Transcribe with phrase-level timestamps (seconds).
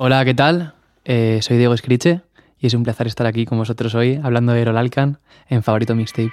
[0.00, 0.74] Hola, ¿qué tal?
[1.04, 2.20] Eh, soy Diego Escriche
[2.60, 5.18] y es un placer estar aquí con vosotros hoy hablando de Erol Alcan
[5.48, 6.30] en Favorito Mixtape.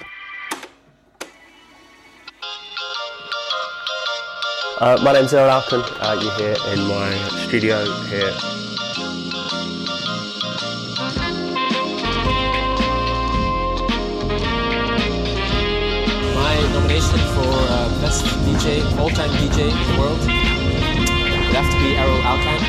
[4.79, 5.79] Uh, my name's Errol Alcan.
[5.79, 7.11] Uh, you're here in my
[7.47, 8.31] studio here.
[16.35, 21.97] My nomination for uh, best DJ, all-time DJ in the world, would have to be
[21.97, 22.64] Errol Alcan.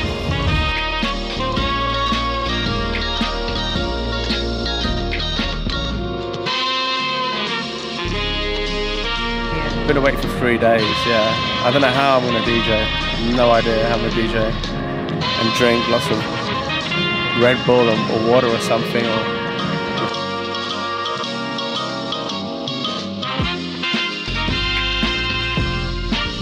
[9.87, 11.63] Been awake for three days, yeah.
[11.63, 13.35] I don't know how I'm gonna DJ.
[13.37, 14.35] No idea how I'm gonna DJ.
[14.35, 16.19] And drink lots of
[17.41, 19.23] Red Bull or, or water or something or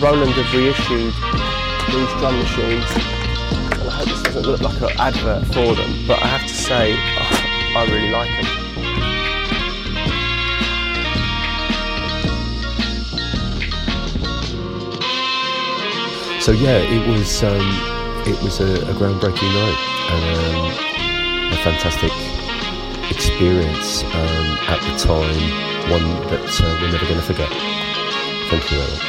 [0.02, 1.14] Roland have reissued
[1.94, 2.90] these drum machines
[3.78, 6.56] and I hope this doesn't look like an advert for them but I have to
[6.56, 8.65] say oh, I really like them.
[16.46, 17.58] So yeah, it was um,
[18.28, 19.80] it was a, a groundbreaking night
[20.12, 22.12] and um, a fantastic
[23.10, 27.50] experience um, at the time, one that uh, we're never going to forget.
[28.52, 29.00] Thank you, Ella.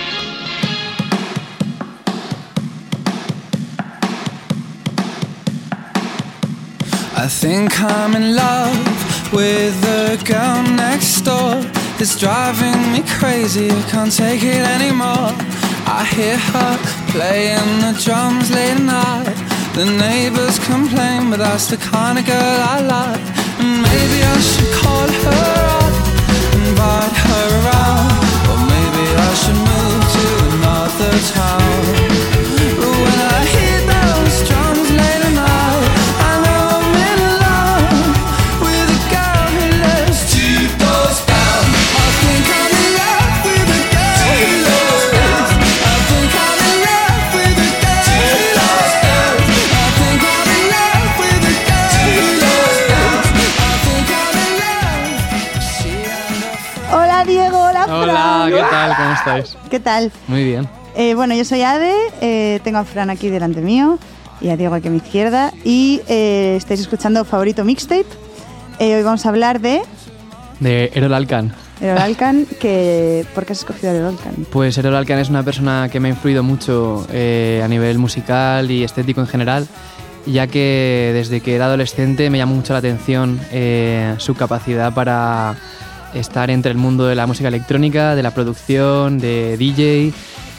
[7.16, 11.60] I think I'm in love with the girl next door.
[12.00, 15.36] It's driving me crazy, I can't take it anymore.
[15.88, 19.36] I hear her playing the drums late at night.
[19.74, 23.26] The neighbors complain, but that's the kind of girl I like.
[23.60, 25.94] And maybe I should call her up,
[26.60, 28.20] invite her around.
[28.50, 32.05] Or maybe I should move to another town.
[59.26, 59.56] Estáis?
[59.70, 60.12] ¿Qué tal?
[60.28, 60.68] Muy bien.
[60.94, 63.98] Eh, bueno, yo soy Ade, eh, tengo a Fran aquí delante mío
[64.40, 68.06] y a Diego aquí a mi izquierda y eh, estáis escuchando Favorito Mixtape.
[68.78, 69.82] Eh, hoy vamos a hablar de
[70.60, 71.54] De Erol Alcan.
[71.80, 74.46] Errol Alcan, que ¿por qué has escogido a Errol Alcan?
[74.50, 78.84] Pues Erol Alcan es una persona que me ha influido mucho a nivel musical y
[78.84, 79.66] estético en general,
[80.26, 85.56] ya que desde que era adolescente me llamó mucho la atención eh, su capacidad para
[86.14, 90.12] estar entre el mundo de la música electrónica, de la producción, de DJ,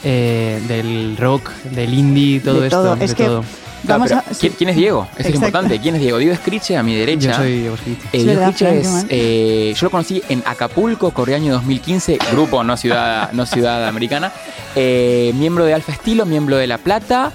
[0.04, 2.82] eh, del rock, del indie, todo De esto.
[2.82, 2.96] todo.
[2.96, 3.44] de Es que todo.
[3.84, 4.34] vamos Claro, a...
[4.40, 5.02] pero ¿quién, es Diego?
[5.12, 5.46] Eso es Exacto.
[5.46, 5.78] importante.
[5.80, 6.18] ¿Quién es Diego?
[6.18, 7.30] Diego Escriche, a mi derecha.
[7.32, 8.02] Yo soy Diego Escriche.
[8.04, 12.62] Eh, Es Diego Fran, es, eh, yo lo conocí en Acapulco, corría año 2015, grupo,
[12.64, 14.32] no ciudad, no ciudad americana.
[14.76, 17.32] Eh, miembro de Alfa Estilo, miembro de La Plata,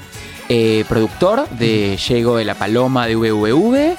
[0.50, 3.96] eh, productor de Llego de la Paloma de VVV.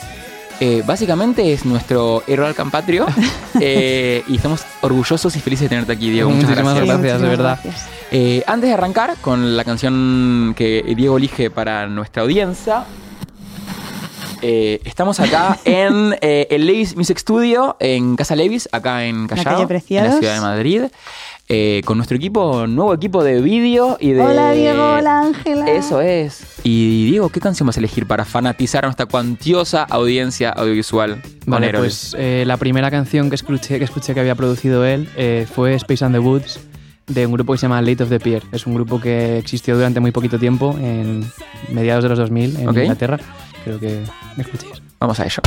[0.61, 3.07] Eh, básicamente es nuestro héroe alcampatrio
[3.61, 6.31] eh, y estamos orgullosos y felices de tenerte aquí, Diego.
[6.31, 6.99] Muchas Muchísimas gracias.
[7.01, 7.21] gracias.
[7.21, 7.61] de verdad.
[7.63, 7.89] gracias.
[8.11, 12.85] Eh, antes de arrancar con la canción que Diego elige para nuestra audiencia,
[14.47, 19.67] eh, estamos acá en eh, el Levis Music Studio, en Casa Levis, acá en Callao,
[19.67, 20.83] calle en la ciudad de Madrid,
[21.49, 24.23] eh, con nuestro equipo, nuevo equipo de vídeo y de...
[24.23, 25.71] Hola Diego, hola Ángela.
[25.71, 26.43] Eso es.
[26.63, 31.21] Y Diego, ¿qué canción vas a elegir para fanatizar a nuestra cuantiosa audiencia audiovisual?
[31.47, 35.47] Vale, pues eh, la primera canción que escuché, que escuché que había producido él eh,
[35.53, 36.61] fue Space and the Woods
[37.07, 38.43] de un grupo que se llama Late of the Pier.
[38.53, 41.25] Es un grupo que existió durante muy poquito tiempo, en
[41.71, 42.69] mediados de los 2000 en.
[42.69, 43.19] Inglaterra.
[43.65, 44.03] Creo que
[44.37, 44.83] me escuchéis.
[44.99, 45.43] Vamos a ello.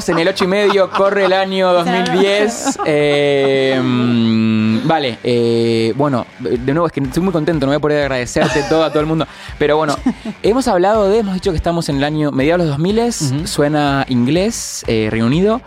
[0.00, 2.78] Estamos en el 8 y medio, corre el año 2010.
[2.86, 7.80] Eh, mm, vale, eh, bueno, de nuevo es que estoy muy contento, no voy a
[7.80, 9.26] poder agradecerte todo a todo el mundo.
[9.58, 9.94] Pero bueno,
[10.42, 14.06] hemos hablado de, hemos dicho que estamos en el año mediados de los 2000, suena
[14.08, 15.60] inglés, eh, Reino Unido.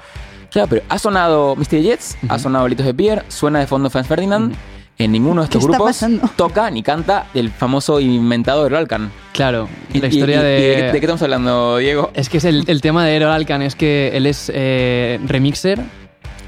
[0.50, 1.83] Claro, pero ha sonado Mr.
[1.83, 4.56] Jets, ha sonado Litos de Pierre, suena de fondo Franz Ferdinand.
[4.99, 6.29] En ninguno de estos ¿Qué está grupos pasando?
[6.35, 9.11] toca ni canta el famoso inventado de Alcan.
[9.33, 10.83] Claro, Y- la historia y- y de...
[10.91, 12.11] ¿De qué estamos hablando, Diego?
[12.13, 15.79] Es que es el, el tema de Errol Alcan, es que él es eh, remixer,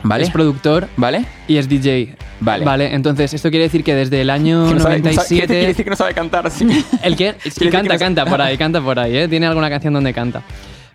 [0.03, 0.25] ¿Vale?
[0.25, 1.25] es productor ¿Vale?
[1.47, 2.15] y es DJ.
[2.39, 2.63] Vale.
[2.65, 5.47] Vale, entonces esto quiere decir que desde el año Que no sabe- no sabe- 97...
[5.47, 6.67] quiere decir que no sabe cantar, sí.
[7.01, 7.33] ¿El qué?
[7.43, 9.27] Sí, que canta, no- canta por ahí, canta por ahí, ¿eh?
[9.27, 10.43] Tiene alguna canción donde canta.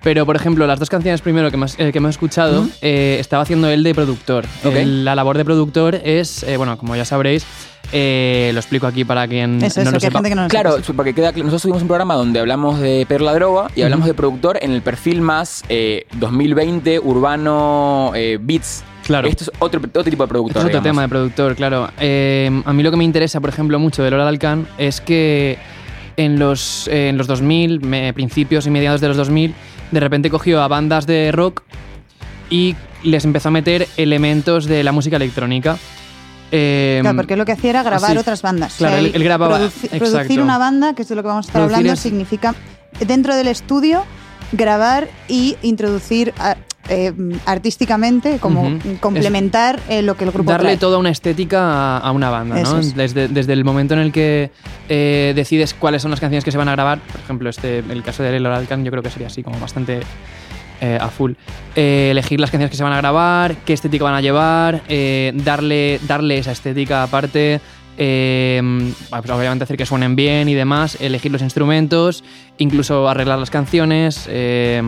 [0.03, 3.43] Pero, por ejemplo, las dos canciones primero que hemos, eh, que hemos escuchado, eh, estaba
[3.43, 4.47] haciendo él de productor.
[4.65, 7.45] El- la labor de productor es, eh, bueno, como ya sabréis,
[7.93, 10.19] eh, lo explico aquí para quien Eso, no eso, lo que hay sepa.
[10.21, 10.93] gente que no lo Claro, sepa.
[10.95, 14.15] porque queda nosotros tuvimos un programa donde hablamos de Pedro la Droga y hablamos de
[14.15, 18.85] productor en el perfil más eh, 2020 urbano eh, beats.
[19.05, 19.29] Claro.
[19.29, 20.51] Esto es otro, otro tipo de productor.
[20.51, 20.93] Esto es otro digamos.
[20.95, 21.91] tema de productor, claro.
[21.99, 25.59] Eh, a mí lo que me interesa, por ejemplo, mucho de Lola Alcan es que
[26.17, 29.53] en los, eh, en los 2000, me- principios y mediados de los 2000,
[29.91, 31.63] de repente cogió a bandas de rock
[32.49, 35.77] y les empezó a meter elementos de la música electrónica.
[36.53, 38.75] Eh, Claro, porque lo que hacía era grabar otras bandas.
[38.77, 39.99] Claro, él- él grababa- produci- exacto.
[40.11, 42.55] producir una banda, que es de lo que vamos a estar Producir hablando, es- significa
[43.07, 44.05] dentro del estudio
[44.53, 46.57] grabar y introducir a-
[46.89, 47.13] eh,
[47.47, 50.77] artísticamente, como complementar eh, lo que el grupo darle trae.
[50.77, 52.81] toda una estética a, a una banda, Eso ¿no?
[52.81, 52.97] es.
[52.97, 54.51] Desde, desde el momento en el que
[54.89, 58.03] eh, decides cuáles son las canciones que se van a grabar, por ejemplo, este, el
[58.03, 60.01] caso de Lola Alcan, yo creo que sería así, como bastante
[60.99, 61.33] a full.
[61.77, 64.81] Elegir las canciones que se van a grabar, qué estética van a llevar,
[65.35, 67.61] darle, darle esa estética aparte.
[67.99, 72.25] Eh, pues obviamente hacer que suenen bien y demás, elegir los instrumentos,
[72.59, 74.83] incluso arreglar las canciones, eh,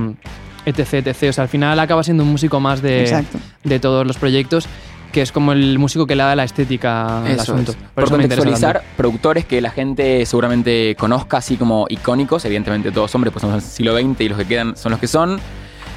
[0.66, 1.24] etc, etc.
[1.28, 3.38] O sea, al final acaba siendo un músico más de, Exacto.
[3.64, 4.66] de todos los proyectos,
[5.12, 7.72] que es como el músico que le da la estética al Eso asunto.
[7.72, 7.76] es.
[7.76, 12.44] Por, Por, eso me interesa contextualizar, productores que la gente seguramente conozca así como icónicos,
[12.46, 15.08] evidentemente todos hombres, pues somos del siglo XX y los que quedan son los que
[15.08, 15.38] son.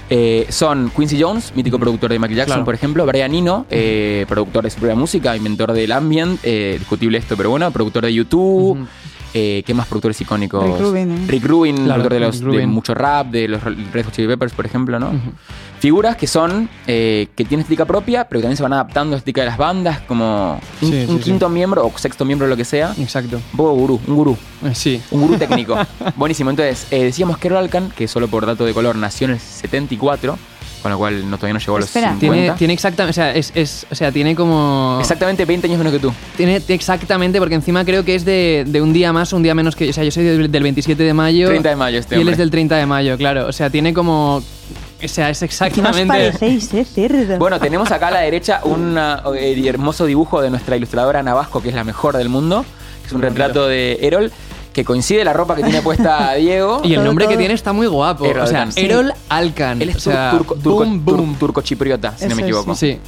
[0.09, 2.65] Eh, son Quincy Jones, mítico productor de Michael Jackson, Claro.
[2.65, 7.17] por ejemplo, Brian Eno, eh, productor de su propia música, inventor del ambient, eh, discutible
[7.17, 8.87] esto, pero bueno, productor de YouTube.
[9.37, 10.63] Eh, ¿Qué más productores icónicos?
[10.63, 11.25] Rick Rubin, ¿eh?
[11.27, 12.69] Rick Rubin, Claro, productor de, los, Rick de Rubin.
[12.69, 15.11] mucho rap, de los Red Hot Chili Peppers, por ejemplo, ¿no?
[15.85, 19.19] Figuras que son, eh, que tienen estética propia, pero que también se van adaptando a
[19.19, 21.23] estética de las bandas, como un, Sí, sí, un sí.
[21.25, 22.95] quinto miembro o sexto miembro, lo que sea.
[22.97, 23.35] Exacto.
[23.51, 24.37] Un poco gurú, un gurú.
[24.65, 24.99] Eh, Sí.
[25.11, 25.77] Un gurú técnico.
[26.15, 26.49] Buenísimo.
[26.49, 30.39] Entonces, eh, decíamos que Alkan, que solo por dato de color nació en el 74,
[30.81, 32.09] con lo cual no, todavía no llegó a los Espera.
[32.13, 32.19] 50.
[32.19, 34.97] Tiene, tiene exactamente, o sea, es, es- o sea, tiene como...
[34.99, 36.11] Exactamente 20 años menos que tú.
[36.35, 39.75] Tiene exactamente, porque encima creo que es de, de un día más, un día menos
[39.75, 39.87] que...
[39.89, 41.47] O sea, yo soy del, del 27 de mayo.
[41.47, 42.31] 30 de mayo este Y él hombre.
[42.33, 43.45] es del 30 de mayo, claro.
[43.47, 44.41] O sea, tiene como...
[45.03, 46.07] O sea, es ¿Qué os exactamente...
[46.07, 47.37] parecéis, eh, cerdo?
[47.37, 51.69] Bueno, tenemos acá a la derecha un eh, hermoso dibujo de nuestra ilustradora Navasco, que
[51.69, 52.65] es la mejor del mundo.
[53.05, 54.31] Es un retrato de Erol,
[54.73, 56.81] que coincide la ropa que tiene puesta Diego.
[56.83, 58.25] Y el Todo, nombre que tiene está muy guapo.
[58.25, 58.85] Erol o sea, sí.
[58.85, 59.81] Erol Alkan.
[59.81, 60.55] Él es o sea, turco,
[61.39, 62.73] turco-chipriota, si no me es, equivoco.
[62.73, 62.99] Sí.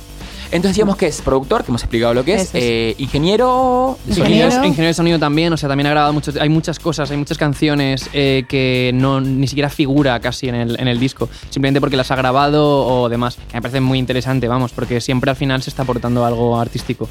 [0.47, 2.63] Entonces decíamos que es productor, que hemos explicado lo que es, Eso es.
[2.63, 4.49] eh, ingeniero de Ingeniero.
[4.51, 4.65] sonido.
[4.67, 7.37] Ingeniero, de sonido también, o sea, también ha grabado muchos, hay muchas cosas, hay muchas
[7.37, 11.97] canciones eh, que no ni siquiera figura casi en el, en el disco, simplemente porque
[11.97, 15.61] las ha grabado o demás, que me parece muy interesante, vamos, porque siempre al final
[15.61, 17.09] se está aportando algo artístico.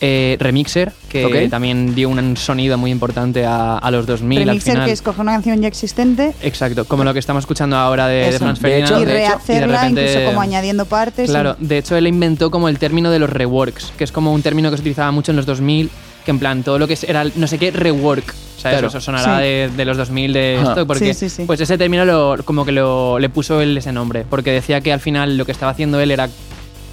[0.00, 1.50] Eh, Remixer, que Ok.
[1.50, 4.86] también dio un sonido muy importante a, a los 2000 al Remixer, final.
[4.86, 8.14] que es coger una canción ya existente Exacto, como lo que estamos escuchando ahora de,
[8.18, 8.38] de Eso.
[8.38, 9.02] Franz De hecho, Ferdinand.
[9.02, 11.28] y de hecho, rehacerla, y de repente- incluso como añadiendo partes.
[11.28, 14.32] Claro, y- de hecho él inventó como el término de los reworks, que es como
[14.32, 15.90] un término que se utilizaba mucho en los 2000,
[16.24, 18.78] que en plan todo lo que es- era el no sé qué rework, ¿sabes?
[18.78, 18.88] Claro.
[18.88, 19.42] Eso sonará Sí.
[19.42, 20.70] de, de los 2000 de Ajá.
[20.70, 21.44] esto, porque Sí, sí, sí.
[21.46, 24.92] pues ese término lo, como que lo, le puso él ese nombre, porque decía que
[24.92, 26.28] al final lo que estaba haciendo él era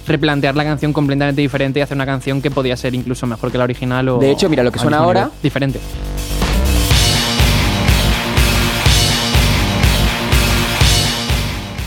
[0.06, 3.58] replantear la canción completamente diferente y hacer una canción que podía ser incluso mejor que
[3.58, 5.80] la original o De hecho, mira, lo que suena ahora- diferente.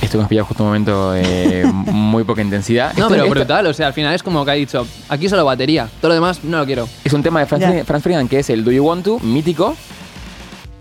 [0.09, 2.93] Esto que nos pilla justo un momento de muy poca intensidad.
[2.93, 5.29] No, Esto- pero esto brutal, o sea, al final es como que ha dicho, aquí
[5.29, 6.89] solo batería, todo lo demás no lo quiero.
[7.03, 7.63] Es un tema de Franz.
[7.63, 9.75] Ferdinand- Franz Ferdinand que es el Do You Want To, mítico.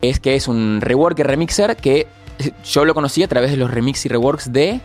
[0.01, 2.07] Es que es un rework y remixer que
[2.65, 4.81] yo lo conocí a través de los remix y reworks de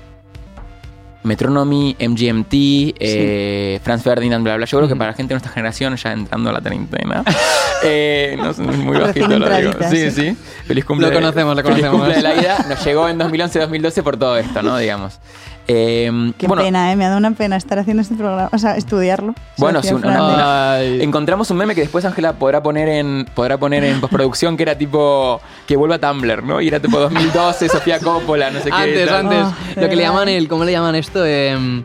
[1.23, 4.65] Metronomy, MGMT, eh, Franz Ferdinand, bla, bla.
[4.65, 7.23] Yo creo que para la gente de nuestra generación, ya entrando a la treintena,
[7.83, 9.71] eh, no muy bajito lo digo.
[9.89, 10.11] Sí, sí.
[10.11, 10.37] sí.
[10.65, 11.07] Feliz cumple.
[11.07, 11.99] Lo conocemos, lo feliz conocemos.
[11.99, 12.65] cumple de la ida.
[12.69, 14.77] Nos llegó en 2011-2012 por todo esto, ¿no?
[14.77, 15.19] Digamos.
[15.67, 16.95] Eh, Qué bueno, pena, ¿eh?
[16.95, 19.33] Me ha dado una pena estar haciendo este programa, o sea, estudiarlo.
[19.57, 20.81] Bueno, sí, decía una-.
[20.81, 24.77] Encontramos un meme que después Ángela podrá poner en podrá poner en postproducción que era
[24.77, 26.59] tipo que vuelva a Tumblr, ¿no?
[26.59, 28.75] Y era tipo 2012, Sofía Coppola, no sé qué.
[28.75, 29.25] Antes, tal.
[29.25, 29.47] antes.
[29.77, 31.25] Oh, lo que le llaman el, ¿cómo le llaman esto?
[31.25, 31.83] Em,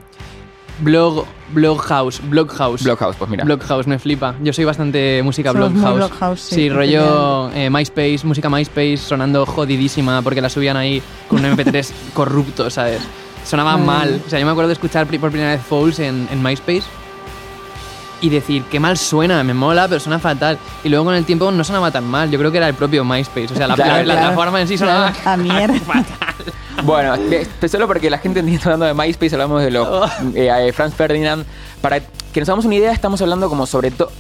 [0.81, 2.83] blog, bloghouse, bloghouse.
[2.83, 3.45] Blockhouse, pues mira.
[3.45, 4.35] Bloghouse, me flipa.
[4.43, 5.97] Yo soy bastante música Somos bloghouse.
[5.97, 11.45] Bloghouse, sí, sí, rollo eh, MySpace, música MySpace sonando jodidísima porque la subían ahí con
[11.45, 13.03] un MP3 corrupto, ¿sabes?
[13.49, 13.81] Sonaba Ay.
[13.83, 14.23] mal.
[14.27, 16.83] O sea, yo me acuerdo de escuchar por primera vez Fouls en, en MySpace
[18.21, 20.59] y decir, qué mal suena, me mola, pero suena fatal.
[20.83, 22.31] Y luego con el tiempo no sonaba tan mal.
[22.31, 23.53] Yo creo que era el propio MySpace.
[23.53, 25.77] O sea, la, Claro, la- la en sí sonaba A mierda.
[26.85, 30.07] Bueno, de- de- solo porque la gente entiende hablando de MySpace, hablamos de los Oh.
[30.35, 31.45] eh, eh, Franz Ferdinand.
[31.81, 34.11] Para que nos hagamos una idea, estamos hablando como sobre todo.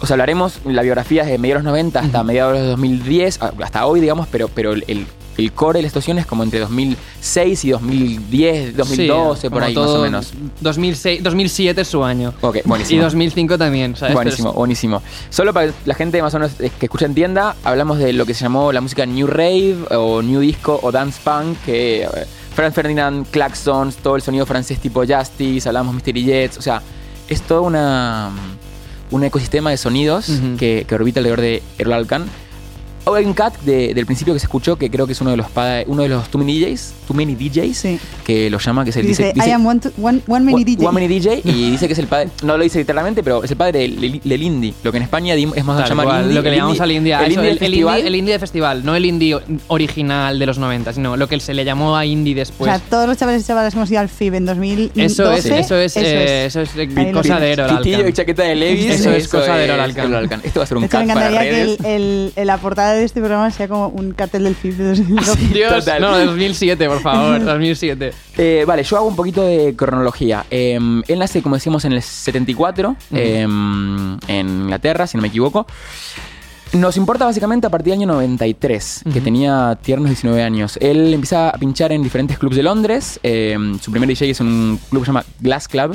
[0.00, 3.40] O sea, hablaremos la biografía desde mediados de los 90 hasta mediados de los 2010,
[3.42, 6.60] a- hasta hoy, digamos, pero, pero el, el, core de la situación es como entre
[6.60, 10.32] 2006 y 2010, 2012, Sí, por ahí más o menos.
[10.60, 12.34] 2006, 2007 es su año.
[12.40, 13.00] Ok, buenísimo.
[13.00, 14.14] Y 2005 también, ¿sabes?
[14.14, 15.02] Buenísimo, buenísimo.
[15.30, 18.26] Solo para que la gente más o menos eh, que escucha entienda, hablamos de lo
[18.26, 22.08] que se llamó la música New Rave o New Disco o Dance Punk, que eh,
[22.54, 26.82] Franz Ferdinand, Claxons, todo el sonido francés tipo Justice, hablamos Mystery Jets, o sea,
[27.28, 28.30] es todo una,
[29.10, 31.62] un ecosistema de sonidos que, que orbita alrededor de.
[31.78, 32.04] O
[33.06, 33.34] hay un
[33.64, 35.46] de- del principio que se escuchó, que creo que es uno de los
[35.86, 36.28] uno de los
[37.06, 37.98] Too Many DJs, Sí.
[38.24, 40.86] que lo llama, que es el Dice, I am one, to- one, one many DJ.
[40.86, 43.50] One Many DJ y dice que es el padre, no lo dice literalmente, pero es
[43.50, 44.74] el padre del, del indie.
[44.82, 46.34] Lo que en España es más Tal llamar cual, indie.
[46.36, 47.96] lo que le llamamos al indie, El eso, indie, el, del el festival.
[47.98, 49.36] indie, el indie de festival, no el indie
[49.68, 52.70] original de los 90, sino lo que se le llamó a indie o después.
[52.70, 55.04] sea, todos los chavales y chavalas que hemos ido al FIB en 2012.
[55.04, 58.08] eso es, eso es, eh, eso eso es, eh, cosa de Pitillo Alcan.
[58.08, 58.86] y chaqueta de Levis.
[58.94, 60.40] Eso es cosa de Errol es Alcan.
[60.44, 61.78] Esto va a ser un cat para encantaría que redes.
[61.80, 64.84] el, el- el- la portada de este programa sea como un cartel del FIB de
[64.90, 65.36] 2012.
[65.52, 68.12] Dios, no, de 2007, por favor, 2007.
[68.38, 70.44] Eh, vale, yo hago un poquito de cronología.
[70.50, 70.74] Eh,
[71.06, 75.66] él nace, como decíamos, en el 74, eh, en Inglaterra, si no me equivoco.
[76.72, 80.76] Nos importa básicamente a partir del año 93, que tenía tiernos 19 años.
[80.80, 83.20] Él empieza a pinchar en diferentes clubs de Londres.
[83.22, 85.94] eh, su primer DJ es en un club que se llama Glass Club.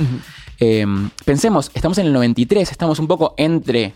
[0.62, 0.86] Eh,
[1.26, 3.94] pensemos, estamos en el 93, estamos un poco entre...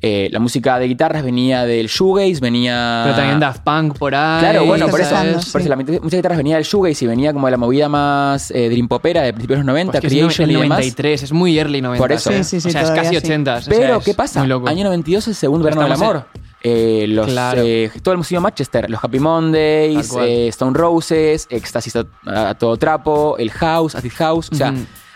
[0.00, 3.02] eh, la música de guitarras venía del shoegaze, venía...
[3.04, 4.40] Pero también Daft Punk por ahí.
[4.40, 5.68] Claro, bueno, por eso, por eso Sí.
[5.68, 8.88] la muchas guitarras venía del shoegaze y venía como de la movida más eh, dream
[8.88, 10.78] popera de principios de los 90, Pues que es Creation el y demás.
[10.78, 12.02] 93, es muy early 90.
[12.02, 12.30] Por eso.
[12.32, 13.16] Sí, sí, sí, o sea, es casi sí.
[13.16, 13.60] 80.
[13.68, 14.40] Pero, ¿qué pasa?
[14.42, 16.24] Año 92 es el segundo verano del amor.
[16.64, 17.62] eh, los, Claro.
[17.64, 22.04] eh, todo el músico de Manchester, los Happy Mondays, eh, Stone Roses, Éxtasis a,
[22.50, 24.48] a todo trapo, el House, Acid House.
[24.52, 24.72] O sea,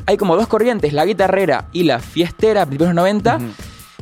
[0.07, 3.45] hay como dos corrientes, la guitarrera y la fiestera, principios de los 90, Ujú.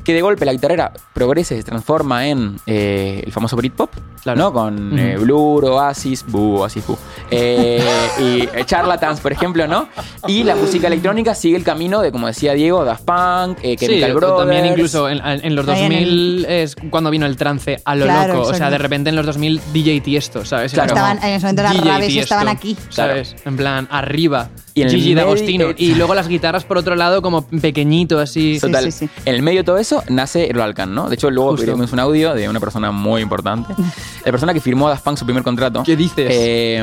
[0.04, 3.90] Que de golpe la guitarrera progresa y se transforma en eh, el famoso Britpop,
[4.23, 4.38] Claro.
[4.38, 4.52] ¿no?
[4.52, 4.96] Con Ujú.
[4.99, 6.96] eh, Blur, Oasis, Bu, Oasis, Bu.
[7.30, 7.82] Eh,
[8.20, 9.88] y eh, Charlatans, por ejemplo, ¿no?
[10.26, 14.00] Y la música electrónica sigue el camino de, como decía Diego, Daft Punk, eh, Sí,
[14.12, 14.37] Brothers.
[14.38, 18.04] también incluso en, en los Ahí en 2000 es cuando vino el trance a lo
[18.04, 18.49] Claro, loco.
[18.49, 20.73] O sea, de repente en los 2000 DJ Tiesto, ¿sabes?
[20.73, 20.88] Claro.
[20.94, 22.76] Estaban- en ese momento las raves estaban aquí.
[22.90, 23.37] ¿Sabes?
[23.44, 24.49] En plan, arriba.
[24.76, 25.70] Y en el Gigi D'Agostino.
[25.70, 28.54] eh, Y luego las guitarras por otro lado como pequeñito así.
[28.54, 28.84] Sí, Total.
[28.90, 29.08] sí, sí.
[29.24, 31.08] En el medio de todo eso nace Alcan, ¿no?
[31.08, 33.72] De hecho, luego veremos un audio de una persona muy importante.
[34.24, 35.82] La persona que firmó a Daft Punk su primer contrato.
[35.84, 36.28] ¿Qué dices?
[36.30, 36.82] Eh,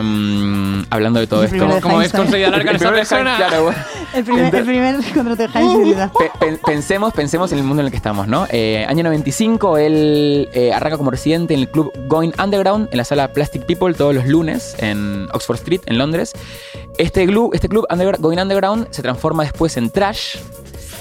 [0.90, 1.80] hablando de todo El esto.
[1.82, 3.36] ¿Cómo ves conseguido hablar con El esa primer persona?
[3.38, 3.80] Claro, bueno.
[4.14, 6.12] El primer, el primer contrato de Heinz.
[6.20, 8.46] Pe- pen- pensemos, pensemos en el mundo en el que estamos, ¿no?
[8.52, 13.06] Eh, año 95, él eh, arranca como residente en el club Going Underground, en la
[13.06, 16.34] sala Plastic People, todos los lunes, en Oxford Street, en Londres.
[17.02, 20.38] Este club, este club Undergra- Going Underground se transforma después en Trash.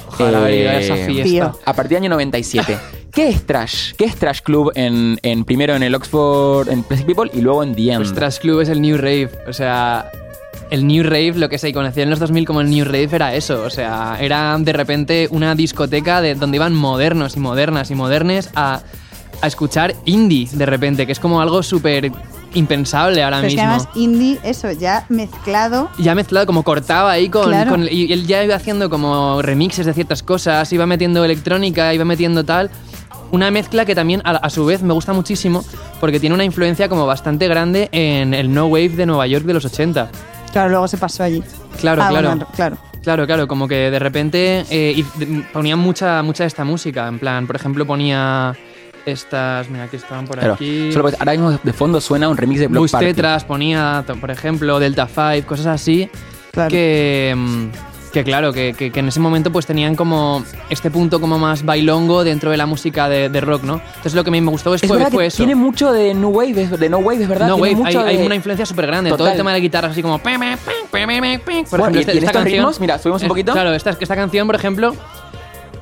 [0.09, 1.52] Ojalá Eh, a esa fiesta.
[1.64, 2.76] A partir del año 97.
[3.12, 3.92] ¿Qué es Trash?
[3.97, 7.62] ¿Qué es Trash Club en, en primero en el Oxford, en Plastic People y luego
[7.64, 7.97] en The End?
[8.04, 9.30] Pues Trash Club es el New Rave.
[9.49, 10.11] O sea,
[10.71, 13.35] el New Rave, lo que se conocía en los 2000 como el New Rave era
[13.35, 13.62] eso.
[13.64, 18.50] O sea, era de repente una discoteca de, donde iban modernos y modernas y modernes
[18.54, 18.80] a,
[19.42, 22.12] a escuchar indie de repente, que es como algo súper
[22.54, 23.75] impensable ahora Pero es que mismo.
[23.75, 25.90] además indie, eso, ya mezclado.
[25.99, 27.71] ya mezclado, como cortaba ahí con, Claro.
[27.71, 32.04] con- Y él ya iba haciendo como remixes de ciertas cosas, iba metiendo electrónica, iba
[32.04, 32.71] metiendo tal.
[33.33, 35.64] Una mezcla que también a, a su vez me gusta muchísimo
[36.00, 39.55] porque tiene una influencia como bastante grande en el no wave de Nueva York de
[39.55, 40.11] los 80.
[40.53, 41.42] Claro, luego se pasó allí.
[41.81, 42.29] Claro, Ah, claro.
[42.31, 42.77] bueno, claro.
[43.05, 45.03] Claro, claro, como que de repente eh,
[45.55, 47.09] ponían mucha, mucha de esta música.
[47.09, 48.55] En plan, por ejemplo, ponía
[49.07, 49.69] estas.
[49.71, 50.55] Mira, aquí estaban por Claro.
[50.55, 50.93] aquí.
[50.93, 53.07] Solo ahora mismo de fondo suena un remix de Block Bus Party.
[53.07, 56.09] Tetras ponía, por ejemplo, Delta 5, cosas así.
[56.53, 56.71] Claro.
[56.71, 57.67] Que, mm,
[58.13, 61.65] que claro, que, que- que en ese momento pues tenían como este punto como más
[61.65, 63.75] bailongo dentro de la música de, de rock, ¿no?
[63.87, 65.37] Entonces lo que a mí me gustó Es fue, verdad fue que eso.
[65.37, 67.47] tiene mucho de New Wave, es- de No Wave, es verdad.
[67.47, 69.11] no, tiene wave, hay, mucho hay de- una influencia súper grande.
[69.11, 70.19] Todo el tema de guitarras así como...
[70.19, 72.45] Por Bueno, ejemplo, y- este- y en esta estos canción...
[72.45, 73.53] ritmos, mira, subimos un es- poquito.
[73.53, 74.95] Claro, esta, esta canción, por ejemplo...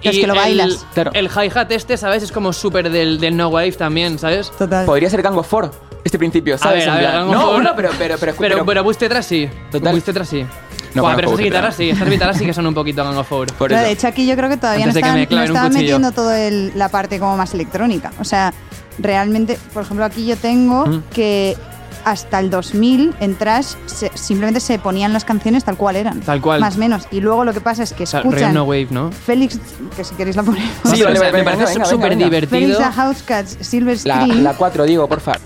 [0.02, 0.86] Es y que lo el- bailas.
[0.94, 1.10] Claro.
[1.14, 2.22] El hi-hat este, ¿sabes?
[2.22, 4.50] Es como súper del, del no wave también, ¿sabes?
[4.56, 4.86] Total.
[4.86, 5.70] Podría ser Gang of Four,
[6.04, 6.84] este principio, ¿sabes?
[6.86, 8.98] ver, a ver, plan- Gang of no, Four- no, pero, pero, pero, Pero, pero Bus
[8.98, 9.48] Tetras sí.
[9.72, 9.94] Total.
[9.94, 10.46] Bus Tetras sí.
[10.94, 13.16] No Buah, pero Bus estas guitarras sí, estas guitarras sí que son un poquito Gang
[13.18, 13.52] of Four.
[13.54, 13.86] Por Claro, eso.
[13.88, 15.82] de hecho, aquí yo creo que todavía no Antes no un estaban cuchillo.
[15.98, 18.12] metiendo toda la parte como más electrónica.
[18.20, 18.54] O sea,
[18.98, 21.02] realmente, por ejemplo, aquí yo tengo Mm.
[21.12, 21.56] que
[22.04, 26.20] hasta el 2000 en Trash se- simplemente se ponían las canciones tal cual eran.
[26.20, 26.60] Tal cual.
[26.60, 27.06] Más o menos.
[27.10, 29.10] Y luego lo que pasa es que escuchan no wave, ¿no?
[29.12, 29.58] Félix,
[29.96, 30.70] que si queréis la ponemos.
[30.84, 32.26] Sí, o sea, me parece súper venga.
[32.28, 32.78] Félix divertido.
[32.78, 34.44] the Housecats, Silver La, Screen.
[34.44, 35.40] la 4, Diego, por favor.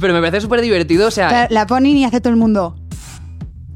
[0.00, 1.28] Pero me parece súper divertido, o sea...
[1.28, 2.74] Claro, la ponen y hace todo el mundo.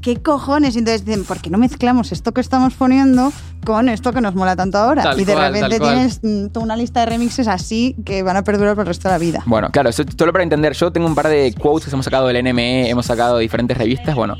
[0.01, 0.75] ¿Qué cojones?
[0.75, 3.31] Y entonces dicen, ¿por qué no mezclamos esto que estamos poniendo
[3.65, 5.03] con esto que nos mola tanto ahora?
[5.03, 8.37] Tal y de cual, repente tienes mm, toda una lista de remixes así que van
[8.37, 9.43] a perdurar por el resto de la vida.
[9.45, 12.27] Bueno, claro, eso- solo para entender, yo tengo un par de quotes que hemos sacado
[12.27, 14.35] del NME, hemos sacado de diferentes revistas, bueno.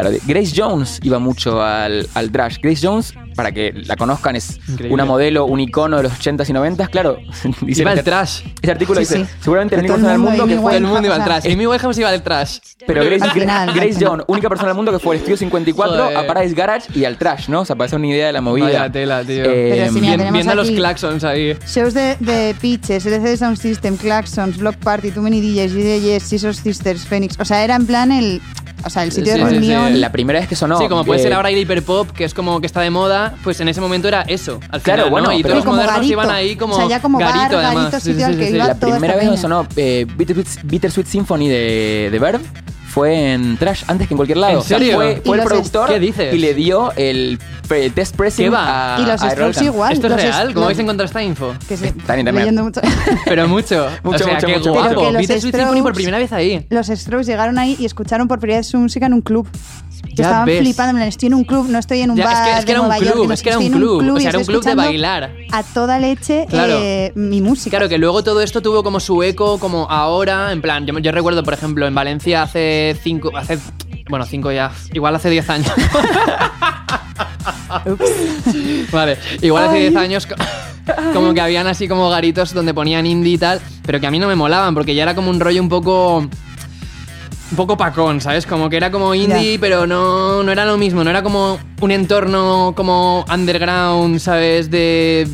[0.00, 2.58] Claro, Grace Jones iba mucho al, al trash.
[2.62, 4.92] Grace Jones, para que la conozcan, es Increíble.
[4.92, 7.16] una modelo, un icono de los 80s y 90s, claro.
[7.62, 8.42] dice Iba el al trash.
[8.60, 9.30] Ese artículo Sí, dice, sí.
[9.40, 10.76] seguramente la única persona del mundo que fue...
[10.76, 11.50] El mundo iba al trash.
[11.50, 12.58] Amy Winehouse iba al trash.
[12.86, 13.96] Pero Grace, final, Grace.
[14.04, 16.16] Jones, única persona del mundo que fue al Estudio 54, Joder.
[16.16, 17.60] a Paradise Garage y al trash, ¿no?
[17.62, 18.66] O sea, para hacer una idea de la movida.
[18.66, 19.44] Vaya tela, tío.
[19.44, 21.56] Eh, Pero sí, mira, Bien- viendo los aquí- claxons ahí.
[21.66, 26.58] Shows de, de Pitches, LCD Sound System, Claxons, Block Party, Too Many DJs, DJs, Scissors
[26.58, 27.36] Sisters, Phoenix.
[27.40, 28.40] O sea, era en plan el,
[28.84, 29.72] o sea, el sitio Sí, de sí, sí.
[29.72, 30.00] reunión.
[30.00, 30.78] La primera vez que sonó...
[30.78, 33.34] sí, como puede eh, ser ahora ir hiperpop, que es como que está de moda,
[33.42, 34.60] pues en ese momento era eso.
[34.70, 35.32] Al Claro, final, bueno, ¿no?
[35.32, 36.74] Y pero- todos los modernos iban ahí como.
[36.74, 37.74] O sea, ya como bar, garito, además.
[37.84, 38.56] garito, Sí, sitio sí, al que sí, sí.
[38.56, 42.44] iba La primera vez que sonó eh, Bittersweet, Bittersweet Symphony de, de Verve
[42.96, 44.52] fue en Trash antes que en cualquier lado.
[44.54, 44.94] ¿En O sea, serio?
[44.96, 46.34] fue, fue el productor ¿Qué dices?
[46.34, 48.96] y le dio el pre- test pressing ¿Qué va?
[48.96, 49.64] a Y los a Strokes Errol Khan.
[49.66, 49.92] igual.
[49.92, 50.46] ¿Esto es los real?
[50.48, 51.54] ¿Cómo los- habéis encontrado esta info?
[51.68, 52.40] que sí, Está en internet.
[52.44, 52.80] leyendo mucho.
[53.26, 53.86] Pero mucho.
[54.02, 54.72] Mucho, o sea, mucho, qué mucho.
[54.72, 54.88] guapo.
[54.88, 56.66] Pero que los Bittersweet Symphony por Strokes- primera vez ahí.
[56.70, 59.46] Los Strokes llegaron ahí y escucharon por primera vez su música en un club.
[60.10, 60.60] Estaban ves.
[60.60, 62.72] flipando, estoy en un club, no estoy en un Ya, es bar que- es que
[62.72, 64.74] era un Nueva club, es que era un club, o sea, era un club de
[64.74, 65.32] bailar.
[65.52, 66.78] A toda leche Claro.
[66.80, 67.76] eh, mi música.
[67.76, 71.12] Claro, que luego todo esto tuvo como su eco, como ahora, en plan, yo, yo
[71.12, 73.58] recuerdo, por ejemplo, en Valencia hace cinco, hace,
[74.08, 75.70] bueno, cinco ya, igual hace diez años.
[78.92, 80.34] vale, igual hace diez años, co-
[81.12, 84.18] como que habían así como garitos donde ponían indie y tal, pero que a mí
[84.18, 86.26] no me molaban, porque ya era como un rollo un poco...
[87.50, 88.44] Un poco pacón, ¿sabes?
[88.44, 91.04] Como que era como indie, pero no, no era lo mismo.
[91.04, 94.70] No era como un entorno como underground, ¿sabes?
[94.70, 95.28] De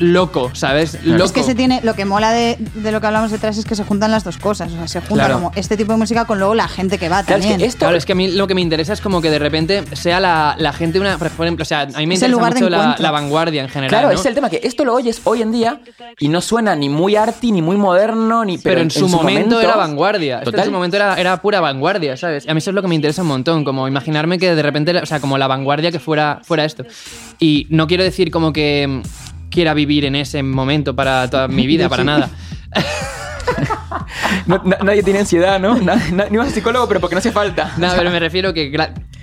[0.00, 0.98] loco, ¿sabes?
[1.04, 1.24] Loco.
[1.24, 3.74] Es que se tiene, lo que mola de, de lo que hablamos detrás es que
[3.76, 4.72] se juntan las dos cosas.
[4.72, 5.34] O sea, se junta Claro.
[5.34, 7.68] como este tipo de música con luego la gente que va Claro, es que también.
[7.68, 9.84] esto- Claro, es que a mí lo que me interesa es como que de repente
[9.94, 11.18] sea la, la gente una.
[11.18, 13.90] Por ejemplo, o sea, a mí me Es el interesa mucho la, vanguardia en general.
[13.90, 14.14] Claro, ¿no?
[14.18, 15.80] es el tema que esto lo oyes hoy en día
[16.18, 19.76] y no suena ni muy arty, ni muy moderno, ni Pero, en, su, momento, era
[19.76, 20.40] vanguardia.
[20.42, 20.60] Total.
[20.60, 22.46] en su momento era, era pura vanguardia, ¿sabes?
[22.46, 24.62] Y a mí eso es lo que me interesa un montón, como imaginarme que de
[24.62, 26.84] repente, o sea, como la vanguardia que fuera, fuera esto.
[27.38, 29.02] Y no quiero decir como que
[29.50, 32.30] quiera vivir en ese momento para toda mi vida, para nada.
[34.46, 35.76] No- na- nadie tiene ansiedad, ¿no?
[35.78, 37.72] Na- na- ni al psicólogo, pero porque no hace falta.
[37.76, 38.72] No, pero me refiero que,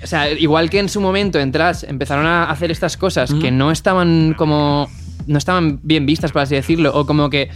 [0.02, 3.50] o sea, igual que en su momento en Trash empezaron a hacer estas cosas que
[3.50, 4.88] no estaban como,
[5.26, 7.50] no estaban bien vistas, por así decirlo, o como que,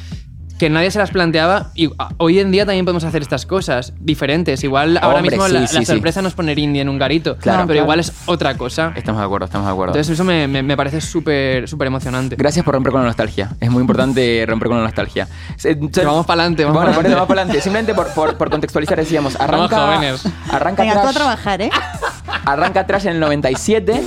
[0.58, 3.92] que nadie se las planteaba, y a- hoy en día también podemos hacer estas cosas
[3.98, 4.62] diferentes.
[4.62, 5.86] Igual ahora Hombre, mismo sí, la, sí, la sí.
[5.86, 7.82] sorpresa no es poner indie en un garito, Claro, pero claro.
[7.82, 8.92] igual es otra cosa.
[8.94, 9.92] Estamos de acuerdo, estamos de acuerdo.
[9.94, 12.36] Entonces eso me, me- me parece súper súper emocionante.
[12.36, 13.50] Gracias por romper con la nostalgia.
[13.60, 15.26] Es muy importante romper con la nostalgia.
[15.56, 16.62] Se- se- vamos vamos Bueno, pa'lante.
[16.62, 17.60] eso, vamos para adelante.
[17.60, 20.22] Simplemente por, por- por contextualizar decíamos, arranca, jóvenes.
[20.50, 21.70] arranca Venga, tú a Trash, trabajar, ¿eh?
[22.44, 24.02] arranca Trash en el 97,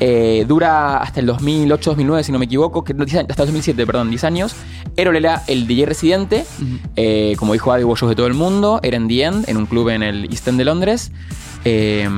[0.00, 3.48] eh, dura hasta el 2008-2009, si no me equivoco, que, no, 10 años, hasta el
[3.48, 4.54] 2007, perdón, 10 años.
[4.96, 6.44] Erol era el DJ residente,
[6.96, 9.66] eh, como dijo Adi, shows de todo el mundo, era en The End, en un
[9.66, 11.12] club en el East End de Londres.
[11.64, 12.08] Eh,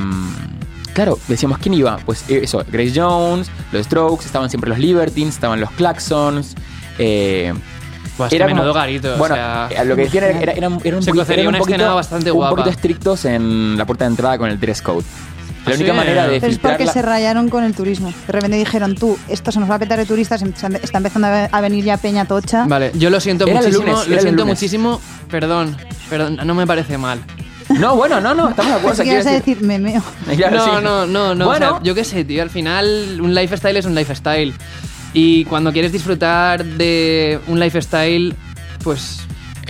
[0.94, 1.96] Claro, decíamos, ¿quién iba?
[2.04, 6.54] Pues eh, eso, Grace Jones, los Strokes, estaban siempre los Libertines, estaban los Claxons.
[6.98, 7.54] eh,
[8.18, 10.80] Buah, es que menudo garito, o Bueno, sea- lo que decían era, era- eran un
[10.80, 12.50] Se poquito, un una poquito- escena bastante un guapa.
[12.56, 15.02] poquito estrictos en la puerta de entrada con el dress code.
[15.64, 15.96] La ¿Ah, única sí?
[15.96, 18.12] manera de Pero es porque se rayaron con el turismo.
[18.26, 21.60] De repente dijeron, tú, esto se nos va a petar de turistas, está empezando a
[21.60, 22.64] venir ya Peña Tocha.
[22.66, 24.46] Vale, yo lo siento Era muchísimo, lunes, lo siento lunes.
[24.46, 25.76] muchísimo, perdón,
[26.10, 27.20] perdón, no me parece mal.
[27.78, 29.02] No, bueno, no, no, estamos de acuerdo.
[29.04, 30.02] Que ibas a decir memeo.
[30.36, 30.70] Claro, no, sí.
[30.82, 31.46] no, no, no.
[31.46, 32.42] Bueno, o sea, yo qué sé, tío.
[32.42, 34.52] Al final, un lifestyle es un lifestyle.
[35.14, 38.34] Y cuando quieres disfrutar de un lifestyle,
[38.82, 39.20] pues.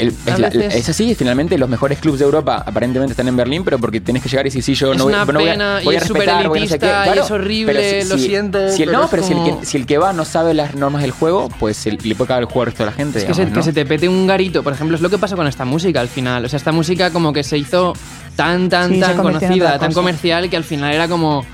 [0.02, 3.36] El- es, la- veces- es así, finalmente los mejores clubs de Europa aparentemente están en
[3.36, 5.48] Berlín, pero porque tienes que llegar y decir, sí, yo Es no voy, no voy
[5.48, 6.86] a- voy a respetar, voy a no sé qué.
[6.86, 9.38] elitista y Claro, es horrible, pero lo siento, Si el, pero no, pero si, el
[9.44, 12.28] que, si el que va no sabe las normas del juego, pues el- le puede
[12.28, 13.18] cagar el juego al resto de la gente.
[13.20, 15.64] Es que, se, te pete un garito, por ejemplo, es lo que pasa con esta
[15.64, 16.44] música al final.
[16.44, 17.92] O sea, esta música como que se hizo
[18.36, 21.44] tan, tan, Sí, tan conocida, tan comercial, que al final era como.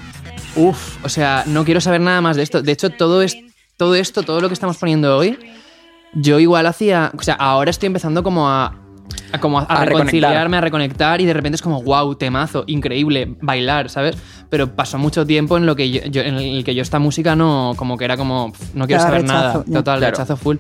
[0.57, 2.63] Uf, o sea, no quiero saber nada más de esto.
[2.63, 3.37] De hecho, todo, es,
[3.77, 5.39] todo esto, todo lo que estamos poniendo hoy,
[6.15, 7.13] yo igual hacía.
[7.19, 8.75] O sea, ahora estoy empezando como a.
[9.33, 12.65] a como a, a A reconciliarme, a reconectar y de repente es como, wow, temazo,
[12.67, 14.17] increíble, bailar, ¿sabes?
[14.51, 17.37] Pero pasó mucho tiempo en lo que yo, yo- en el que yo esta música
[17.37, 20.13] no, como que era como, no quiero saber rechazo, nada, total, Claro.
[20.13, 20.57] rechazo full.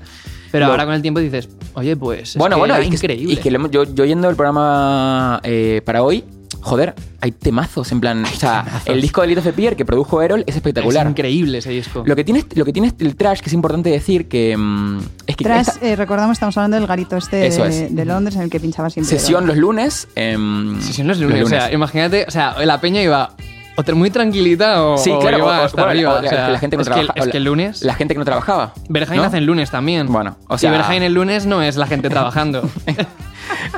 [0.50, 2.30] Pero Lo- ahora con el tiempo dices, oye, pues.
[2.30, 3.34] es Bueno, que bueno, era que, increíble.
[3.34, 6.24] y que yo, yo yendo el programa eh, para hoy,
[6.68, 8.86] joder, hay temazos, en plan, o sea, temazos.
[8.88, 11.06] el disco de Little of Pierre que produjo Erol es espectacular.
[11.06, 12.02] Es increíble ese disco.
[12.06, 15.36] Lo que tiene lo que tiene el trash, que es importante decir, que mm, es
[15.36, 17.94] que Tras, esta eh, recordamos, estamos hablando del garito este Eso de, es.
[17.96, 19.18] de Londres en el que pinchaba siempre.
[19.18, 20.08] sesión los lunes.
[20.14, 23.34] em, Si no es lunes, o sea, imagínate, o sea, la peña iba
[23.76, 26.14] o muy tranquilita o, Sí, claro, iba o- o- hasta bueno, arriba.
[26.14, 27.82] o o la, sea, la gente que no es que, es que el lunes.
[27.82, 28.72] La gente que no trabajaba.
[28.88, 29.26] Berghain ¿no?
[29.28, 30.08] hace el lunes también.
[30.08, 32.68] Bueno, o sea- Y Berghain el lunes no es la gente trabajando.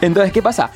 [0.01, 0.71] Entonces, ¿qué pasa?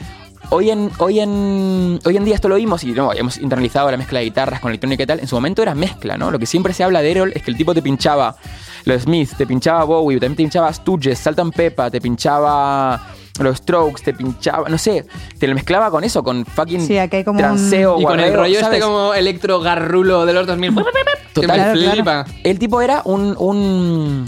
[0.50, 3.96] Hoy en, hoy en, hoy en día esto lo vimos y no, hemos internalizado la
[3.96, 5.20] mezcla de guitarras con electrónica y tal.
[5.20, 6.30] En su momento era mezcla, ¿no?
[6.30, 8.37] Lo que siempre se habla de Errol es que el tipo te pinchaba
[8.85, 13.00] los Smiths, te pinchaba Bowie, también te pinchaba Stooges, Salt and Peppa, te pinchaba
[13.40, 15.04] los Strokes, te pinchaba, no sé,
[15.38, 18.33] te lo mezclaba con eso, con fucking Sí, aquí hay como transeo, y con el
[18.33, 18.78] rollo ¿sabes?
[18.78, 20.74] este como electro garrulo de los 2000.
[20.74, 20.92] Total.
[21.33, 21.92] Que me Claro, claro.
[21.92, 22.24] flipa.
[22.44, 24.24] El tipo era un, un,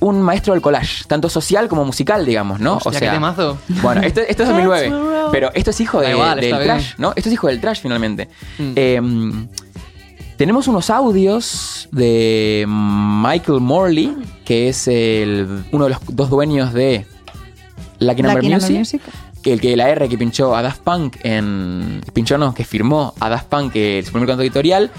[0.00, 2.76] un maestro del collage, tanto social como musical, digamos, ¿no?
[2.76, 3.58] Hostia, qué temazo.
[3.82, 4.92] Bueno, esto, esto es 2009,
[5.30, 7.12] pero esto es hijo de- igual, del trash, ¿no?
[7.14, 8.28] Esto es hijo del trash finalmente.
[8.58, 8.72] Mm.
[8.76, 9.00] Eh,
[10.36, 17.04] tenemos unos audios de Michael Morley, que es el, uno de los dos dueños de
[17.98, 19.02] Lucky Number Lucky Music, Music.
[19.42, 23.12] que el que la R que pinchó a Daft Punk en pinchó no, que firmó
[23.20, 24.90] a Daft Punk eh, su primer contrato editorial,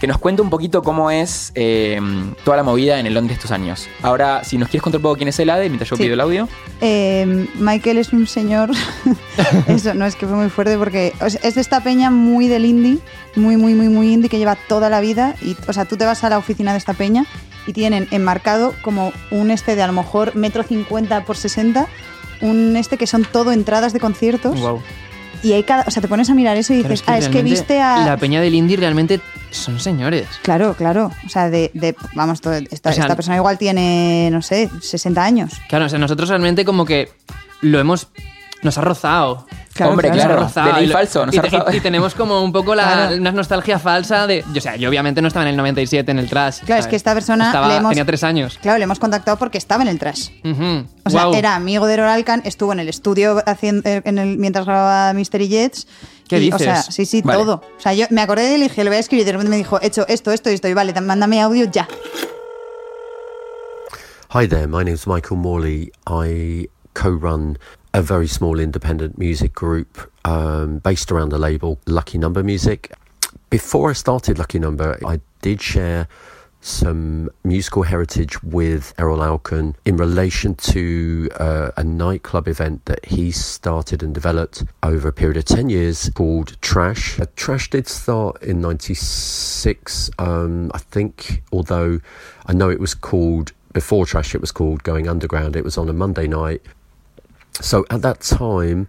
[0.00, 2.00] que nos cuenta un poquito cómo es eh,
[2.44, 3.88] toda la movida en el Londres de estos años.
[4.02, 6.02] Ahora, si nos quieres contar un poco quién es el ADE, mientras yo Sí.
[6.02, 6.48] pido el audio.
[6.80, 8.70] Eh, Michael es un señor.
[9.68, 12.48] Eso no es que fue muy fuerte porque o sea, es de esta peña muy
[12.48, 12.98] del indie,
[13.36, 15.34] muy, muy, muy, muy indie que lleva toda la vida.
[15.42, 17.24] Y, o sea, tú te vas a la oficina de esta peña
[17.66, 21.86] y tienen enmarcado como un este de a lo mejor metro cincuenta por 60,
[22.42, 24.60] un este que son todo entradas de conciertos.
[24.60, 24.82] Wow.
[25.44, 25.84] Y hay cada.
[25.86, 28.04] O sea, te pones a mirar eso y dices, ah, es que viste a.
[28.06, 30.26] La peña del indie realmente son señores.
[30.42, 31.12] Claro, claro.
[31.24, 31.70] O sea, de.
[31.74, 35.52] de- vamos, todo- esta, O sea, esta persona igual tiene, no sé, 60 años.
[35.68, 37.10] Claro, o sea, nosotros realmente como que
[37.60, 38.08] lo hemos.
[38.64, 39.46] Nos ha rozado.
[39.74, 40.28] Claro, Hombre, claro.
[40.30, 40.72] claro, rozado.
[40.72, 41.66] DNI Y lo- falso, nos y, ha rozado.
[41.72, 43.16] y- y tenemos como un poco la, Claro.
[43.16, 44.42] una nostalgia falsa de.
[44.56, 46.60] O sea, yo obviamente no estaba en el 97 en el trash.
[46.64, 48.58] Claro, es que esta persona Estaba- le hemos- tenía tres años.
[48.62, 50.30] Claro, le hemos contactado porque estaba en el trash.
[51.04, 54.38] O sea, era amigo de Errol Alcan, estuvo en el estudio haciendo, eh, en el,
[54.38, 55.86] mientras grababa Mystery Jets.
[56.26, 56.94] ¿Qué y, O sea, dices?
[56.94, 57.38] sí, sí, Vale.
[57.40, 57.62] todo.
[57.76, 59.32] O sea, yo me acordé de él y dije, le voy a escribir y de
[59.32, 60.68] repente me dijo, hecho esto, esto y esto.
[60.68, 61.86] Y vale, mándame audio ya.
[64.32, 65.92] Hi there, my name's Michael Morley.
[66.08, 67.58] I co run
[67.94, 72.92] a very small independent music group um, based around the label Lucky Number Music.
[73.50, 76.08] Before I started Lucky Number, I did share
[76.60, 83.30] some musical heritage with Errol Alkan in relation to uh, a nightclub event that he
[83.30, 87.20] started and developed over a period of 10 years called Trash.
[87.20, 92.00] Uh, Trash did start in 96, um, I think, although
[92.46, 95.54] I know it was called, before Trash, it was called Going Underground.
[95.54, 96.62] It was on a Monday night.
[97.60, 98.88] So at that time,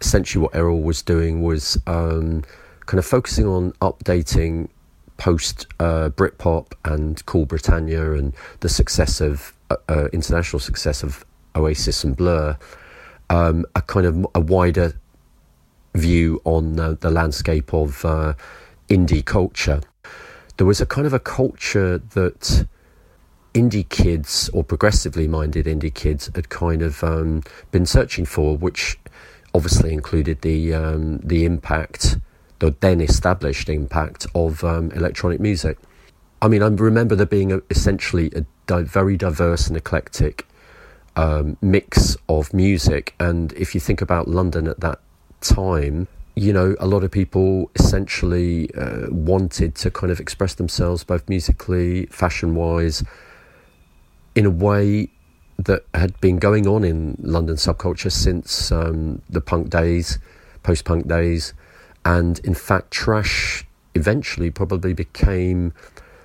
[0.00, 2.42] essentially what Errol was doing was um,
[2.86, 4.68] kind of focusing on updating
[5.16, 11.24] post uh, Britpop and Cool Britannia and the success of uh, uh, international success of
[11.54, 12.58] Oasis and Blur,
[13.30, 14.94] um, a kind of a wider
[15.94, 18.34] view on uh, the landscape of uh,
[18.88, 19.80] indie culture.
[20.56, 22.66] There was a kind of a culture that
[23.54, 28.98] indie kids or progressively minded indie kids had kind of um, been searching for, which
[29.54, 32.18] obviously included the um, the impact,
[32.60, 35.78] the then established impact of um, electronic music.
[36.40, 40.46] I mean, I remember there being a, essentially a di- very diverse and eclectic
[41.14, 45.00] um, mix of music, and if you think about London at that
[45.40, 46.08] time.
[46.34, 51.28] You know, a lot of people essentially uh, wanted to kind of express themselves both
[51.28, 53.04] musically, fashion wise,
[54.34, 55.08] in a way
[55.58, 60.18] that had been going on in London subculture since um, the punk days,
[60.62, 61.54] post punk days.
[62.04, 63.64] And in fact, trash
[63.94, 65.72] eventually probably became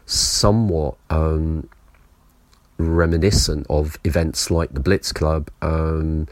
[0.05, 1.69] somewhat um,
[2.77, 6.27] reminiscent of events like the Blitz Club, um,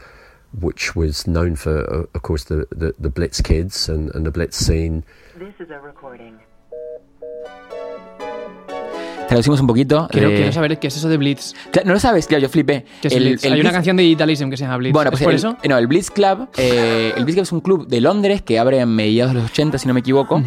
[0.58, 4.30] which was known for, uh, of course, the, the, the Blitz kids and, and the
[4.30, 5.04] Blitz scene.
[5.36, 6.40] This is a recording.
[9.28, 10.06] Traducimos un poquito.
[10.10, 11.54] Quiero, eh, quiero saber qué es eso de Blitz.
[11.84, 12.84] No lo sabes, claro, yo flipé.
[13.02, 13.44] ¿Qué es El- Blitz?
[13.44, 14.92] el Hay una Blitz- canción de Italism que se llama Blitz.
[14.92, 15.56] Bueno, ¿Es pues por el, eso?
[15.68, 16.48] No, el Blitz Club.
[16.56, 19.50] eh, el Blitz Club es un club de Londres que abre a mediados de los
[19.50, 20.40] 80, si no me equivoco.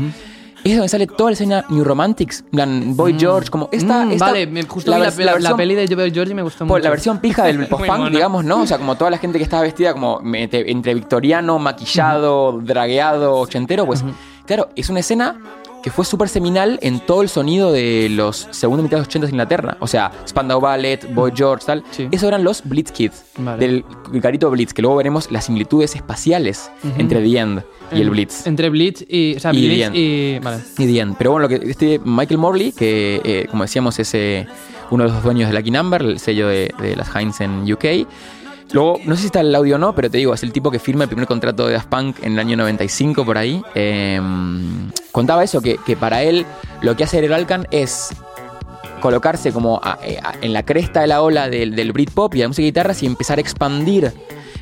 [0.62, 4.06] Es donde sale toda la escena New Romantics, plan Boy George, como esta.
[4.06, 6.42] Mm, esta- vale, me- vi la, la- la versión- peli de Joel George y me
[6.42, 6.80] gustó mucho.
[6.80, 8.62] la versión pija del post-punk, digamos, ¿no?
[8.64, 13.36] O sea, como toda la gente que estaba vestida como entre, entre victoriano, maquillado, dragueado,
[13.38, 14.04] ochentero, pues
[14.46, 15.38] claro, es una escena
[15.82, 19.28] que fue súper seminal en todo el sonido de los segunda mitad de los 80
[19.28, 19.78] de Inglaterra.
[19.80, 21.84] O sea, Spandau Ballet, Boy George, tal.
[21.92, 22.08] Sí.
[22.12, 23.60] Esos eran los Blitz Kids, Vale.
[23.60, 28.46] del carito Blitz, que luego veremos las similitudes espaciales entre The End y el Blitz.
[28.46, 29.36] Entre Blitz y.
[29.36, 30.40] O sea, Y Blitz y.
[30.40, 30.58] Vale.
[30.78, 31.16] Y The End.
[31.18, 34.48] Pero bueno, lo que este Michael Morley, que eh, como decíamos es eh,
[34.92, 37.86] uno de los dueños de Lucky Number, el sello de, de las Heinz en UK.
[38.72, 40.70] Luego, no sé si está el audio o no, pero te digo, es el tipo
[40.70, 43.62] que firma el primer contrato de Daft Punk en el año 95 por ahí.
[43.74, 44.22] Eh,
[45.12, 46.46] contaba eso, que, para él
[46.82, 48.10] lo que hace Errol Alkan es
[49.02, 52.64] colocarse como eh, en la cresta de la ola del, Britpop y de la música
[52.64, 54.14] de guitarras y empezar a expandir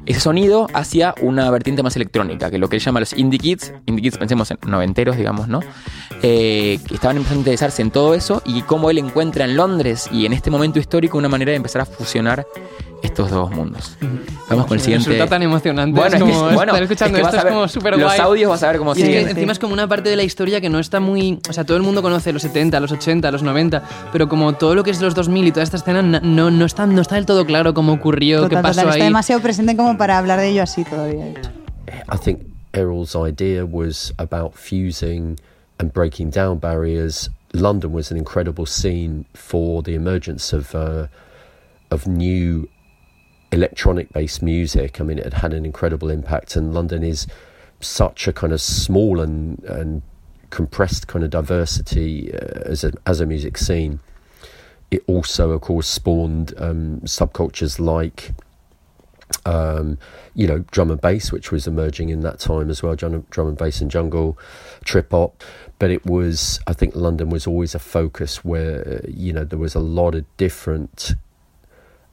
[0.06, 3.74] ese sonido hacia una vertiente más electrónica, que lo que él llama los indie kids,
[3.88, 5.60] indie kids pensemos en noventeros, digamos, ¿no?
[6.24, 10.08] Eh, que estaban empezando a interesarse en todo eso y cómo él encuentra en Londres
[10.10, 12.48] y en este momento histórico una manera de empezar a fusionar
[13.04, 13.96] estos dos mundos.
[14.50, 15.10] Vamos con el siguiente.
[15.10, 16.00] Resulta tan emocionante.
[16.00, 17.98] Bueno, es es que- como bueno, estar escuchando es que esto, ver es como súper
[17.98, 18.20] Los guay.
[18.20, 19.30] audios vas a ver cómo Y es que siguen.
[19.30, 21.40] encima es como una parte de la historia que no está muy...
[21.50, 24.74] O sea, todo el mundo conoce los 70, los 80, los 90, pero como todo
[24.76, 27.16] lo que es los 2000 y toda esta escena na- no, no, está, no está
[27.16, 29.10] del todo claro cómo ocurrió, Total, qué pasó total, está ahí.
[29.10, 31.28] demasiado presente como para hablar de ello así todavía.
[31.28, 31.50] hecho.
[32.14, 32.40] I think
[32.74, 35.36] Errol's idea was about fusing
[35.80, 37.30] and breaking down barriers.
[37.54, 41.08] London was an incredible scene for the emergence of uh,
[41.92, 42.68] of new
[43.52, 45.00] electronic based music.
[45.00, 47.28] I mean, it had had an incredible impact, and London is
[47.80, 50.02] such a kind of small and and
[50.50, 54.00] compressed kind of diversity uh, as a as a music scene.
[54.90, 58.32] It also, of course, spawned um, subcultures like
[59.46, 59.98] um,
[60.34, 63.48] you know, drum and bass, which was emerging in that time as well, drum, drum
[63.48, 64.38] and bass and jungle,
[64.84, 65.44] trip hop.
[65.80, 69.60] But it was, I think London was always a focus where, uh, you know, there
[69.60, 71.16] was a lot of different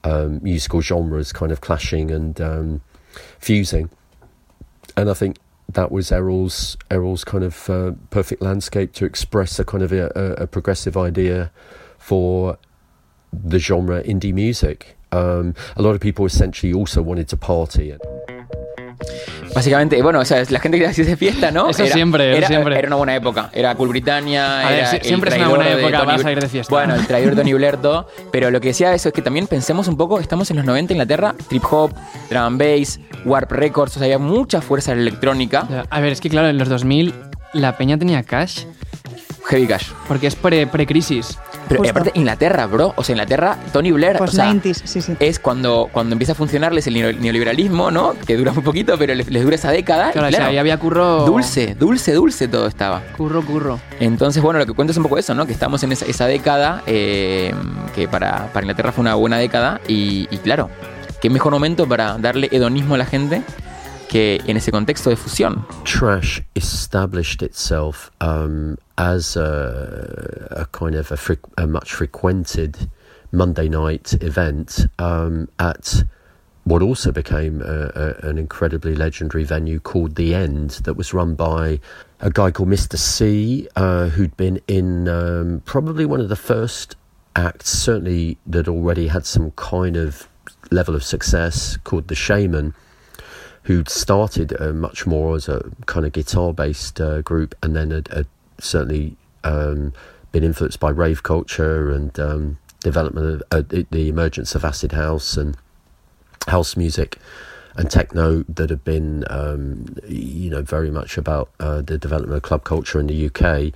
[0.04, 2.80] um, musical genres kind of clashing and um,
[3.38, 3.90] fusing.
[4.96, 5.38] And I think
[5.68, 10.10] that was Errol's, Errol's kind of uh, perfect landscape to express a kind of a,
[10.38, 11.50] a, progressive idea
[11.98, 12.58] for
[13.32, 14.96] the genre indie music.
[15.10, 17.96] Um, a lot of people essentially also wanted to party.
[19.54, 21.68] Básicamente, bueno, o sea, la gente que hacía fiesta, ¿no?
[21.70, 22.76] Eso siempre, era, siempre.
[22.78, 23.50] Era una buena época.
[23.52, 26.32] Era Cool Britannia, A ver, era si- siempre es una buena época, Tony vas a
[26.32, 26.74] ir de fiesta.
[26.74, 28.08] Bueno, el traidor Tony Blerto.
[28.32, 30.92] Pero lo que decía eso es que también pensemos un poco, estamos en los 90
[30.92, 31.92] en Inglaterra, trip hop,
[32.30, 36.12] drum and bass, Warp Records, o sea, había mucha fuerza en la electrónica, A ver,
[36.12, 37.14] es que claro, en los 2000
[37.52, 38.64] la peña tenía cash,
[39.46, 39.86] heavy cash.
[40.08, 41.38] porque es pre- pre-crisis.
[41.68, 41.90] Pero Justo.
[41.90, 42.92] aparte, Inglaterra, bro.
[42.96, 44.16] O sea, Inglaterra, Tony Blair.
[44.18, 45.16] Pues o sea, 90s, sí, sí.
[45.20, 48.14] Es cuando, cuando empieza a funcionarles el neo- neoliberalismo, ¿no?
[48.26, 50.10] Que dura muy poquito, pero les, les dura esa década.
[50.10, 51.24] y Claro, o claro, sea, ahí había curro...
[51.24, 53.02] Dulce, dulce, dulce todo estaba.
[53.16, 53.80] Curro, curro.
[54.00, 55.46] Entonces, bueno, lo que cuento es un poco eso, ¿no?
[55.46, 57.54] Que estamos en esa, esa década, eh,
[57.94, 59.80] que para, para Inglaterra fue una buena década.
[59.88, 60.70] Y, y claro,
[61.20, 63.42] qué mejor momento para darle hedonismo a la gente
[64.14, 65.66] que en ese contexto de fusión.
[65.82, 72.88] Trash established itself um, as a, a kind of a, fre- a much frequented
[73.32, 76.04] Monday night event um, at
[76.62, 77.90] what also became a,
[78.22, 81.80] a, an incredibly legendary venue called The End, that was run by
[82.20, 82.96] a guy called Mr.
[82.96, 86.94] C, uh, who'd been in um, probably one of the first
[87.34, 90.28] acts, certainly that already had some kind of
[90.70, 92.74] level of success, called The Shaman
[93.64, 97.90] who'd started uh, much more as a kind of guitar based uh, group and then
[97.90, 98.26] had, had
[98.58, 99.92] certainly um,
[100.32, 105.36] been influenced by rave culture and um, development of uh, the, emergence of acid house
[105.36, 105.56] and
[106.46, 107.18] house music
[107.76, 112.42] and techno that had been um, you know very much about uh, the development of
[112.42, 113.72] club culture in the UK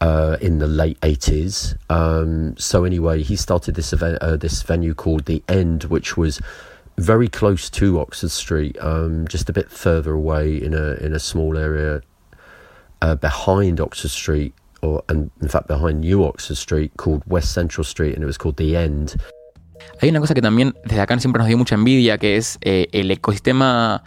[0.00, 1.76] uh, in the late 80s.
[1.88, 6.40] Um, so anyway, he started this event, uh, this venue called the End, which was
[6.96, 11.18] very close to Oxford Street, um, just a bit further away in a in a
[11.18, 12.02] small area
[13.02, 17.84] uh, behind Oxford Street, or and in fact behind New Oxford Street, called West Central
[17.84, 19.16] Street, and it was called the End.
[20.00, 22.88] Hay una cosa que también desde acá siempre nos dio mucha envidia, que es eh,
[22.92, 24.02] el ecosistema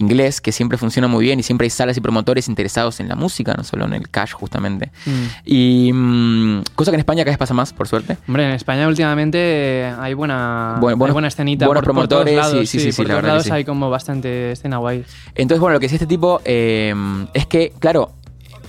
[0.00, 3.14] inglés, que siempre funciona muy bien y siempre hay salas y promotores interesados en la
[3.16, 4.90] música, no solo en el cash justamente.
[5.06, 5.10] Mm.
[5.44, 8.16] Y mm, cosa que en España cada vez pasa más, por suerte.
[8.26, 11.66] Hombre, en España últimamente hay buena, Buen- hay buena escenita.
[11.66, 13.32] buenos por, por todos promotores, lados, sí, sí, sí, sí, por la todos verdad que
[13.32, 13.52] lados sí.
[13.52, 15.04] hay como bastante escena guay.
[15.34, 16.94] Entonces, bueno, lo que decía este tipo eh,
[17.34, 18.12] es que, claro,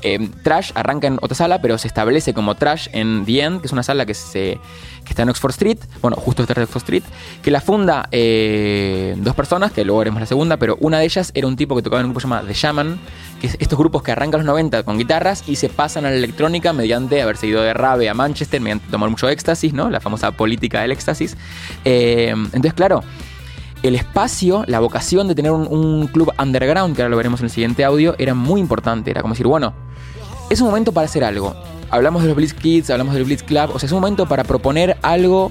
[0.03, 3.67] eh, Trash arranca en otra sala, pero se establece como Trash en The End, que
[3.67, 7.03] es una sala que, está en Oxford Street, bueno, justo detrás de Oxford Street,
[7.41, 11.31] que la funda eh, dos personas, que luego veremos la segunda, pero una de ellas
[11.33, 12.99] era un tipo que tocaba en un grupo llamado The Shaman,
[13.41, 16.15] que es estos grupos que arrancan los 90 con guitarras y se pasan a la
[16.15, 19.89] electrónica mediante haberse ido de Rave a Manchester, mediante tomar mucho éxtasis, ¿no?
[19.89, 21.35] La famosa política del éxtasis.
[21.83, 23.03] Eh, entonces, claro,
[23.83, 27.45] el espacio, la vocación de tener un, un club underground, que ahora lo veremos en
[27.45, 29.09] el siguiente audio, era muy importante.
[29.09, 29.73] Era como decir, bueno,
[30.51, 31.55] es un momento para hacer algo.
[31.89, 34.43] Hablamos de los Blitz Kids, hablamos del Blitz Club, o sea, es un momento para
[34.43, 35.49] proponer algo.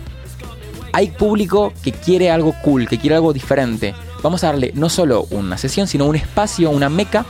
[0.93, 3.95] Hay público que quiere algo cool, que quiere algo diferente.
[4.23, 7.25] Vamos a darle no solo una sesión, sino un espacio, una meca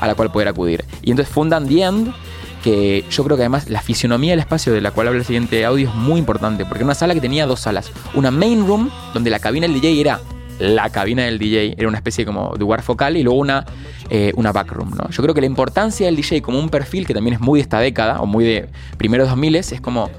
[0.00, 0.84] a la cual poder acudir.
[1.00, 2.14] Y entonces fundan The End,
[2.62, 5.64] que yo creo que además la fisionomía del espacio de la cual habla el siguiente
[5.64, 7.90] audio es muy importante, porque era una sala que tenía dos salas.
[8.12, 10.20] Una main room, donde la cabina del DJ era
[10.58, 13.64] la cabina del DJ, era una especie como de lugar focal, y luego una,
[14.10, 14.90] eh, una backroom.
[14.96, 15.08] ¿no?
[15.10, 17.62] Yo creo que la importancia del DJ como un perfil, que también es muy de
[17.62, 20.10] esta década, o muy de primeros 2000, es como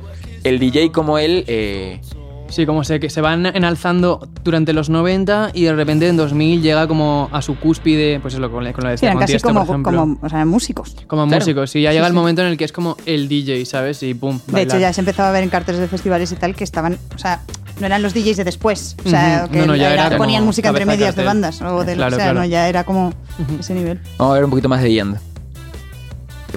[0.43, 1.43] el DJ como él...
[1.47, 1.99] eh,
[2.47, 6.61] Sí, como se, que se van enalzando durante los 90 y de repente en 2000
[6.61, 9.17] llega como a su cúspide, pues es lo con la, con la de Sí, eran
[9.17, 9.99] casi Tiesto, como, por ejemplo.
[9.99, 10.95] como o sea, músicos.
[11.07, 11.39] Como Claro.
[11.41, 12.15] músicos, y ya llega Sí, el sí.
[12.19, 14.03] momento en el que es como el DJ, ¿sabes?
[14.03, 16.55] Y pum, De hecho, ya se empezaba a ver en carteles de festivales y tal
[16.55, 17.41] que estaban, o sea,
[17.79, 20.43] no eran los DJs de después, o sea, que No, no, ya era- era ponían
[20.45, 22.39] música entre de medias de bandas, o, de, Claro, o sea, claro.
[22.39, 23.13] no, ya era como
[23.59, 23.99] ese nivel.
[24.17, 25.17] Vamos a ver un poquito más de End.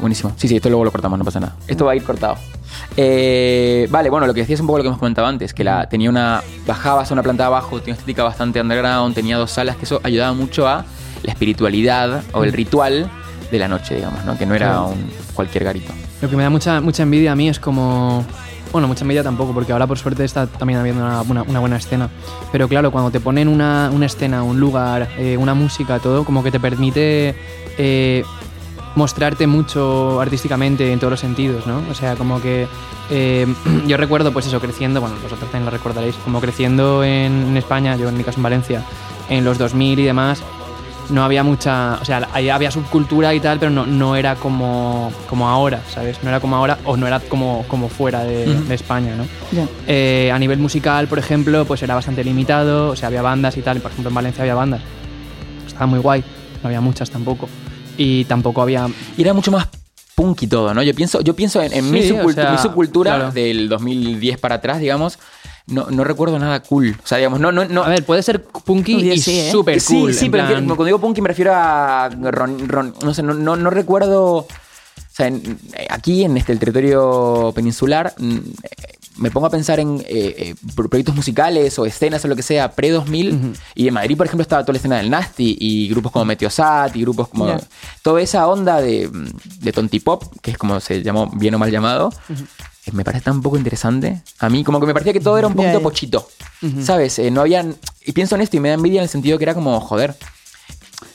[0.01, 0.33] Buenísimo.
[0.37, 1.57] Sí, sí, esto luego lo cortamos, no pasa nada.
[1.67, 2.37] Esto va a ir cortado.
[2.97, 5.65] Eh, vale, bueno, lo que decía es un poco lo que hemos comentado antes, que
[5.65, 6.43] la, tenía una.
[6.67, 10.01] Bajabas a una planta abajo, tenía una estética bastante underground, tenía dos salas, que eso
[10.05, 10.85] ayudaba mucho a
[11.25, 13.11] la espiritualidad o el ritual
[13.51, 14.39] de la noche, digamos, ¿no?
[14.39, 15.93] Que no era un cualquier garito.
[16.23, 18.25] Lo que me da mucha, mucha envidia a mí es como...
[18.73, 22.11] Bueno, mucha envidia tampoco, porque ahora por suerte está también habiendo una, buena escena.
[22.53, 26.43] Pero claro, cuando te ponen una, una escena, un lugar, eh, una música, todo, como
[26.43, 27.35] que te permite
[27.79, 28.25] eh,
[28.95, 31.83] mostrarte mucho artísticamente en todos los sentidos, ¿no?
[31.91, 32.67] O sea, como que
[33.11, 33.47] eh,
[33.87, 37.97] yo recuerdo, pues eso, creciendo, bueno, vosotros también lo recordaréis, como creciendo en, en España,
[37.97, 38.85] yo en mi caso en Valencia,
[39.31, 40.43] en los 2000 y demás,
[41.11, 45.49] no había mucha, o sea, había subcultura y tal, pero no, no era como, como
[45.49, 46.19] ahora, ¿sabes?
[46.23, 48.65] No era como ahora o no era como, como fuera de, Ujú.
[48.65, 49.25] de España, ¿no?
[49.87, 53.63] Eh, a nivel musical, por ejemplo, pues era bastante limitado, o sea, había bandas y
[53.63, 54.83] tal, por ejemplo en Valencia había bandas,
[55.67, 56.23] estaba muy guay,
[56.63, 57.49] no había muchas tampoco,
[57.97, 58.87] y tampoco había...
[59.17, 59.69] Y era mucho más
[60.15, 60.83] punk y todo, ¿no?
[60.83, 63.31] Yo pienso, yo pienso en, en mi, Sí, subcultu- o sea, mi subcultura claro.
[63.33, 65.17] del 2010 para atrás, digamos.
[65.69, 66.97] No, no recuerdo nada cool.
[67.03, 67.85] O sea, digamos, no, no, no.
[67.85, 69.51] A ver, puede ser punky Oye, y sí, ¿eh?
[69.53, 70.15] súper Sí, cool.
[70.15, 73.35] sí, en pero plan- cuando digo punky me refiero a ron- ron- no sé, no,
[73.35, 74.25] no, no recuerdo.
[74.37, 74.47] O
[75.11, 75.59] sea, en-
[75.91, 78.41] aquí en este el territorio peninsular mm, eh,
[79.17, 80.05] me pongo a pensar en eh,
[80.39, 84.27] eh, pro- proyectos musicales o escenas o lo que sea pre-2000 y en Madrid, por
[84.27, 87.57] ejemplo, estaba toda la escena del Nasty y grupos como Meteosat y grupos como...
[88.03, 89.11] Toda esa onda de,
[89.61, 92.35] de tontipop, que es como se llamó, bien o mal llamado, eh,
[92.93, 94.23] me parece tan poco interesante.
[94.39, 96.29] A mí como que me parecía que todo era un poquito pochito,
[96.83, 97.19] ¿sabes?
[97.19, 97.77] Eh, no habían...
[98.05, 100.15] Y pienso en esto y me da envidia en el sentido que era como, joder...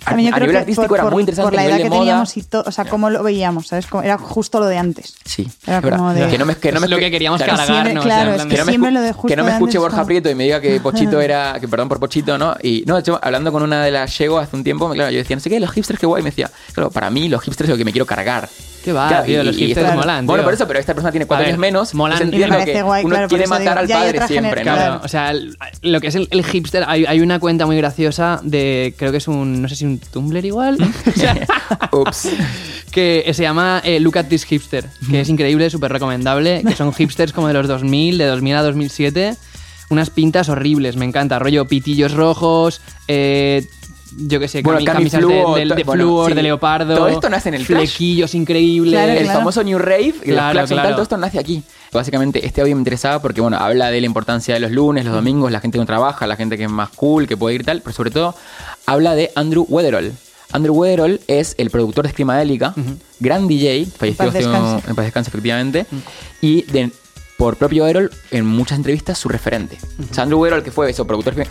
[0.05, 1.65] A, También yo a creo nivel que artístico por, era por- muy interesante, por la
[1.65, 1.99] edad que moda...
[1.99, 3.85] teníamos y todo, o sea, cómo lo veíamos, ¿sabes?
[3.87, 5.15] Como- Era justo lo de antes.
[5.25, 7.57] Sí, Era como de- Que no me, que no me Es lo que queríamos claro,
[7.57, 7.99] cargar, siempre- ¿no?
[7.99, 9.49] O claro, sea, es que no me, siempre escu- lo de justo que no me
[9.49, 12.37] de escuche Borja como- Prieto y me diga que Pochito era, que perdón por Pochito,
[12.37, 12.55] ¿no?
[12.61, 15.17] Y no, de hecho, hablando con una de las Llego hace un tiempo, claro, yo
[15.17, 16.21] decía, no sé qué, los hipsters, qué guay.
[16.21, 18.47] Y me decía, claro, para mí los hipsters es lo que me quiero cargar.
[18.83, 19.41] ¿Qué va, Claro, tío?
[19.41, 21.93] y- Los hipsters molan, Bueno, por eso, pero esta persona tiene cuatro años menos.
[21.93, 22.17] molan.
[22.17, 24.55] pues Y me entiendo parece que guay, uno claro, quiere matar digo, al padre siempre,
[24.57, 24.61] ¿no?
[24.63, 25.01] Claro, Claro.
[25.03, 25.33] o sea,
[25.81, 29.17] lo que es el, el hipster, hay, hay una cuenta muy graciosa de, creo que
[29.19, 30.77] es un, no sé si un Tumblr igual,
[31.91, 32.29] Ups.
[32.91, 36.93] que se llama eh, Look at this hipster, que es increíble, súper recomendable, que son
[36.93, 39.35] hipsters como de los 2000, de 2000 a 2007,
[39.89, 43.65] unas pintas horribles, me encanta, rollo pitillos rojos, eh,
[44.17, 46.35] yo qué sé, Bueno, cami- Cami camisas de, Fluo, de, to- de bueno, flúor, sí.
[46.35, 47.77] de leopardo, Todo esto nace en el trash.
[47.89, 49.39] flequillos increíbles, Claro, el claro.
[49.39, 50.81] famoso New Rave, los Claro, claro.
[50.83, 51.63] tal, todo esto nace aquí.
[51.91, 55.13] Básicamente, este audio me interesaba porque, bueno, habla de la importancia de los lunes, los
[55.13, 57.63] domingos, la gente que no trabaja, la gente que es más cool, que puede ir
[57.65, 58.35] tal, pero sobre todo
[58.85, 60.11] habla de Andrew Weatherall.
[60.51, 62.73] Andrew Weatherall es el productor de Screamadélica,
[63.19, 65.85] gran DJ, falleció en paz descanse, efectivamente,
[66.41, 66.91] y de-
[67.37, 69.77] por propio Weatherall, en muchas entrevistas, su referente.
[70.09, 71.45] O sea, Andrew Weatherall, que fue eso, productor de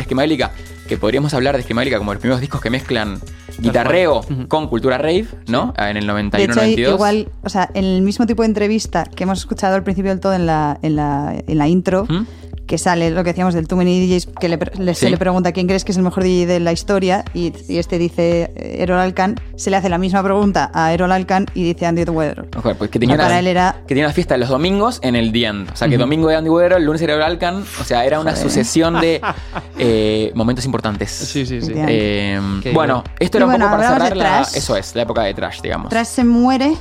[0.89, 3.19] que podríamos hablar de Screamadélica como los primeros discos que mezclan
[3.59, 5.73] guitarreo con cultura rave, ¿no?
[5.79, 6.95] En el De 91, hecho, hay 92.
[6.95, 10.21] igual, o sea, en el mismo tipo de entrevista que hemos escuchado al principio del
[10.21, 12.27] todo en la, en la, en la intro, ¿Mm?
[12.67, 15.67] que sale lo que decíamos del Too Many DJs, que le, se le pregunta quién
[15.67, 18.99] crees que es el mejor DJ de la historia, y, y este dice eh, Errol
[18.99, 22.49] Alkan, se le hace la misma pregunta a Errol Alkan y dice Andy Weather.
[22.57, 25.17] Ojo, pues que tenía, Para una, él era- que tenía una fiesta los domingos en
[25.17, 25.72] el The End.
[25.73, 27.65] O sea, que domingo de Andy Weather, el lunes era el Alcan.
[27.81, 29.21] O sea, era una sucesión de
[29.79, 31.11] eh, momentos importantes.
[31.11, 31.73] Sí, sí, sí.
[31.75, 34.95] Eh, Qué bueno, esto Y era un bueno, poco para cerrar de la, eso es,
[34.95, 35.89] la época de trash, digamos.
[35.89, 36.73] Trash se muere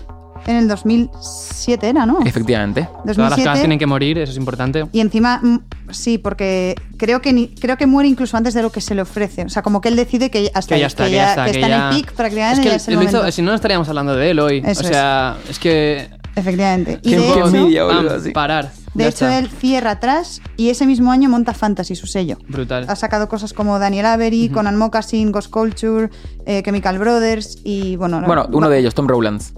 [0.47, 2.19] en el 2007, ¿era, no?
[2.25, 2.81] Efectivamente.
[3.03, 3.43] Todas las 2007.
[3.47, 4.85] cosas tienen que morir, eso es importante.
[4.91, 5.59] Y encima, mm,
[5.91, 9.03] sí, porque creo que ni- creo que muere incluso antes de lo que se le
[9.03, 9.43] ofrece.
[9.45, 11.45] O sea, como que él decide que hasta Que ya está, que ya está.
[11.45, 12.59] que que está ya- en el pic prácticamente.
[12.59, 13.31] Es que ya es el hizo- momento.
[13.31, 14.63] si no, no estaríamos hablando de él hoy.
[14.65, 16.09] Eso o sea, es, que.
[16.35, 16.99] Efectivamente.
[17.03, 18.31] Y Qué de hecho, boludo, así.
[18.31, 18.71] parar.
[18.93, 19.39] de Ya hecho está.
[19.39, 22.37] él cierra atrás y ese mismo año monta Fantasy, su sello.
[22.47, 22.85] Brutal.
[22.87, 26.09] Ha sacado cosas como Daniel Avery, Conan Moccasin, Ghost Culture,
[26.45, 28.21] eh, Chemical Brothers y bueno...
[28.25, 29.53] Bueno, uno de ellos, Tom Rowlands.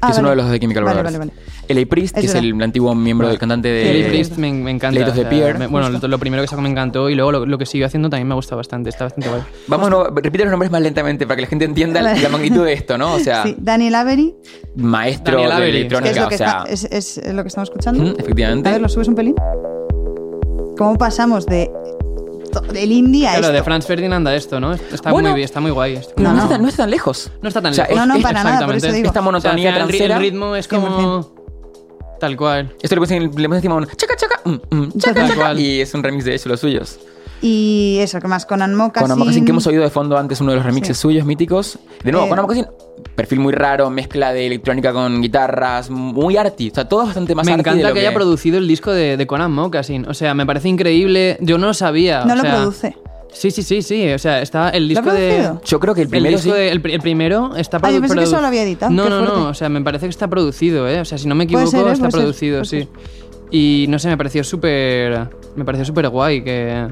[0.00, 1.18] Que Ah, es uno de los de Chemical Vale, Brothers.
[1.18, 1.48] vale, vale.
[1.66, 1.86] L.A.
[1.86, 2.48] Priest, que Es es, verdad.
[2.50, 4.00] el antiguo miembro del cantante de.
[4.02, 4.94] Eh, Priest me, me encanta.
[5.00, 5.58] Light of the o sea, Pier.
[5.58, 7.86] me- bueno, lo, lo primero que sacó me encantó y luego lo, lo que siguió
[7.86, 8.90] haciendo también me gusta bastante.
[8.90, 9.42] Está bastante guay.
[9.66, 12.64] Vamos, no, repite los nombres más lentamente para que la gente entienda la, la magnitud
[12.64, 13.14] de esto, ¿no?
[13.14, 14.34] O sea, Sí, Daniel Avery,
[14.76, 16.64] maestro Daniel de Avery, que electrónica, es lo que, o sea.
[16.68, 18.04] está- es, es lo que estamos escuchando.
[18.04, 18.68] Mm, efectivamente.
[18.68, 19.34] A ver, ¿lo subes un pelín?
[20.76, 21.70] ¿Cómo pasamos de
[22.72, 23.52] del indie a Claro, esto?
[23.54, 24.72] de Franz Ferdinand a esto, ¿no?
[24.74, 25.30] Está, Bueno.
[25.30, 25.94] muy, bien, está muy guay.
[25.94, 26.14] esto.
[26.16, 26.36] No, No.
[26.38, 27.30] Está, tan- no está tan lejos.
[27.42, 28.06] No está tan O sea, lejos.
[28.06, 28.96] No, no, para nada, por eso exactamente.
[28.96, 29.06] digo.
[29.08, 30.16] Esta O sea, monotonía el ri- transera.
[30.16, 31.30] el ritmo es como...
[32.20, 32.74] Tal cual.
[32.82, 35.60] Esto le pones, le encima un chaca chaca, mm, mm, chaca Tal chaca, cual.
[35.60, 36.98] y es un remix de eso, los suyos.
[37.40, 38.44] Y eso, ¿qué más?
[38.44, 39.08] Conan Moccasin.
[39.08, 41.02] Con Moccasin que hemos oído de fondo antes uno de los remixes Sí.
[41.02, 41.78] suyos míticos.
[42.02, 42.28] De nuevo, Eh.
[42.30, 42.66] con Moccasin,
[43.18, 46.70] perfil muy raro, mezcla de electrónica con guitarras, muy arty.
[46.70, 48.92] O sea, todo bastante más me arty de encanta lo que haya producido el disco
[48.92, 50.06] de, de Conan Moccasin.
[50.08, 51.36] O sea, me parece increíble.
[51.40, 52.24] Yo no lo sabía.
[52.24, 52.96] No o lo sea, produce.
[53.32, 54.08] Sí, sí, sí, sí.
[54.12, 55.28] O sea, está el ¿Lo ha disco de...
[55.30, 55.60] producido?
[55.64, 56.56] Yo creo que el El, primero disco sí.
[56.58, 58.92] de- el, pri- el primero está Ah, yo produ- pensé que solo lo había editado,
[58.92, 59.36] No, qué no, fuerte.
[59.40, 59.48] no.
[59.48, 61.00] O sea, me parece que está producido, ¿eh?
[61.00, 61.92] O sea, si no me equivoco, ser, ¿eh?
[61.92, 62.88] está Puede producido, sí.
[63.50, 65.28] Y no sé, me pareció súper.
[65.56, 66.86] Me pareció súper guay que,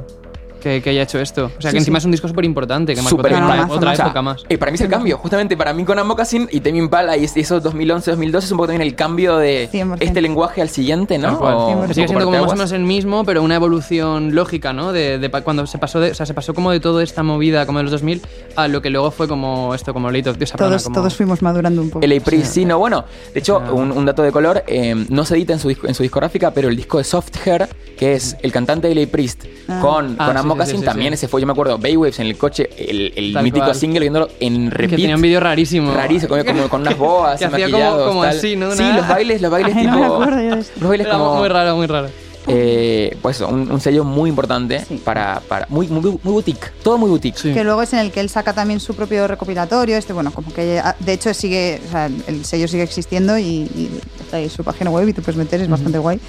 [0.66, 1.44] que, que haya hecho esto.
[1.56, 2.02] O sea, Sí, que encima sí.
[2.02, 3.72] es un disco súper importante, que marcó otra, importante.
[3.74, 4.42] otra O sea, época más.
[4.48, 7.24] eh, para mí es el cambio, justamente para mí con Moccasin y Tame Impala y
[7.24, 9.96] es- esos 2011-2012 es un poco también el cambio de 100%.
[10.00, 11.38] este lenguaje al siguiente, ¿no?
[11.38, 14.92] O sigue siendo como más o menos el mismo, pero una evolución lógica, ¿no?
[14.92, 17.66] De, de cuando se pasó de, o sea, se pasó como de toda esta movida
[17.66, 18.22] como de los 2000
[18.56, 21.42] a lo que luego fue como esto, como Late of Disaplana, Todos, como- todos fuimos
[21.42, 22.04] madurando un poco.
[22.04, 23.04] El Priest, sí, no, bueno.
[23.34, 26.02] De hecho, un, un dato de color, eh, no se edita en su, en su
[26.02, 29.06] discográfica, pero el disco de Soft Hair, que es el cantante de L.A.
[29.06, 29.80] Priest Ah.
[29.80, 31.14] con, Ah, con sí, sí, sí, sí, también sí.
[31.14, 33.74] ese fue, yo me acuerdo, Baywaves en el coche, el, el mítico cual.
[33.76, 35.00] single viéndolo en que repeat.
[35.00, 35.92] tenía un vídeo rarísimo.
[35.92, 38.36] Rarísimo, como, como con unas boas, Que hacía como- como tal.
[38.38, 38.72] así, ¿no?
[38.74, 40.00] Sí, los bailes, los bailes Ay, no tipo...
[40.09, 40.72] me acuerdo yo de esto.
[40.80, 41.34] los bailes Era como...
[41.36, 42.09] muy raro, muy raro.
[42.48, 45.00] eh, pues un, un sello muy importante Sí.
[45.04, 47.36] para, para muy, muy, muy boutique, todo muy boutique.
[47.36, 47.52] Sí.
[47.52, 49.96] Que luego es en el que él saca también su propio recopilatorio.
[49.96, 53.42] Este, bueno, como que ah, de hecho sigue, o sea, el sello sigue existiendo y,
[53.44, 53.90] y
[54.20, 56.20] está ahí su página web y te puedes meter, es bastante guay.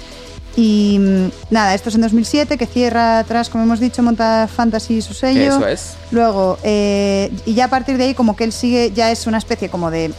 [0.60, 5.00] Y mm, nada, esto es en 2007, que cierra atrás, como hemos dicho, monta Fantasy
[5.02, 5.40] su sello.
[5.58, 5.94] Eso es.
[6.10, 9.38] Luego, eh, y ya a partir de ahí, como que él sigue, ya es una
[9.38, 10.12] especie como de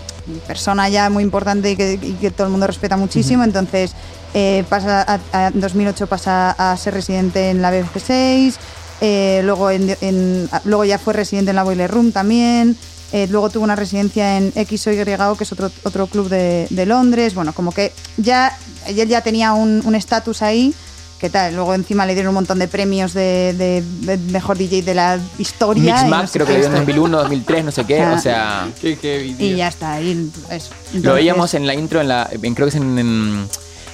[0.48, 3.44] persona ya muy importante y que, y que todo el mundo respeta muchísimo.
[3.44, 3.92] Entonces,
[4.34, 8.56] eh, pasa a- a- en 2008 pasa a ser residente en la BBC 6.
[9.02, 12.76] eh, luego, en- luego ya fue residente en la Boiler Room también.
[13.12, 17.34] Eh, luego tuvo una residencia en XOYGO, que es otro, otro club de, de Londres.
[17.36, 18.58] Bueno, como que ya
[18.88, 20.74] él ya tenía un un estatus ahí.
[21.20, 21.54] ¿Qué tal?
[21.54, 25.20] Luego encima le dieron un montón de premios de, de- de mejor DJ de la
[25.38, 25.94] historia.
[25.96, 26.96] Mix no Max, sé creo qué que le dio en historia.
[26.96, 28.02] 2001, 2003, no sé qué.
[28.02, 28.14] Ah.
[28.18, 30.00] O sea, Y ya está.
[30.02, 30.70] Y eso.
[30.94, 33.50] lo veíamos en la intro, en la, en- creo que es en, en,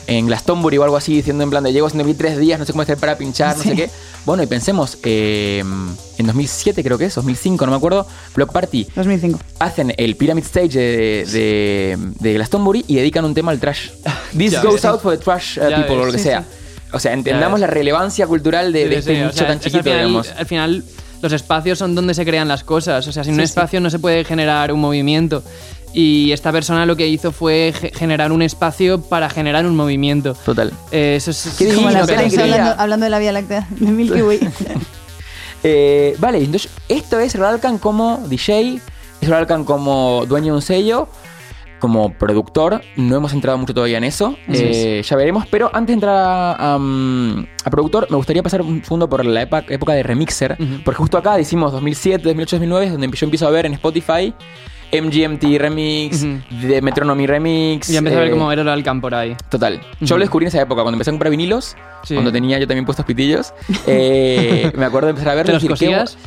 [0.08, 2.72] en Glastonbury o algo así, diciendo en plan de llego en tres días, no sé
[2.72, 3.70] cómo hacer para pinchar, no Sí.
[3.70, 3.90] sé qué.
[4.26, 5.60] Bueno, y pensemos, eh,
[6.18, 9.40] en 2007 creo que es, 2005, no me acuerdo, Block Party 2005.
[9.60, 13.90] hacen el Pyramid Stage de, de, de Glastonbury y dedican un tema al trash.
[14.38, 14.86] This Ya goes ves.
[14.86, 15.92] out for the trash uh, people, ves.
[15.92, 16.44] o lo que Sí, sea.
[16.92, 19.60] O sea, entendamos la relevancia cultural de, de Sí, este sí, o nicho sea, tan
[19.60, 20.30] chiquito, al final, digamos.
[20.38, 20.84] Al final,
[21.22, 23.06] los espacios son donde se crean las cosas.
[23.08, 25.44] O sea, sin un espacio no se puede generar un movimiento.
[25.98, 30.34] Y esta persona lo que hizo fue ge- generar un espacio para generar un movimiento.
[30.34, 30.74] Total.
[30.92, 32.44] Eh, eso es, Qué Como alegría.
[32.44, 34.40] hablando, hablando de la Vía Láctea, de Milky Way.
[35.68, 38.80] Eh, vale, entonces esto es Ralkan como DJ,
[39.22, 41.08] es Ralkan como dueño de un sello,
[41.80, 42.82] como productor.
[42.96, 44.36] No hemos entrado mucho todavía en eso.
[44.48, 45.48] Eh, ya veremos.
[45.50, 49.42] Pero antes de entrar a, mm, a productor, me gustaría pasar un segundo por la
[49.42, 50.56] época de remixer.
[50.84, 54.34] Porque justo acá decimos 2007, 2008, 2009, es donde yo empiezo a ver en Spotify
[55.02, 56.40] MGMT Remix, Ujú.
[56.68, 57.88] de Metronomy Remix.
[57.88, 59.36] Ya empecé a ver eh, cómo era el Alcan por ahí.
[59.50, 59.80] Total.
[60.00, 60.14] Yo Ujú.
[60.16, 62.14] lo descubrí en esa época, cuando empecé a comprar vinilos, Sí.
[62.14, 63.54] cuando tenía yo también puestos pitillos.
[63.88, 66.18] eh, me acuerdo de empezar a ver ¿Te los cosías?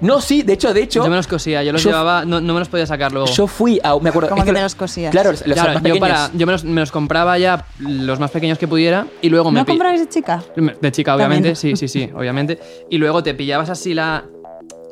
[0.00, 2.40] no, sí, de hecho, de hecho, yo me los cosía, yo los yo- llevaba, no,
[2.40, 3.26] no me los podía sacar luego.
[3.28, 3.96] yo fui a.
[3.98, 4.28] Me acuerdo.
[4.28, 5.10] Como es que te los cosías.
[5.10, 5.98] Claro, los Claro, más yo, pequeños.
[6.00, 9.50] para, yo me, los, me los compraba ya los más pequeños que pudiera y luego
[9.50, 10.42] me ¿No pi- comprabais de chica?
[10.80, 11.76] De chica, obviamente, También.
[11.76, 12.58] sí, sí, sí, obviamente.
[12.90, 14.24] Y luego te pillabas así la.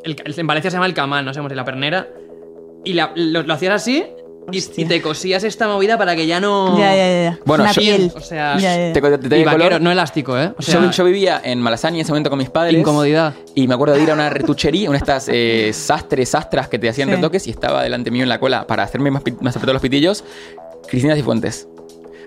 [0.04, 2.06] el- en Valencia se llama el camal, no sé cómo se la pernera.
[2.86, 4.04] Y la- lo, lo hacías así
[4.52, 4.84] y, Hostia.
[4.84, 6.78] y te cosías esta movida para que ya no.
[6.78, 7.38] Ya, ya, ya.
[7.44, 8.12] Bueno, yo- piel.
[8.14, 8.92] O sea, Ya, ya, ya.
[8.92, 9.58] Te, te, te y el color.
[9.58, 10.52] vaquero, no elástico, ¿eh?
[10.56, 12.78] O sea, yo, yo vivía en Malasaña en ese momento con mis padres.
[12.78, 13.34] incomodidad.
[13.56, 16.78] Y me acuerdo de ir a una retuchería, una de estas eh, sastres, sastras que
[16.78, 17.14] te hacían Sí.
[17.16, 19.82] retoques y estaba delante mío en la cola para hacerme más, pi- más apretados los
[19.82, 20.22] pitillos,
[20.88, 21.66] Cristina Cifuentes.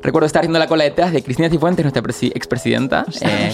[0.02, 3.54] Recuerdo estar haciendo la cola detrás de Cristina Cifuentes, nuestra presi- expresidenta, eh,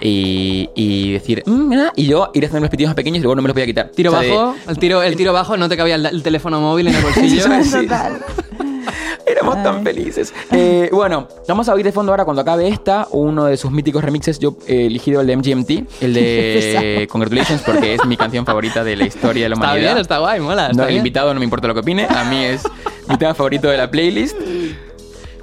[0.00, 3.34] y, y decir, "Mm, mira", y yo ir haciendo los pitillos más pequeños y luego
[3.36, 3.88] no me los podía quitar.
[3.88, 6.22] Tiro O sea, de- bajo, el tiro, el tiro bajo, no te cabía el, el
[6.22, 7.44] teléfono móvil en el bolsillo.
[7.64, 7.82] Sí.
[7.86, 8.18] Total.
[9.26, 10.32] Éramos tan felices.
[10.52, 14.02] Eh, bueno, vamos a oír de fondo ahora cuando acabe esta, uno de sus míticos
[14.02, 14.38] remixes.
[14.38, 15.70] Yo he elegido el de MGMT,
[16.02, 19.90] el de Congratulations, porque es mi canción favorita de la historia de la está humanidad.
[19.90, 20.64] bien, está guay, mola.
[20.68, 20.98] No, Está el bien.
[20.98, 22.62] invitado no me importa lo que opine, a mí es
[23.08, 24.36] mi tema favorito de la playlist.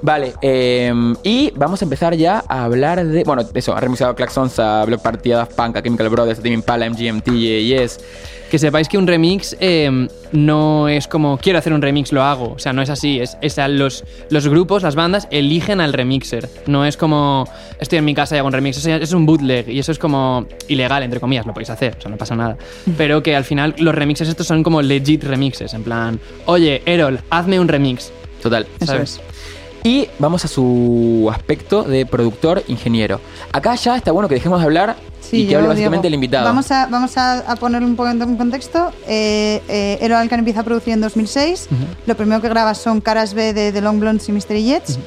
[0.02, 0.92] Vale, eh,
[1.22, 3.24] y vamos a empezar ya a hablar de.
[3.24, 6.38] Bueno, eso, ha remixado a Claxons, a Block Party, a Daft Punk, a Chemical Brothers,
[6.38, 7.98] a Tame Impala, MGMT, Yes.
[8.50, 12.52] Que sepáis que un remix eh, no es como quiero hacer un remix, lo hago.
[12.52, 13.18] O sea, no es así.
[13.18, 16.48] Es, es a los, los grupos, las bandas, eligen al remixer.
[16.66, 17.48] No es como
[17.80, 18.76] estoy en mi casa y hago un remix.
[18.76, 21.44] Eso es un bootleg y eso es como ilegal, entre comillas.
[21.44, 22.56] Lo podéis hacer, o sea, no pasa nada.
[22.96, 25.74] Pero que al final los remixes estos son como legit remixes.
[25.74, 28.12] En plan, oye, Erol, hazme un remix.
[28.40, 28.64] Total.
[28.78, 29.20] Eso ¿sabes?
[29.28, 29.35] es.
[29.86, 33.20] Y vamos a su aspecto de productor ingeniero.
[33.52, 36.44] Acá ya está bueno que dejemos de hablar Sí, y que hable básicamente el invitado.
[36.44, 38.90] Vamos a, vamos a, a poner un poco en contexto.
[39.06, 41.68] Eh, eh, Ero Alcan empieza a producir en 2006.
[42.04, 44.98] Lo primero que graba son Caras B de The Long Blondes y Mystery Jets.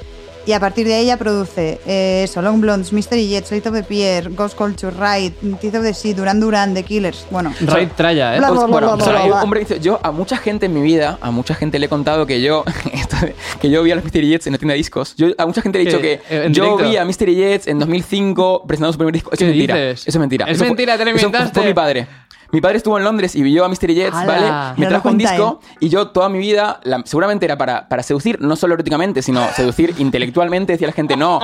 [0.46, 3.74] Y a partir de ahí ya produce eh, eso, Long Blondes, Mystery Jets, Light of
[3.74, 5.32] the Pierre, Ghost Culture, Ride,
[5.62, 7.26] Teeth of the Sea, Duran Duran, The Killers.
[7.30, 8.40] Bueno, Raid Traya, ¿eh?
[8.40, 11.18] Bla, bla, Pues, bla, bueno, bla, un breve- yo a mucha gente en mi vida,
[11.22, 12.64] a mucha gente le he contado que yo
[13.62, 15.14] que yo vi a los Mystery Jets en la tienda de discos.
[15.18, 16.20] Yo a mucha gente le he dicho ¿Qué?
[16.28, 16.90] que Eh, yo directo?
[16.90, 19.30] vi a Mystery Jets en 2005 presentando su primer disco.
[19.32, 19.76] Eso ¿Qué es mentira.
[19.76, 20.02] dices?
[20.08, 20.46] Eso es mentira.
[20.46, 21.60] Es Eso fue- mentira, te lo eso fue- inventaste.
[21.60, 22.08] Fue mi padre.
[22.52, 24.14] Mi padre estuvo en Londres y vio a Mystery Jets.
[24.26, 24.74] ¿vale?
[24.78, 28.02] Me No trajo un disco y yo toda mi vida, la- seguramente era para, para
[28.02, 30.74] seducir, no solo eróticamente, sino seducir intelectualmente.
[30.74, 31.40] Decía la gente, no,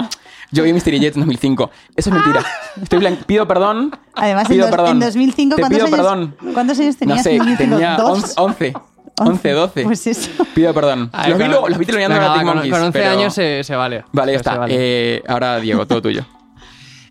[0.52, 1.70] yo vi Mystery Jets en 2005.
[1.96, 2.44] Eso es mentira.
[2.82, 3.92] Estoy blan- pido perdón.
[4.16, 4.90] además en, dos- perdón.
[4.92, 6.54] en 2005, Te ¿cuántos pido años, perdón.
[6.54, 7.18] ¿cuántos años tenías?
[7.18, 7.72] No sé, en 2005?
[7.76, 8.34] tenía ¿Dos?
[8.38, 8.74] 11,
[9.18, 9.84] 11, 12.
[9.84, 10.30] Pues eso.
[10.56, 11.10] Pido perdón.
[11.14, 13.64] Ay, los, vi, con- lo- los vi teloneando con, Monkeys, con 11 pero- años se,
[13.64, 14.06] se vale.
[14.12, 14.58] Vale, ya está.
[14.58, 14.74] vale.
[14.76, 16.26] Eh, ahora, Diego, todo tuyo.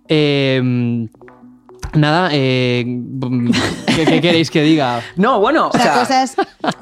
[0.06, 0.60] Eh,
[1.94, 2.84] nada, eh,
[3.96, 5.00] ¿qué, qué queréis que diga?
[5.16, 6.04] No, bueno, o sea,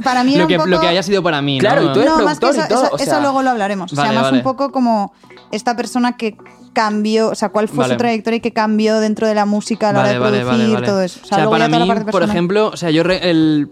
[0.03, 0.71] para mí era Lo que, un poco...
[0.71, 1.91] lo que haya sido para mí, Claro, ¿no?
[1.91, 3.51] y tú eres no, más que productor eso, y todo, eso, o eso luego lo
[3.51, 3.93] hablaremos.
[3.93, 4.39] o sea, más vale.
[4.39, 5.13] un poco como
[5.51, 6.37] esta persona que
[6.73, 7.95] cambió, o sea, cuál fue Vale.
[7.95, 10.59] su trayectoria y que cambió dentro de la música a la hora de vale, producir,
[10.63, 10.87] vale, vale.
[10.87, 11.21] todo eso.
[11.23, 11.69] O sea, O sea, luego para
[12.05, 13.71] mí, por ejemplo, o sea, yo, re- el,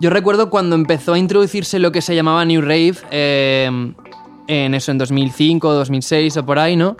[0.00, 3.92] yo recuerdo cuando empezó a introducirse lo que se llamaba New Rave, eh,
[4.46, 6.96] en eso, en 2005, 2006 o por ahí, ¿no?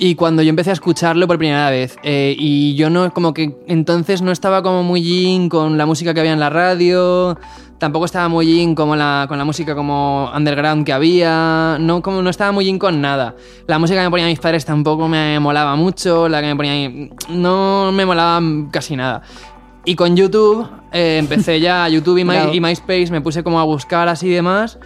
[0.00, 3.56] Y cuando yo empecé a escucharlo por primera vez, eh, y yo no, como que
[3.66, 7.36] entonces no estaba como muy in con la música que había en la radio,
[7.78, 12.22] tampoco estaba muy in como la, con la música como underground que había, no, como
[12.22, 13.34] no estaba muy in con nada.
[13.66, 17.10] La música que me ponían mis padres tampoco me molaba mucho, la que me ponían
[17.30, 18.40] no me molaba
[18.70, 19.22] casi nada.
[19.84, 23.64] Y con YouTube, eh, empecé ya YouTube y, My- y MySpace, me puse como a
[23.64, 24.78] buscar así y demás.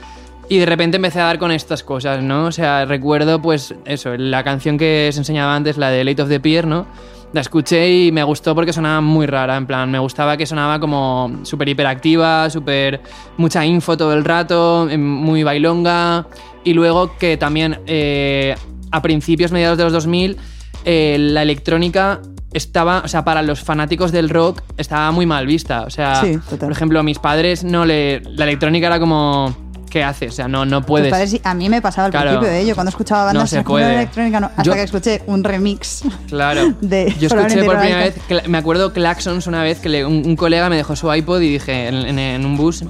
[0.49, 2.47] Y de repente empecé a dar con estas cosas, ¿no?
[2.47, 6.29] O sea, recuerdo pues eso, la canción que os enseñaba antes, la de Late of
[6.29, 6.87] the Pier, ¿no?
[7.33, 10.79] La escuché y me gustó porque sonaba muy rara, en plan, me gustaba que sonaba
[10.79, 13.01] como súper hiperactiva, súper
[13.39, 16.27] mucha info todo el rato, em, muy bailonga.
[16.65, 18.55] Y luego que también eh,
[18.91, 20.37] a principios, mediados de los 2000,
[20.85, 22.21] eh, la electrónica
[22.53, 25.85] estaba, o sea, para los fanáticos del rock estaba muy mal vista.
[25.85, 28.21] O sea, Sí, por ejemplo, a mis padres no le.
[28.21, 29.72] La electrónica era como.
[29.93, 30.33] ¿Qué haces?
[30.33, 31.11] O sea, no, no puedes.
[31.11, 32.31] padres sí- a mí me pasaba al Claro.
[32.31, 33.93] principio de ello, cuando escuchaba bandas No se de puede.
[33.95, 36.03] electrónica, no, hasta Yo- que escuché un remix.
[36.29, 36.73] Claro.
[36.81, 38.15] de Yo escuché por primera vez,
[38.49, 41.51] me acuerdo Claxons una vez que le- un, un colega me dejó su iPod y
[41.53, 42.83] dije en, en- en un bus,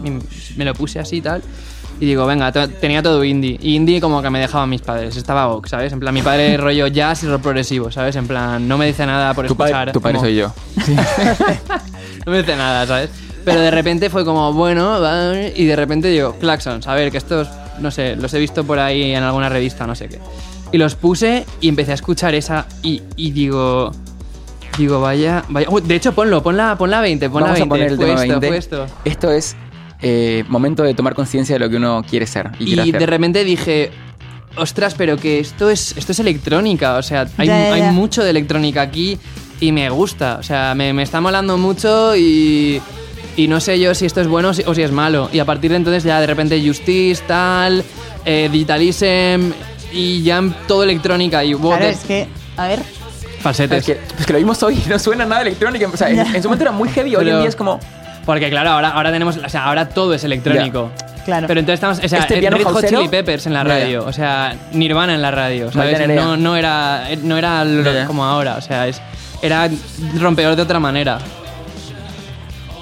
[0.57, 1.42] me lo puse así y tal.
[1.98, 3.59] Y digo, venga, to- tenía todo indie.
[3.61, 5.92] Y indie como que me dejaban mis padres, estaba ok, ¿sabes?
[5.92, 8.14] En plan, mi padre rollo jazz y rock progresivo, ¿sabes?
[8.14, 9.72] En plan, no me dice nada por Tu, escuchar.
[9.72, 10.53] padre, tu padre como- soy yo.
[12.26, 13.11] No me dice nada, ¿sabes?
[13.45, 17.18] Pero de repente fue como, bueno, va, y de repente digo, Claxons, a ver, que
[17.18, 17.49] estos,
[17.80, 20.18] no sé, los he visto por ahí en alguna revista, no sé qué.
[20.72, 23.93] Y los puse y empecé a escuchar esa y, y digo,
[24.78, 25.66] digo, vaya, vaya.
[25.70, 27.62] Oh, de hecho, ponlo, ponla, ponla 20, ponla Vamos 20.
[27.62, 28.49] a poner el tema esto, 20.
[28.49, 28.86] fue esto.
[29.05, 29.57] Esto es
[30.01, 33.01] eh, momento de tomar conciencia de lo que uno quiere ser y, quiere Y hacer.
[33.01, 33.90] de repente dije,
[34.57, 38.24] ostras, pero que esto es, esto es electrónica, o sea, hay, Ya, ya, hay mucho
[38.24, 39.18] de electrónica aquí
[39.61, 42.80] y me gusta, o sea, me, me está molando mucho y,
[43.36, 45.28] y no sé yo si esto es bueno o si, o si es malo.
[45.32, 47.82] Y a partir de entonces ya de repente Justice, tal,
[48.24, 49.52] eh, Digitalism
[49.92, 52.80] y ya todo electrónica y wow, Claro, de- es que, a ver,
[53.40, 53.78] falsetes.
[53.78, 55.88] Es que, es que lo vimos hoy no suena nada electrónica.
[55.92, 57.78] O sea, en, en su momento era muy heavy, hoy en Pero- día es como.
[58.24, 60.92] Porque claro, ahora, ahora tenemos, o sea, ahora todo es electrónico.
[61.24, 61.46] Claro.
[61.48, 63.68] Pero entonces estamos, o sea, Este eh, piano Red Hot Chili Peppers en la ya,
[63.68, 63.74] ya.
[63.84, 66.08] radio, o sea, Nirvana en la radio, ¿sabes?
[66.08, 68.06] No, no era, no era lo- Ya, ya.
[68.06, 69.00] como ahora, o sea, es,
[69.40, 69.68] era
[70.20, 71.18] rompedor de otra manera.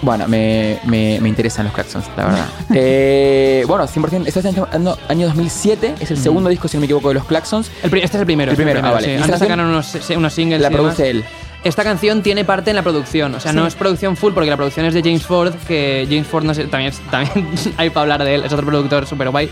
[0.03, 2.47] Bueno, me, me, me interesan los Claxons, la verdad.
[2.75, 4.27] eh, bueno, 100%.
[4.27, 5.97] Esto es año, año- año 2007.
[6.01, 7.71] Es el segundo disco, si no me equivoco, de los Claxons.
[7.83, 8.51] El este es el primero.
[8.53, 9.05] El primero, ah, vale.
[9.05, 9.11] sí.
[9.11, 10.61] ¿Y esta Antes sacaron unos, se- unos singles.
[10.61, 10.95] La demás.
[10.95, 11.25] produce él.
[11.63, 14.57] Esta canción tiene parte en la producción, o sea, no es producción full porque la
[14.57, 17.47] producción es de James Ford, que James Ford no sé, también, también
[17.77, 19.51] hay para hablar de él, es otro productor súper guay.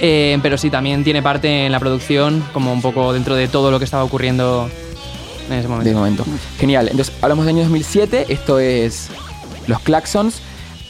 [0.00, 3.70] Eh, pero sí, también tiene parte en la producción, como un poco dentro de todo
[3.70, 4.68] lo que estaba ocurriendo
[5.48, 5.88] en ese momento.
[5.88, 6.24] De momento.
[6.58, 6.88] Genial.
[6.90, 8.26] Entonces, hablamos del año 2007.
[8.28, 9.08] Esto es
[9.66, 10.40] Los Claxons.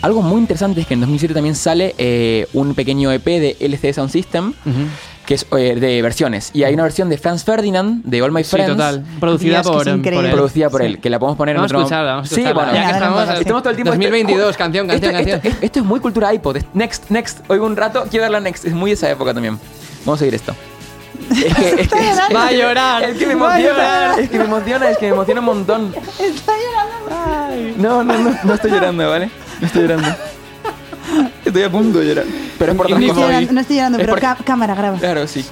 [0.03, 3.95] Algo muy interesante es que en 2007 también sale eh, un pequeño EP de LCD
[3.95, 4.77] Sound System, Ujú.
[5.25, 6.51] que es eh, de versiones.
[6.53, 8.73] Y hay una versión de Franz Ferdinand, de All My Sí, Friends.
[8.73, 9.05] total.
[9.19, 10.31] Producida Dios, por, por él.
[10.31, 10.87] Producida por Sí.
[10.87, 12.63] él, que la podemos poner Vamos en otro escucharla, vamos a Sí, escucharla.
[12.63, 13.91] bueno, Ya que estamos, venga, estamos todo el tiempo.
[13.93, 15.41] 2022, canción, canción, esto, canción.
[15.55, 16.59] Esto, esto es muy cultura iPod.
[16.75, 17.41] Next, next.
[17.49, 18.67] Oigo un rato, quiero darle a next.
[18.67, 19.59] Es muy de esa época también.
[20.05, 20.55] Vamos a seguir esto.
[21.31, 23.03] Es que, es que, es, Va a llorar.
[23.05, 23.59] es que me emociona.
[23.63, 24.21] llorar.
[24.21, 25.95] Es que me emociona, es que me emociona un montón.
[26.21, 26.76] está llorando.
[27.79, 29.31] No, no, no, no estoy llorando, ¿vale?
[29.61, 30.09] No estoy llorando.
[31.45, 32.25] Estoy a punto de llorar.
[32.59, 33.23] Pero es por No estoy cosas.
[33.25, 34.99] llorando, no estoy llorando, Es pero cá- cámara, graba.
[34.99, 35.45] Claro, sí.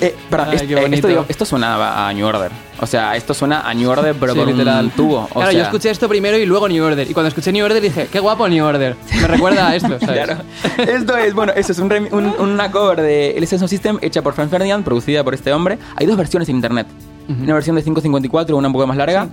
[0.00, 2.50] Eh, perdón, Ay, es- eh, esto, digo, esto suena a New Order.
[2.80, 4.86] O sea, esto suena a New Order, pero Sí, con literal.
[4.86, 5.28] un tubo.
[5.30, 7.08] O claro, yo sea, escuché esto primero y luego New Order.
[7.08, 8.96] Y cuando escuché New Order dije, qué guapo New Order.
[9.20, 10.24] Me recuerda a esto, ¿sabes?
[10.24, 10.42] Claro.
[10.78, 14.34] Esto es, bueno, eso es un un- una cover de LC Sound System hecha por
[14.34, 15.78] Frank Ferdinand, producida por este hombre.
[15.94, 16.88] Hay dos versiones en internet.
[17.28, 19.28] Una versión de 5.54, una un poco más larga.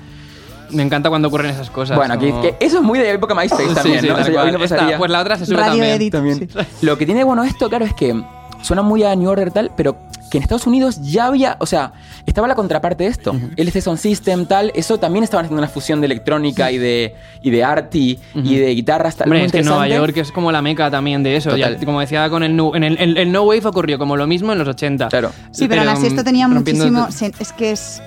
[0.72, 1.98] Me encanta cuando ocurren esas cosas.
[1.98, 4.14] Bueno, aquí, como- que eso es muy de la época MySpace Sí, también, sí, ¿no?
[4.16, 4.58] tal Eso ya hoy cual.
[4.60, 4.98] no Esta, pasaría.
[4.98, 5.94] pues la otra se sube Radio también.
[5.96, 6.12] Edit.
[6.14, 6.40] También.
[6.40, 6.48] Sí.
[6.86, 8.22] Lo que tiene bueno esto, claro, es que
[8.62, 9.98] suena muy a New Order tal, pero
[10.30, 11.94] que en Estados Unidos ya había, o sea,
[12.28, 13.36] estaba la contraparte de esto.
[13.58, 17.50] LC Sound System tal, eso también estaban haciendo una fusión de electrónica y de y
[17.50, 19.26] de arty y de guitarras tal.
[19.28, 19.88] Hombre, muy es que Nueva.
[19.88, 21.58] York es como la meca también de eso.
[21.58, 24.28] Ya, como decía con el, nu- en el, el- el No Wave ocurrió como lo
[24.28, 25.08] mismo en los 80.
[25.08, 25.32] Claro.
[25.50, 27.12] Sí, pero, aún así esto tenía rompiendo- muchísimo.
[27.12, 28.00] se- es que es.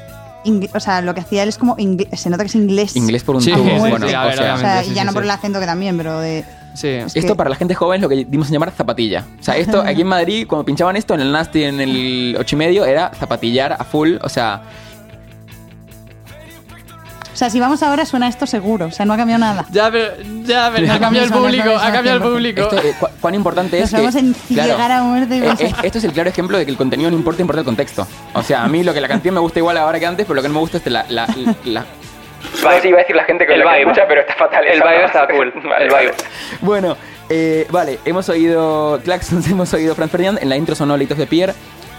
[0.75, 1.77] O sea, lo que hacía él es como.
[2.13, 2.97] se nota que es inglés.
[2.97, 3.65] Inglés por un Sí, tubo.
[3.65, 5.61] sí, bueno, sí, o ver, sea, O sea, y ya sí, no por el acento
[5.61, 6.45] que también, pero de.
[6.75, 6.89] Sí.
[6.89, 9.25] Es Esto que- para la gente joven es lo que dimos a llamar zapatilla.
[9.41, 12.57] O sea, esto aquí en Madrid, cuando pinchaban esto en el Nasty en el ocho
[12.57, 14.17] y medio, era zapatillar a full.
[14.23, 14.63] O sea,
[17.33, 18.87] O sea, si vamos ahora suena esto seguro.
[18.87, 19.65] O sea, no ha cambiado nada.
[19.71, 20.13] Ya, pero,
[20.45, 22.61] ya, pero ha cambiado el público, ha cambiado el público.
[22.63, 24.01] esto, eh, cu- cuán importante Nos es que...
[24.01, 26.71] vamos a enciegar a muerte y eh, eh, esto es el claro ejemplo de que
[26.71, 28.07] el contenido no importa, importa el contexto.
[28.35, 30.35] O sea, a mí lo que la canción me gusta igual ahora que antes, pero
[30.37, 31.05] lo que no me gusta es la...
[31.09, 31.27] la,
[31.65, 31.85] la
[32.55, 34.65] Sí, iba a decir la gente que El la escucha, pero está fatal.
[34.67, 36.15] El vibe está cool, Vale, el vibe.
[36.61, 36.97] Bueno,
[37.31, 40.39] eh, vale, hemos oído Claxons, hemos oído Franz Ferdinand.
[40.43, 41.55] En la intro sonó Litos de Pierre.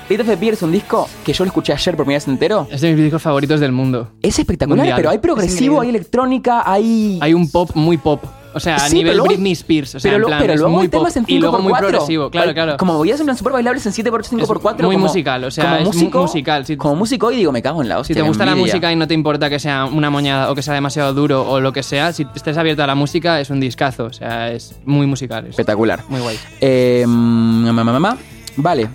[0.10, 2.28] Light of the Beer es un disco que yo lo escuché ayer por primera vez
[2.28, 2.68] entero.
[2.70, 4.10] Es de mis discos favoritos del mundo.
[4.22, 4.96] Es espectacular, Mundial.
[4.98, 7.18] pero hay progresivo, hay electrónica, hay...
[7.22, 8.24] Hay un pop muy pop.
[8.56, 9.96] O sea, a Sí, nivel pero Britney Spears.
[9.96, 11.08] O sea, pero, en plan, pero es luego muy pop.
[11.08, 11.30] en 5x4.
[11.30, 12.78] Y luego muy progresivo, claro, claro.
[12.78, 14.84] Como voy a hacer super bailables en 7x8, 5x4.
[14.84, 16.66] muy como, musical, o sea, como es músico, musical.
[16.78, 18.14] Como músico hoy digo, me cago en la Si hostia.
[18.18, 20.62] te qué gusta la música y no te importa que sea una moñada o que
[20.62, 23.60] sea demasiado duro o lo que sea, si estés abierto a la música es un
[23.60, 24.04] discazo.
[24.06, 25.46] O sea, es muy musical.
[25.46, 26.04] es Espectacular.
[26.10, 26.38] muy guay.
[26.62, 28.18] Eh, mamá, mamá.
[28.56, 28.88] Vale.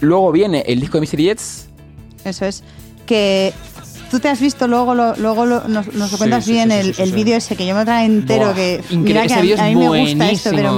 [0.00, 1.66] Luego viene el disco de Mystery Jets.
[2.24, 2.62] Eso es.
[3.06, 3.52] Que
[4.10, 6.76] tú te has visto, luego, lo- luego lo- nos, nos lo cuentas sí, bien, sí,
[6.82, 7.14] sí, el, sí, el sí.
[7.14, 8.46] vídeo ese que yo me trae entero.
[8.46, 10.72] Buah, que increíble, mira que ese a, vídeo es a mí me gusta esto, pero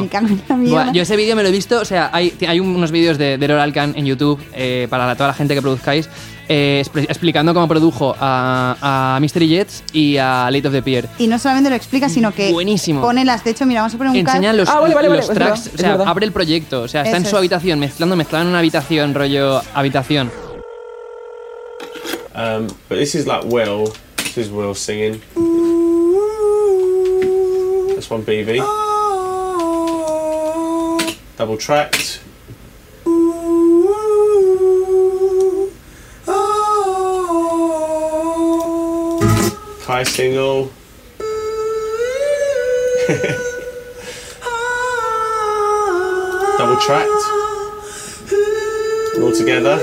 [0.57, 0.85] mierda.
[0.85, 3.39] Buah, yo ese vídeo me lo he visto, o sea, hay, hay unos vídeos de,
[3.39, 6.09] de Laura Alcan en YouTube eh, para la- toda la gente que produzcáis,
[6.53, 11.09] eh, expli- explicando cómo produjo a, a Mystery Jets y a Late of the Pier.
[11.19, 13.01] Y no solamente lo explica, sino que Buenísimo.
[13.01, 13.45] pone las.
[13.45, 14.57] De hecho, mira, vamos a poner un Enseña cast.
[14.59, 17.17] los, Ah, vale, vale, vale, los tracks, o sea, abre el proyecto, o sea, está
[17.19, 17.35] en su es.
[17.35, 20.31] habitación, mezclando, mezclando en una habitación, rollo habitación.
[22.35, 23.93] Um, but this is like Will.
[24.17, 25.21] This is Will singing.
[27.97, 28.61] This one BB.
[31.39, 32.21] Double tracked.
[39.91, 40.71] Kai single.
[46.59, 47.23] Double tracked.
[49.21, 49.81] All together.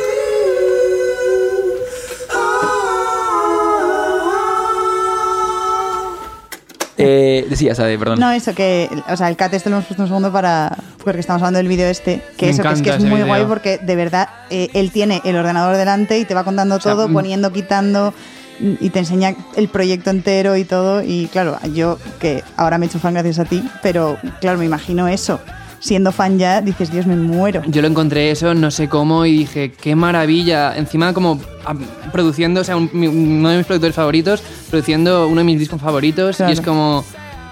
[6.97, 8.17] Eh, decías, Ade, perdón.
[8.21, 10.71] No, eso que, o sea, el cat este lo hemos puesto un segundo para,
[11.03, 13.27] porque estamos hablando del vídeo este, que Me eso que es que es muy vídeo.
[13.27, 16.93] guay porque de verdad eh, él tiene el ordenador delante y te va contando sea,
[16.93, 17.13] todo, mm.
[17.13, 18.13] poniendo, quitando
[18.59, 22.89] y te enseña el proyecto entero y todo y claro, yo que ahora me he
[22.89, 25.39] hecho fan gracias a ti, pero claro, me imagino eso,
[25.79, 27.61] siendo fan ya, dices, Dios, me muero.
[27.67, 30.75] Yo lo encontré eso, no sé cómo, y dije, qué maravilla.
[30.75, 31.79] Encima, como am,
[32.11, 34.41] produciendo, o sea, un- uno de mis productores favoritos,
[34.71, 36.51] produciendo uno de mis discos favoritos, Claro.
[36.51, 37.05] y es como,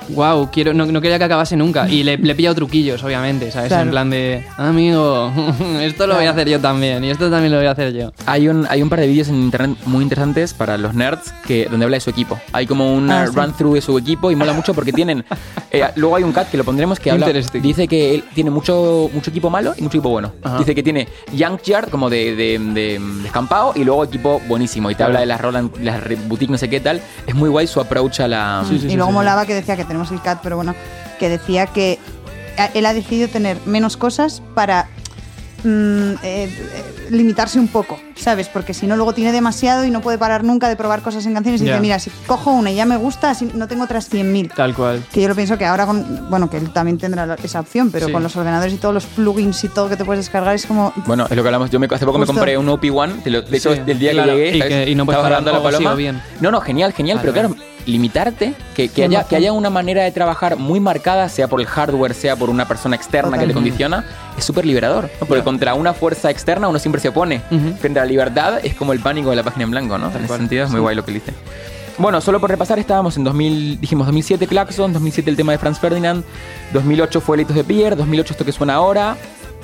[0.10, 1.90] wow, quiero, no, no quería que acabase nunca.
[1.90, 3.70] Y le, le he pillado truquillos, obviamente, ¿sabes?
[3.70, 3.84] Claro.
[3.84, 5.32] En plan de, amigo,
[5.82, 8.12] esto lo voy a hacer yo también, y esto también lo voy a hacer yo.
[8.26, 11.66] Hay un, hay un par de vídeos en internet muy interesantes para los nerds que,
[11.70, 12.40] donde habla de su equipo.
[12.54, 13.34] Hay como un Ah, sí.
[13.36, 15.24] run through de su equipo y mola mucho porque tienen.
[15.72, 17.26] eh, luego hay un cat que lo pondremos que habla.
[17.28, 17.62] Interesting.
[17.62, 20.34] Dice que él tiene mucho, mucho equipo malo y mucho equipo bueno.
[20.44, 20.58] Ajá.
[20.60, 24.90] Dice que tiene Junkyard como de, de, de- de escampado y luego equipo buenísimo.
[24.90, 25.10] Y te Claro.
[25.12, 27.02] habla de las Roland, las boutique, no sé qué tal.
[27.28, 28.64] Es muy guay su approach a la.
[28.68, 30.76] Sí, sí, y sí, luego sí, molaba que decía que tenemos el cat, pero bueno,
[31.20, 32.00] que decía que
[32.74, 34.88] él ha decidido tener menos cosas para
[35.64, 36.50] mm, eh,
[37.10, 38.48] limitarse un poco, ¿sabes?
[38.50, 41.34] Porque si no, luego tiene demasiado y no puede parar nunca de probar cosas en
[41.34, 41.62] canciones.
[41.62, 44.54] Y dice, mira, si cojo una y ya me gusta, así no tengo otras 100.000.
[44.54, 45.04] Tal cual.
[45.14, 46.30] Que yo lo pienso que ahora con.
[46.30, 48.12] Bueno, que él también tendrá esa opción, pero Sí.
[48.12, 50.92] con los ordenadores y todos los plugins y todo que te puedes descargar es como.
[51.06, 51.70] Bueno, es lo que hablamos.
[51.70, 53.22] Yo me, hace poco me compré un OP1.
[53.24, 55.26] te lo- De hecho, Sí, el día claro, que llegué, y que- y no estaba
[55.26, 55.94] hablando la paloma.
[55.96, 56.22] bien.
[56.42, 57.18] No, no, genial, genial.
[57.18, 60.80] Vale, pero claro, limitarte, que, que Sí, haya, que haya una manera de trabajar muy
[60.80, 64.06] marcada, sea por el hardware, sea por una persona externa que te condiciona,
[64.38, 65.10] es súper liberador.
[65.22, 65.28] ¿no?
[65.28, 67.42] Porque contra una fuerza externa uno siempre se opone.
[67.52, 67.76] Ujú.
[67.80, 70.10] Frente a la libertad es como el pánico de la página en blanco, ¿no?
[70.10, 71.34] Tal en ese sentido es muy guay lo que dice.
[71.98, 75.80] Bueno, solo por repasar, estábamos en 2000, dijimos 2007 Claxon, 2007 el tema de Franz
[75.80, 76.26] Ferdinand,
[76.74, 79.16] 2008 fue Litos de Pierre, 2008 esto que suena ahora.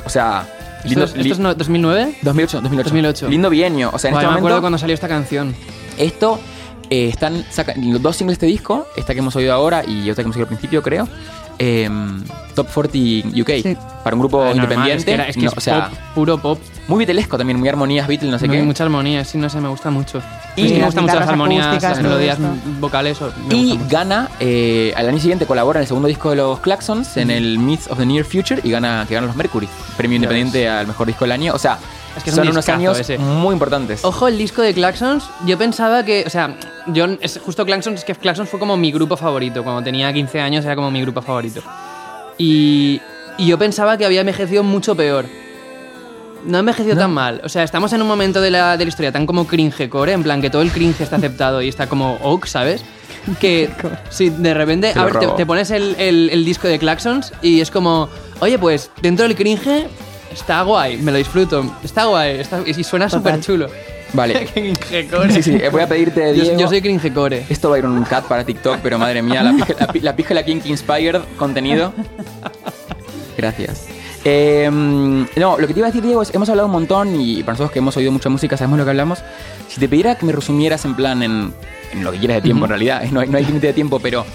[0.06, 0.48] O sea,
[0.78, 2.14] ¿Esto, lindo- es, li- esto es no- 2009?
[2.22, 2.90] 2008, 2008.
[2.90, 3.28] 2008.
[3.30, 3.90] Lindo bienio.
[3.94, 5.54] O sea, en Buah, este me momento, acuerdo cuando salió esta canción.
[5.98, 6.40] esto
[6.92, 10.08] eh, están saca- los dos singles de este disco, esta que hemos oído ahora y
[10.12, 11.08] otra que hemos oído al principio, creo.
[11.64, 11.90] eh,
[12.56, 13.50] Top 40 UK.
[13.64, 13.78] Sí.
[14.04, 14.98] Para un grupo Ah, normal, independiente.
[14.98, 16.60] es que, era- es, que no, es o sea, pop, puro pop.
[16.88, 18.60] muy Beatlesco también, muy armonías Beatles, no sé No qué.
[18.60, 20.22] hay mucha armonía, sí, no sé, me gusta mucho.
[20.58, 22.52] Y me gustan mucho las armonías, las melodías esto.
[22.82, 23.22] vocales.
[23.22, 26.60] o- me Y gana, eh, al año siguiente colabora en el segundo disco de los
[26.60, 30.16] Claxons, en el Myths of the Near Future, y gana, que gana los Mercury, premio
[30.16, 31.54] Ya independiente al mejor disco del año.
[31.54, 31.78] O sea,
[32.18, 33.18] Es que es un son unos años ese.
[33.18, 34.04] muy importantes.
[34.04, 36.58] Ojo, el disco de Claxons, yo pensaba que, o sea,
[36.88, 39.64] yo, es justo Claxons, es que Claxons fue como mi grupo favorito.
[39.64, 41.62] Cuando tenía 15 años era como mi grupo favorito.
[42.38, 43.02] Y,
[43.38, 45.26] y yo pensaba que había envejecido mucho peor.
[46.46, 47.40] No ha envejecido tan mal.
[47.44, 50.24] O sea, estamos en un momento de la, de la historia tan como cringecore, en
[50.24, 52.84] plan que todo el cringe está aceptado y está como oak, ¿sabes?
[53.40, 53.70] Que
[54.10, 57.70] si de repente a ver, te pones el, el- el disco de Claxons y es
[57.70, 58.10] como,
[58.40, 59.88] oye, pues dentro del cringe
[60.32, 63.68] está guay, me lo disfruto, está guay, está- y suena súper chulo.
[64.14, 64.46] Vale.
[64.54, 65.32] Cringecore.
[65.34, 66.60] Sí, sí, voy a pedirte, Yo, Diego.
[66.60, 67.46] yo soy cringecore.
[67.50, 69.90] Esto va a ir en un cat para TikTok, pero madre mía, la pija, la,
[70.02, 71.94] la pija la Kink Inspired contenido.
[73.38, 73.88] Gracias.
[74.24, 77.42] Eh, no, lo que te iba a decir, Diego, es hemos hablado un montón y
[77.42, 79.20] para nosotros que hemos oído mucha música sabemos lo que hablamos.
[79.68, 81.54] Si te pidiera que me resumieras en plan en,
[81.94, 84.00] en lo que quieras de tiempo, en realidad, no hay, no hay límite de tiempo,
[84.00, 84.26] pero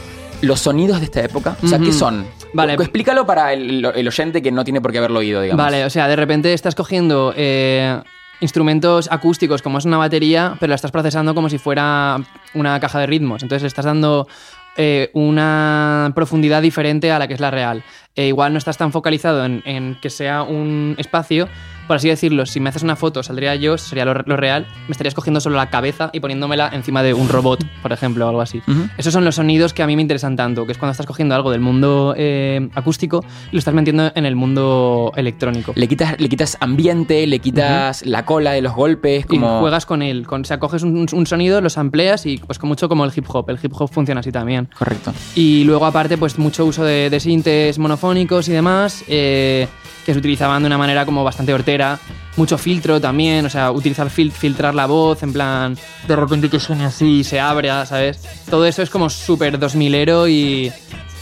[0.43, 2.27] los sonidos de esta época, o sea, ¿qué son?
[2.53, 2.75] Vale.
[2.75, 5.65] Explícalo para el, el oyente que no tiene por qué haberlo oído, digamos.
[5.65, 8.01] Vale, o sea, de repente estás cogiendo eh,
[8.41, 12.19] instrumentos acústicos como es una batería, pero la estás procesando como si fuera
[12.55, 13.43] una caja de ritmos.
[13.43, 14.29] Entonces le estás dando
[14.77, 17.83] eh, una profundidad diferente a la que es la real.
[18.15, 21.49] E igual no estás tan focalizado en, en que sea un espacio,
[21.87, 24.93] por así decirlo, si me haces una foto, saldría yo, sería lo, lo real, me
[24.93, 28.41] estarías cogiendo solo la cabeza y poniéndomela encima de un robot, por ejemplo, o algo
[28.41, 28.63] así.
[28.99, 31.35] Esos son los sonidos que a mí me interesan tanto, que es cuando estás cogiendo
[31.35, 35.73] algo del mundo eh, acústico y lo estás metiendo en el mundo electrónico.
[35.77, 39.61] Le quitas, le quitas ambiente, le quitas la cola de los golpes, Y como...
[39.61, 42.69] juegas con él, con, o sea, coges un, un sonido, los amplias y pues con
[42.69, 43.51] mucho como el hip hop.
[43.51, 44.69] El hip hop funciona así también.
[44.77, 45.13] Correcto.
[45.35, 49.69] Y luego aparte pues mucho uso de, de sintes monofónicos y demás, eh,
[50.07, 51.99] que se utilizaban de una manera como bastante hortera.
[52.37, 55.77] Mucho filtro también, o sea, utilizar fil- filtrar la voz, en plan,
[56.07, 58.21] de repente que suene así, se abre, ¿sabes?
[58.49, 60.71] Todo eso es como súper 2000ero y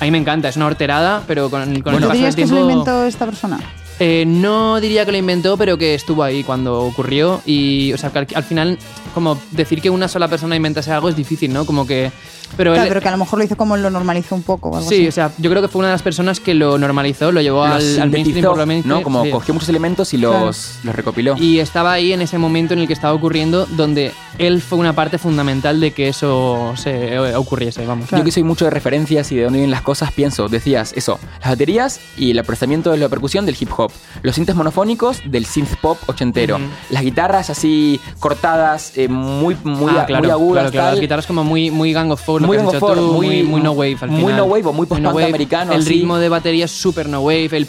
[0.01, 2.47] a mí me encanta, es una horterada, pero con, con el ¿Tú paso del que
[2.47, 2.70] se lo tiempo...
[2.70, 3.59] inventó esta persona?
[4.01, 7.41] Eh, no diría que lo inventó, pero que estuvo ahí cuando ocurrió.
[7.47, 8.76] Y, o sea, que al, al final,
[9.14, 11.64] como decir que una sola persona inventase algo es difícil, ¿no?
[11.64, 12.11] Como que.
[12.57, 14.71] Pero Claro, él- pero que a lo mejor lo hizo como lo normalizó un poco
[14.71, 15.09] o algo Sí, así.
[15.09, 17.67] o sea, yo creo que fue una de las personas que lo normalizó, lo llevó
[17.67, 18.87] Lo al, al mainstream por lo menos.
[18.87, 19.03] ¿no?
[19.03, 19.31] Como sí.
[19.31, 20.47] cogió muchos elementos y los, Claro.
[20.85, 21.37] los recopiló.
[21.39, 24.93] Y estaba ahí en ese momento en el que estaba ocurriendo, donde él fue una
[24.95, 28.11] parte fundamental de que eso se eh, ocurriese, vamos.
[28.11, 31.19] Yo que soy mucho de referencias y de dónde vienen las cosas, pienso, decías eso,
[31.41, 33.91] las baterías y el procesamiento de la percusión del hip hop,
[34.23, 36.65] los sintes monofónicos del synth pop ochentero, Ujú.
[36.91, 40.95] las guitarras así cortadas, eh, muy, muy, Ah, claro, muy agudas, claro, claro, tal.
[40.95, 43.12] las guitarras como muy, muy Gang of Four, lo Muy que has dicho Four, tú,
[43.12, 44.37] muy- muy, muy no wave al muy final.
[44.37, 45.24] no wave o muy no post-punk wave.
[45.26, 45.89] americano, El así.
[45.91, 47.66] ritmo de batería es súper no wave, el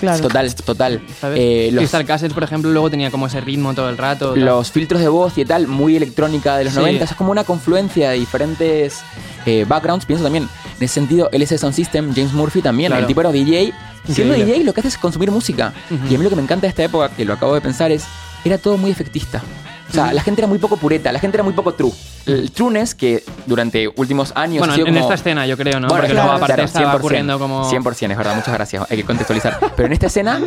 [0.00, 0.20] Claro.
[0.22, 1.00] Total, total.
[1.36, 4.32] Eh, los, Crystal Castles, por ejemplo, luego tenía como ese ritmo todo el rato.
[4.34, 4.44] tal.
[4.44, 6.80] los filtros de voz y tal, muy electrónica de los Sí.
[6.80, 7.04] 90.
[7.04, 9.00] Es como una confluencia de diferentes
[9.46, 10.04] eh, backgrounds.
[10.04, 12.88] Pienso también, en ese sentido, LS Sound System, James Murphy también.
[12.90, 13.02] Claro.
[13.02, 13.72] El tipo era DJ.
[14.04, 14.52] Siendo Increíble.
[14.54, 15.72] DJ lo que hace es consumir música.
[15.90, 16.00] Ujú.
[16.10, 17.92] Y a mí lo que me encanta de esta época, que lo acabo de pensar,
[17.92, 18.04] es
[18.44, 19.42] era todo muy efectista.
[19.88, 21.92] O sea, la gente era muy poco pureta, la gente era muy poco true.
[22.26, 25.80] El trueness, que durante últimos años Bueno, ha sido en como- esta escena yo creo,
[25.80, 25.88] ¿no?
[25.88, 27.70] Bueno, Porque claro, luego aparte claro, estaba ocurriendo como...
[27.70, 28.84] 100%, es verdad, muchas gracias.
[28.90, 29.58] Hay que contextualizar.
[29.76, 30.40] Pero en esta escena,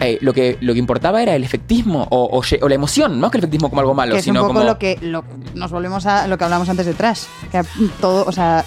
[0.00, 3.30] eh, lo, que, lo que importaba era el efectismo o, o o la emoción, más
[3.30, 4.64] que el efectismo como algo malo, que es un sino poco como.
[4.64, 5.24] lo que lo-
[5.54, 7.24] nos volvemos a lo que hablamos antes de Trash.
[7.52, 7.62] Que
[8.00, 8.64] todo, o sea,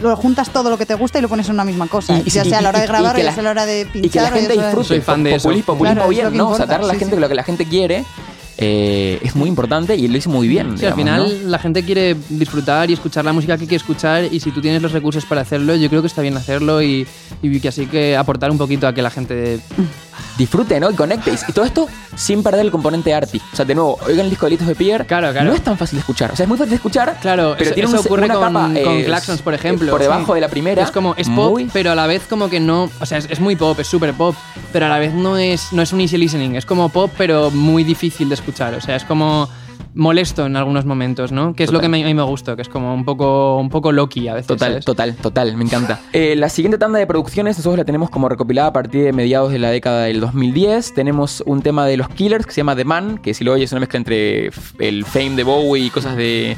[0.00, 2.16] lo juntas todo lo que te gusta y lo pones en una misma cosa.
[2.16, 3.34] Y- y- ya sea a la hora de y- y grabar, que o ya la-
[3.34, 4.04] sea a la hora de pinchar.
[4.06, 4.88] y que la gente disfrute.
[4.88, 5.42] Soy fan de eso.
[5.42, 6.48] Populismo, populismo Claro, bien, ¿no?
[6.50, 7.20] O sea, darle a la sí, gente sí.
[7.20, 8.04] lo que la gente quiere
[8.58, 10.76] eh, es muy importante y lo hizo muy bien.
[10.76, 11.50] Sí, al final ¿no?
[11.50, 14.82] la gente quiere disfrutar y escuchar la música que quiere escuchar y si tú tienes
[14.82, 17.06] los recursos para hacerlo, yo creo que está bien hacerlo y,
[17.42, 19.60] y que así que aportar un poquito a que la gente...
[20.38, 20.90] Disfrute, ¿no?
[20.90, 21.44] Y conectéis.
[21.48, 23.40] Y todo esto sin perder el componente arty.
[23.52, 25.06] O sea, de nuevo, oigan el disco de Litos de Pierre.
[25.06, 25.48] Claro, claro.
[25.48, 26.30] No es tan fácil de escuchar.
[26.32, 27.18] O sea, es muy fácil de escuchar.
[27.20, 29.90] Claro, pero eso, tiene eso un- ocurre una con, capa, con eh, Claxons, por ejemplo.
[29.90, 30.34] Por debajo Sí.
[30.34, 30.82] de la primera.
[30.82, 32.90] Es como, es pop, muy- pero a la vez como que no...
[33.00, 34.34] O sea, es, es muy pop, es súper pop,
[34.72, 36.54] pero a la vez no es, no es un easy listening.
[36.56, 38.74] Es como pop, pero muy difícil de escuchar.
[38.74, 39.48] O sea, es como
[39.94, 41.54] molesto en algunos momentos, ¿no?
[41.54, 43.68] Que es lo que me- a mí me gusta, que es como un poco, un
[43.68, 44.46] poco Loki a veces.
[44.46, 44.84] Total, ¿sabes?
[44.84, 46.00] total, total, me encanta.
[46.12, 49.50] Eh, la siguiente tanda de producciones nosotros la tenemos como recopilada a partir de mediados
[49.52, 50.94] de la década del 2010.
[50.94, 53.70] Tenemos un tema de los Killers que se llama The Man, que si lo oyes
[53.70, 56.56] es una mezcla entre el fame de Bowie y cosas de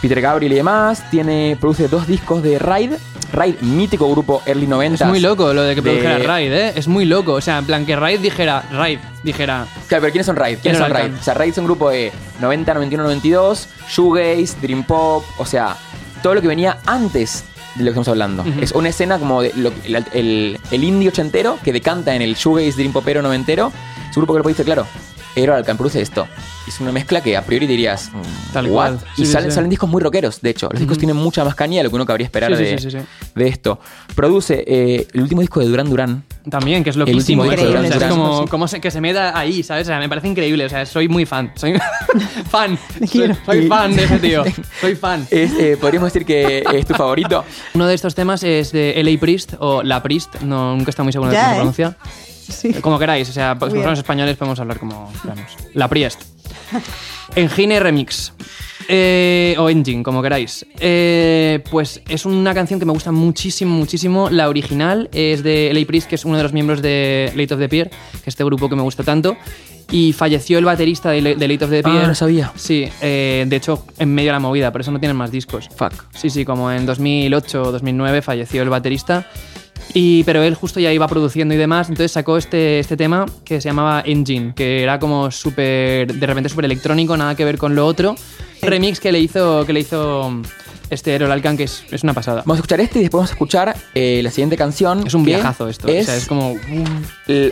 [0.00, 1.08] Peter Gabriel y demás.
[1.10, 2.98] Tiene, produce dos discos de Ride.
[3.34, 5.04] Ride, mítico grupo early 90.
[5.04, 6.72] Es muy loco lo de que de- produjera Raid, ¿eh?
[6.76, 7.32] Es muy loco.
[7.34, 10.58] O sea, en plan que Raid dijera, Raid, dijera, Claro, pero ¿quiénes son Ride?
[10.58, 11.08] ¿Quiénes ¿Quiénes son?
[11.10, 11.18] Ride?
[11.18, 15.76] O sea, Ride es un grupo de 90, 91, 92, shoegaze, dream pop, o sea,
[16.22, 18.44] todo lo que venía antes de lo que estamos hablando.
[18.60, 22.34] Es una escena como de lo- el, el, el indie ochentero que decanta en el
[22.36, 23.72] shoegaze, dream popero noventero.
[24.10, 24.86] Es un grupo que lo dice, claro,
[25.36, 26.26] Aero Alcan produce esto.
[26.66, 28.72] Es una mezcla que a priori dirías, mm, Tal what?
[28.72, 28.98] cual.
[29.16, 29.54] Y Sí, sí, salen, sí.
[29.56, 30.68] salen discos muy rockeros, de hecho.
[30.70, 32.98] Los discos tienen mucha más caña de lo que uno cabría esperar de, sí, sí,
[32.98, 33.04] sí.
[33.34, 33.78] de esto.
[34.14, 36.22] Produce eh, el último disco de Duran Duran.
[36.48, 37.42] También, que es El loquísimo.
[37.42, 37.66] último eso.
[37.66, 39.86] disco de O sea, es como, como se- que se meta ahí, ¿sabes?
[39.86, 40.64] O sea, me parece increíble.
[40.64, 41.52] O sea, soy muy fan.
[41.56, 41.74] Soy
[42.50, 42.78] fan.
[43.10, 43.34] Quiero.
[43.44, 44.44] Soy, soy fan de ese tío.
[44.80, 45.26] Soy fan.
[45.30, 47.44] Es, eh, Podríamos decir que es tu favorito.
[47.74, 50.36] Uno de estos temas es de LA Priest o La Priest.
[50.42, 51.86] No, nunca está muy seguro de cómo se ¿eh?
[52.48, 52.72] Sí.
[52.74, 53.28] Como queráis.
[53.28, 55.56] O sea, como somos españoles podemos hablar como queramos.
[55.74, 56.22] La Priest.
[57.36, 58.32] Engine Remix.
[58.86, 60.66] Eh, o Engine, como queráis.
[60.78, 64.28] Eh, pues es una canción que me gusta muchísimo, muchísimo.
[64.30, 67.60] La original es de LA Priest, que es uno de los miembros de Late of
[67.60, 69.36] the Pier, que es este grupo que me gusta tanto.
[69.90, 71.96] Y falleció el baterista de, La- de Late of the Pier.
[72.04, 72.52] Ah, no sabía.
[72.56, 75.68] Sí, eh, de hecho, en medio de la movida, por eso no tienen más discos.
[75.74, 75.92] Fuck.
[76.14, 79.26] Sí, sí, como en 2008 o 2009 falleció el baterista.
[79.92, 83.60] Y, pero él justo ya iba produciendo y demás, entonces sacó este, este tema que
[83.60, 87.74] se llamaba Engine, que era como súper, de repente súper electrónico, nada que ver con
[87.74, 88.16] lo otro.
[88.62, 90.42] Remix que le hizo, que le hizo
[90.90, 92.42] este Errol Alkan que es, es una pasada.
[92.44, 95.06] Vamos a escuchar este y después vamos a escuchar eh, la siguiente canción.
[95.06, 95.88] Es un viajazo esto.
[95.88, 96.56] Es, o sea, es como.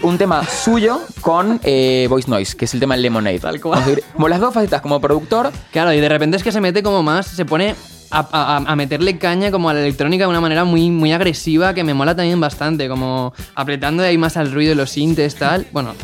[0.03, 3.41] un tema suyo con eh, Voice Noise, que es el tema Lemonade.
[3.41, 4.03] Tal cual.
[4.15, 7.03] Como las dos facetas, como productor Claro, y de repente es que se mete como
[7.03, 7.75] más, se pone
[8.13, 11.75] a, a- a meterle caña como a la electrónica de una manera muy, muy agresiva
[11.75, 15.67] que me mola también bastante, como apretando ahí más al ruido de los sintes, tal.
[15.73, 15.95] Bueno,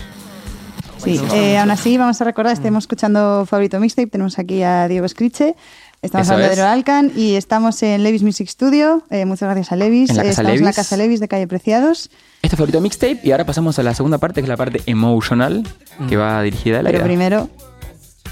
[1.03, 5.07] Sí, eh, aún así vamos a recordar, estemos escuchando Favorito Mixtape, tenemos aquí a Diego
[5.07, 5.55] Scriche,
[6.03, 6.59] estamos Eso hablando es.
[6.59, 10.23] de Alcan y estamos en Levis Music Studio, eh, muchas gracias a Levis, En la
[10.25, 10.77] Casa estamos en la Levis.
[10.77, 12.11] Casa Levis de Calle Preciados,
[12.43, 14.83] Este es favorito mixtape y ahora pasamos a la segunda parte, que es la parte
[14.87, 15.63] emotional,
[16.09, 17.49] que va dirigida a la pero primero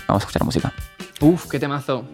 [0.09, 0.73] Vamos a escuchar música.
[1.21, 2.05] uff, qué temazo.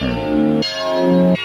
[0.00, 1.37] うん。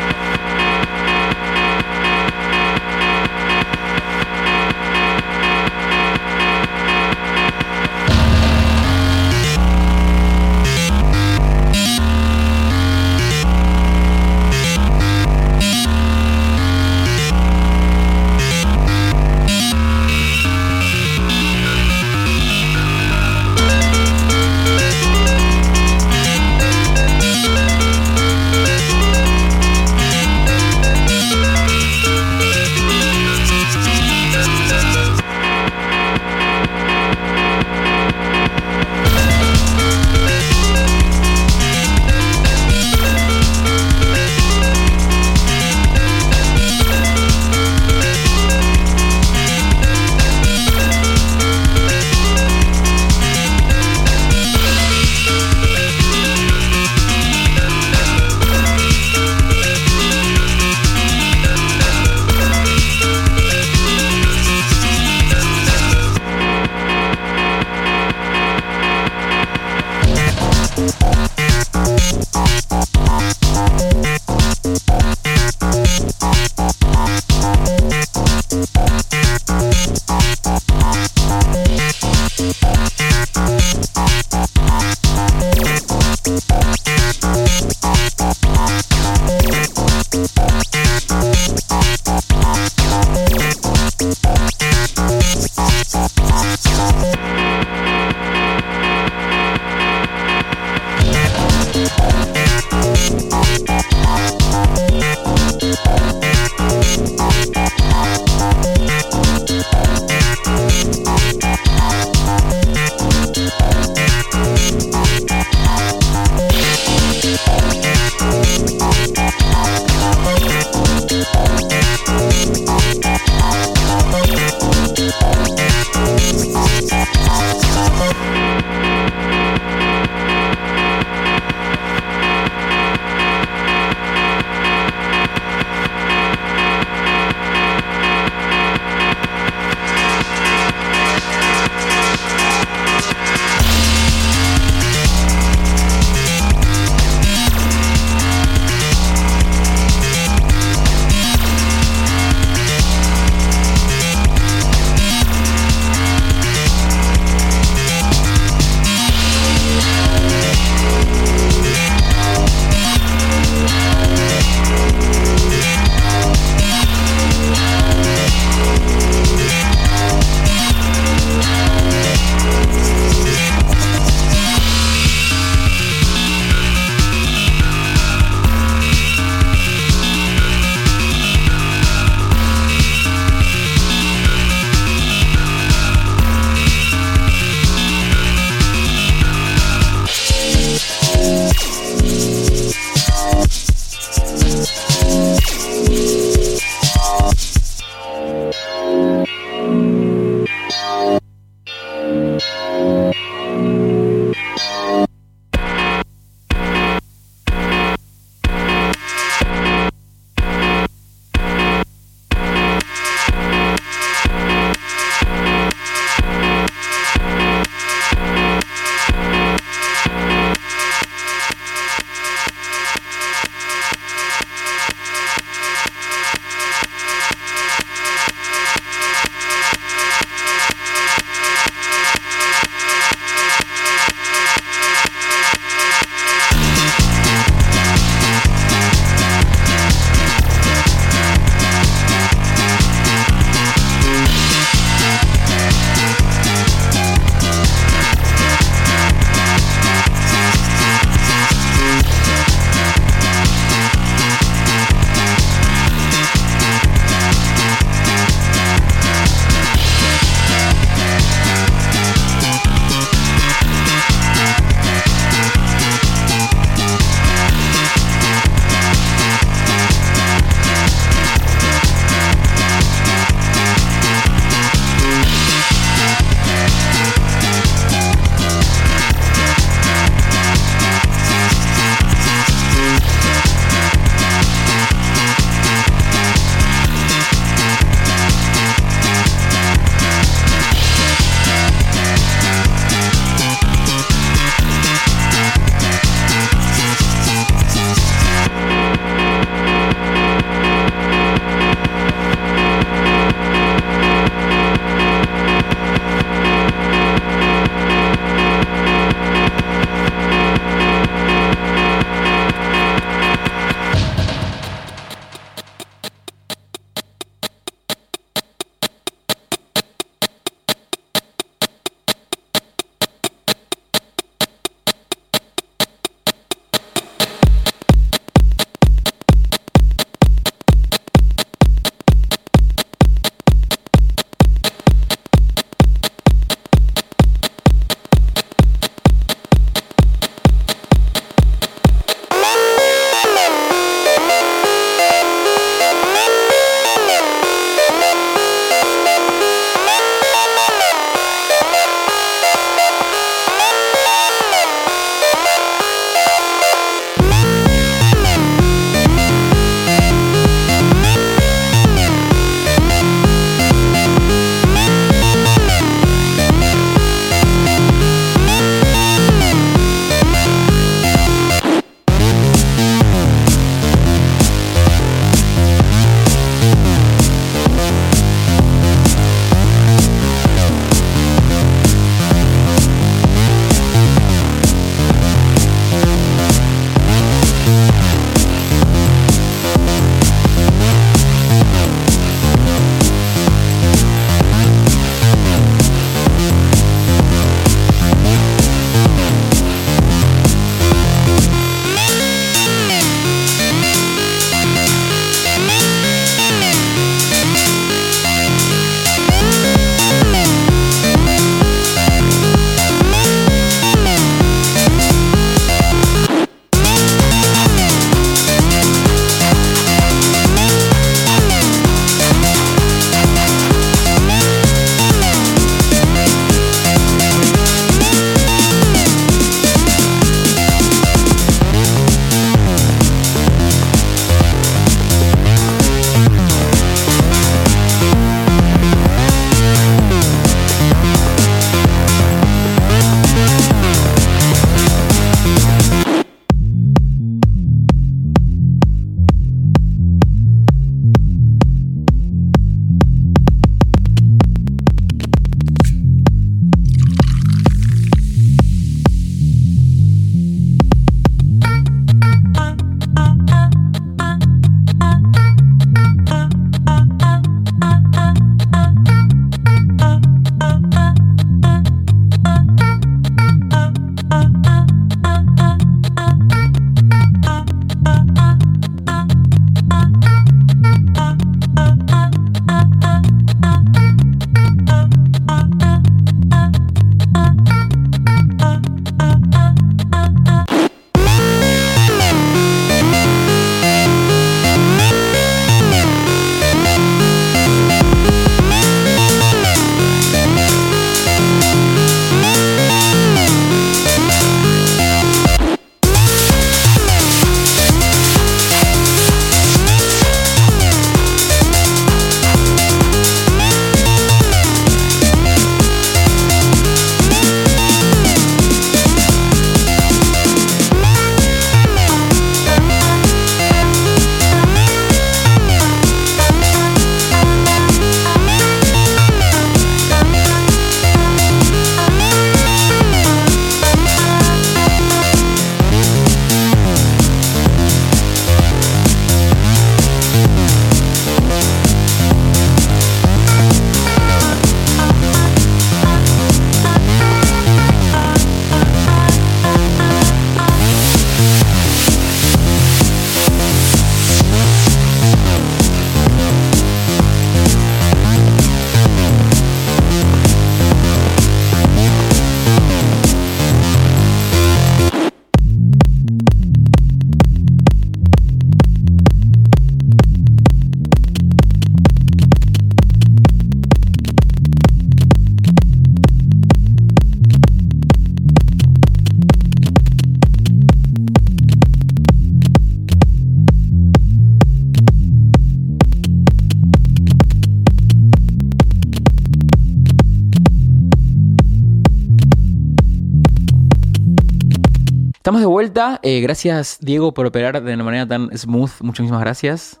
[596.26, 598.92] Eh, gracias, Diego, por operar de una manera tan smooth.
[599.02, 600.00] Muchísimas gracias.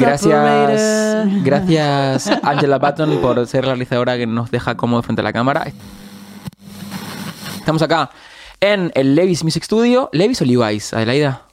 [0.00, 5.32] Gracias, gracias Angela Patton por ser la realizadora que nos deja cómodo frente a la
[5.32, 5.68] cámara.
[7.60, 8.10] Estamos acá
[8.60, 10.08] en el Levis Music Studio.
[10.12, 11.45] ¿Levis o Levi's, Adelaida?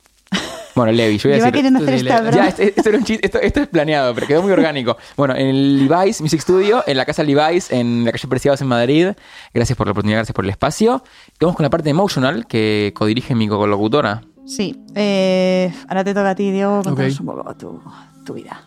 [0.75, 1.53] Bueno, Levis, yo voy a decir.
[1.53, 2.31] queriendo hacer esta.
[2.31, 4.97] Ya, este- esto, era un chiste, esto, esto es planeado, pero quedó muy orgánico.
[5.15, 8.67] Bueno, en el Levi's Music Studio, en la casa Levi's, en la calle Preciados en
[8.67, 9.07] Madrid.
[9.53, 11.03] Gracias por la oportunidad, gracias por el espacio.
[11.39, 14.23] Vamos con la parte emotional que codirige mi colocutora.
[14.45, 14.75] Sí.
[14.95, 17.19] eh, ahora te toca a ti, Diego, contarnos Ok.
[17.21, 17.81] un poco tu,
[18.25, 18.61] tu vida.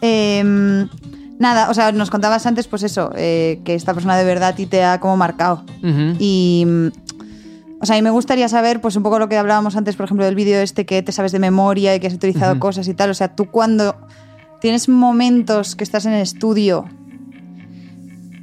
[0.00, 0.88] Em,
[1.38, 4.54] nada, o sea, nos contabas antes, pues eso, eh, que esta persona de verdad a
[4.54, 5.64] ti te ha como marcado.
[6.18, 6.66] Y.
[7.80, 10.26] O sea, y me gustaría saber, pues un poco lo que hablábamos antes, por ejemplo,
[10.26, 13.10] del vídeo este que te sabes de memoria y que has utilizado cosas y tal.
[13.10, 13.96] O sea, tú cuando
[14.60, 16.84] tienes momentos que estás en el estudio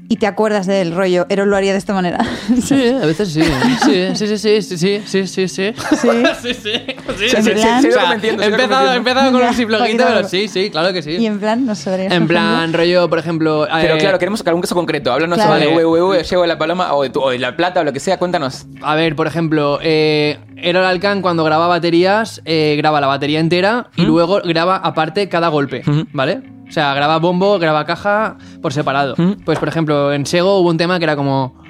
[0.09, 2.19] y te acuerdas del rollo, Eros lo haría de esta manera.
[2.61, 3.41] Sí, a veces sí.
[3.83, 5.47] Sí, sí, sí, sí, sí, sí, sí, sí.
[5.47, 6.07] Sí,
[6.41, 6.53] sí, sí.
[6.53, 11.11] sí, Empezado, empezado con un simplojito, pero sí, sí, claro que sí.
[11.11, 12.07] Y en plan, nos sabría.
[12.07, 13.65] En plan, rollo, por ejemplo.
[13.65, 15.11] Eh, pero claro, queremos sacar un caso concreto.
[15.11, 18.65] Háblanos sobre WWW, Llego de la Paloma o La Plata o lo que sea, cuéntanos.
[18.81, 23.87] A ver, por ejemplo, eh, Erol Alcan cuando graba baterías, eh, graba la batería entera
[23.95, 24.05] y ¿Mm?
[24.05, 26.01] luego graba aparte cada golpe, ¿Mm?
[26.13, 26.56] ¿vale?
[26.67, 29.13] O sea, graba bombo, graba caja por separado.
[29.13, 29.37] Ujú.
[29.45, 31.61] Pues, por ejemplo, en Sego hubo un tema que era como...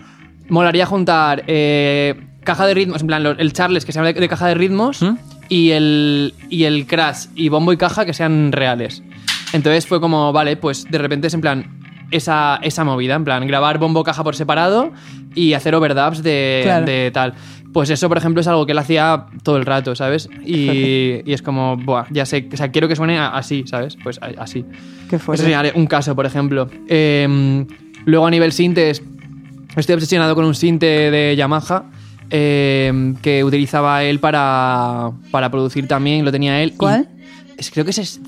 [0.49, 4.30] Molaría juntar eh, caja de ritmos, en plan, el Charles que se llama de, de
[4.30, 5.18] caja de ritmos ¿Mm?
[5.49, 9.03] y, el, y el Crash y bombo y caja que sean reales.
[9.52, 11.80] Entonces fue como, vale, pues de repente es en plan
[12.11, 14.94] esa, esa movida, en plan, grabar bombo caja por separado
[15.36, 16.86] y hacer overdubs de, Claro.
[16.86, 17.34] de tal.
[17.77, 20.27] Pues eso, por ejemplo, es algo que él hacía todo el rato, ¿sabes?
[20.43, 23.95] Y, y es como, buah, ya sé, o sea, quiero que suene así, ¿sabes?
[24.01, 24.65] Pues a- así.
[25.07, 25.43] Qué Eso fuerte.
[25.43, 26.67] sería un caso, por ejemplo.
[26.87, 27.67] Eh,
[28.05, 29.03] luego a nivel sintes,
[29.75, 31.83] estoy obsesionado con un sinte de Yamaha
[32.31, 36.73] eh, que utilizaba él para, para producir también, lo tenía él.
[36.77, 37.07] ¿Cuál?
[37.59, 38.19] es- creo que es,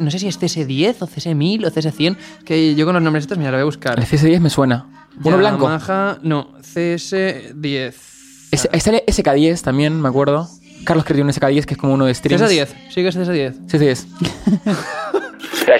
[0.00, 2.16] no sé si es CS10 o CS1000 o CS100.
[2.44, 3.96] Que yo con los nombres estos, mira, lo voy a buscar.
[4.00, 5.06] El CS10 me suena.
[5.22, 5.66] Uno blanco.
[5.66, 8.11] Yamaha, no, CS10.
[8.52, 10.46] Es, ahí sale SK10 también, me acuerdo.
[10.84, 12.42] Carlos que tiene un SK10 que es como uno de streams.
[12.42, 13.66] CS10, sí que es CS10.
[13.66, 14.06] CS10.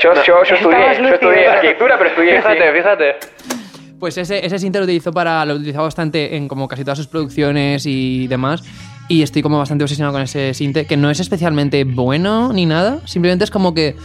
[0.03, 2.36] yo, yo, yo estudié, yo estudié arquitectura, pero estudié.
[2.36, 3.15] Fíjate, fíjate.
[4.01, 5.44] Pues ese, ese synth lo utilizó para.
[5.44, 8.62] Lo utilizaba bastante en como casi todas sus producciones y demás.
[9.07, 13.01] Y estoy como bastante obsesionado con ese synth, que no es especialmente bueno ni nada.
[13.05, 13.97] Simplemente es como que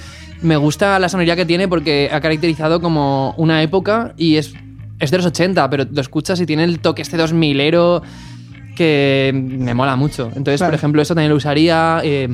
[0.41, 4.53] me gusta la sonoridad que tiene porque ha caracterizado como una época y es,
[4.99, 8.03] es de los 80, pero lo escuchas y tiene el toque este 2000ero
[8.77, 10.27] que me mola mucho.
[10.35, 10.71] Entonces, Claro.
[10.71, 11.99] por ejemplo, eso también lo usaría.
[12.03, 12.29] eh,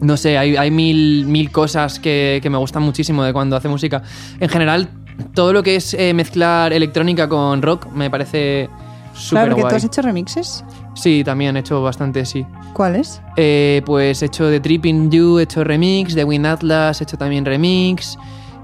[0.00, 3.68] no sé, hay, hay mil, mil cosas que, que me gustan muchísimo de cuando hace
[3.68, 4.02] música.
[4.40, 4.88] En general,
[5.34, 8.68] todo lo que es eh, mezclar electrónica con rock me parece
[9.14, 10.64] súper Claro, porque tú has hecho remixes.
[10.94, 12.44] Sí, también he hecho bastante, sí.
[12.72, 13.22] ¿Cuáles?
[13.36, 17.16] Eh, pues he hecho de Tripping You, he hecho remix, de Wind Atlas, he hecho
[17.16, 18.18] también remix,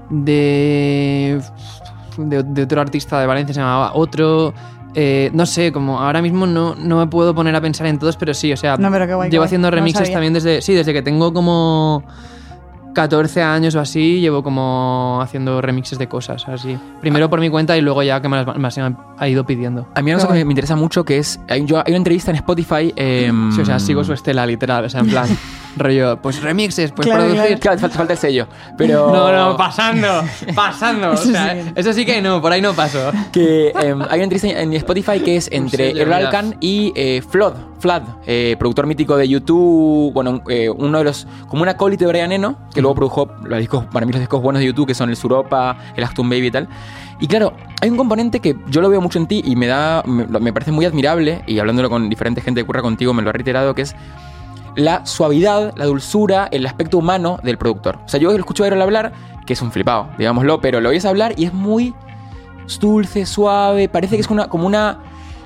[0.09, 1.41] de,
[2.17, 4.53] de, de otro artista de Valencia se llamaba Otro.
[4.93, 8.17] Eh, no sé, como ahora mismo no, no me puedo poner a pensar en todos,
[8.17, 9.47] pero sí, o sea, No, pero qué guay, qué llevo guay.
[9.47, 10.13] haciendo No remixes sabía.
[10.13, 12.03] también desde, sí, desde que tengo como
[12.93, 16.77] 14 años o así, llevo como haciendo remixes de cosas, así.
[16.99, 19.45] Primero por mi cuenta y luego ya que me las, me las han ha ido
[19.45, 19.87] pidiendo.
[19.95, 21.39] A mí hay una cosa que me interesa mucho que es.
[21.47, 22.91] Hay, yo, hay una entrevista en Spotify.
[22.95, 25.27] em, Sí, o sea, sigo su estela, literal, o sea, en plan,
[25.77, 27.59] rollo, pues remixes, pues Claro, producir.
[27.59, 28.47] Claro, falta, falta el sello.
[28.77, 29.11] Pero.
[29.13, 30.23] No, no, pasando,
[30.55, 31.11] pasando.
[31.11, 31.71] o Eso sea, sí.
[31.75, 33.11] eso sí que no, por ahí no paso.
[33.31, 36.27] Que em, hay una entrevista en Spotify que es entre sello, Errol mira.
[36.27, 41.27] Alcan y eh, Flood, Flood, eh, productor mítico de YouTube, bueno, eh, uno de los,
[41.47, 44.41] como un acólito de Brian Eno, que luego produjo los discos, para mí los discos
[44.41, 46.67] buenos de YouTube, que son el Suropa, el Actum Baby y tal.
[47.19, 50.03] Y claro, hay un componente que yo lo veo mucho en ti y me da,
[50.05, 53.21] me, lo- me parece muy admirable, y hablándolo con diferente gente que ocurra contigo, me
[53.23, 53.95] lo ha reiterado, que es
[54.75, 57.97] la suavidad, la dulzura, el aspecto humano del productor.
[58.05, 59.11] O sea, yo escucho a Errol hablar,
[59.45, 61.93] que es un flipado, digámoslo, pero lo oyes hablar y es muy
[62.79, 64.99] dulce, suave, parece que es una, como una...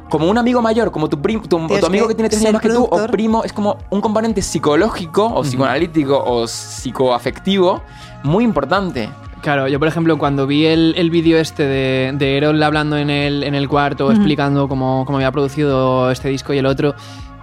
[0.10, 2.54] Como un amigo mayor, como tu, prim- tu, tu amigo que que tiene tres años
[2.54, 7.82] más que tú, o primo, es como un componente psicológico, o psicoanalítico, o psicoafectivo,
[8.24, 9.10] muy importante.
[9.42, 13.10] Claro, yo por ejemplo cuando vi el, el vídeo este de, de Erol hablando en
[13.12, 16.96] el, en el cuarto, explicando cómo, cómo había producido este disco y el otro,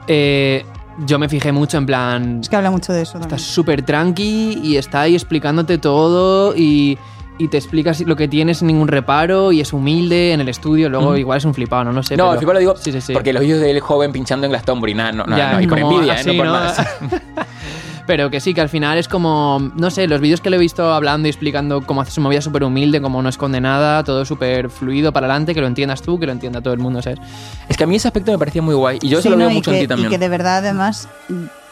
[0.08, 0.64] eh,
[1.06, 4.58] yo me fijé mucho en plan, Es que habla mucho de eso está súper tranqui
[4.62, 6.98] y está ahí explicándote todo y,
[7.38, 10.88] y te explicas lo que tienes sin ningún reparo y es humilde en el estudio,
[10.88, 12.16] luego igual es un flipado, no, no sé.
[12.16, 13.12] no, pero- final lo digo sí, sí, sí.
[13.12, 15.80] porque los vídeos del joven pinchando en Glastonbury, nada, no, no, Ya, no, y con
[15.80, 16.24] como envidia, ¿eh?
[16.24, 16.80] no por más.
[18.06, 20.58] Pero que sí, que al final es como, no sé, los vídeos que le he
[20.58, 24.24] visto hablando y explicando cómo hace su movida súper humilde, cómo no esconde nada, todo
[24.24, 27.20] súper fluido para adelante, que lo entiendas tú, que lo entienda todo el mundo, ¿sabes?
[27.68, 28.98] Es que a mí ese aspecto me parecía muy guay.
[29.02, 29.52] Y yo eso lo veo ¿no?
[29.52, 30.10] y mucho que, en ti y también.
[30.10, 31.08] que de verdad, además,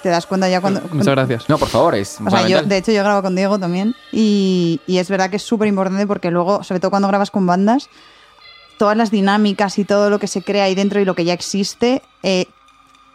[0.02, 0.80] te das cuenta ya cuando.
[0.92, 1.48] Muchas gracias.
[1.48, 4.80] No, por favor, es O sea, yo, de hecho, yo grabo con Diego también y,
[4.86, 7.88] y es verdad que es súper importante porque luego, sobre todo cuando grabas con bandas,
[8.78, 11.34] todas las dinámicas y todo lo que se crea ahí dentro y lo que ya
[11.34, 12.46] existe, eh,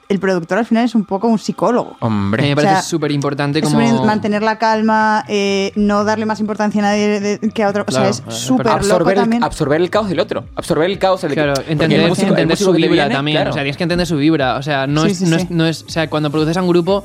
[0.07, 1.95] el productor al final es un poco un psicólogo.
[1.99, 2.44] Hombre.
[2.44, 4.06] me O parece sea, súper importante como...
[4.06, 7.86] mantener la calma, eh, no darle más importancia a nadie de- que a otro.
[7.86, 9.44] Claro, o sea, es súper loco absorber, también.
[9.44, 10.45] absorber el caos del otro.
[10.56, 13.38] Absorber el caos del Claro, entender, el músico- entender su vibra viene, también.
[13.38, 13.49] claro.
[13.49, 14.57] O sea, tienes que entender su vibra.
[14.57, 15.44] O sea, no, Sí, es, sí, no, sí.
[15.45, 17.03] Es, no es- O sea, cuando produces a un grupo,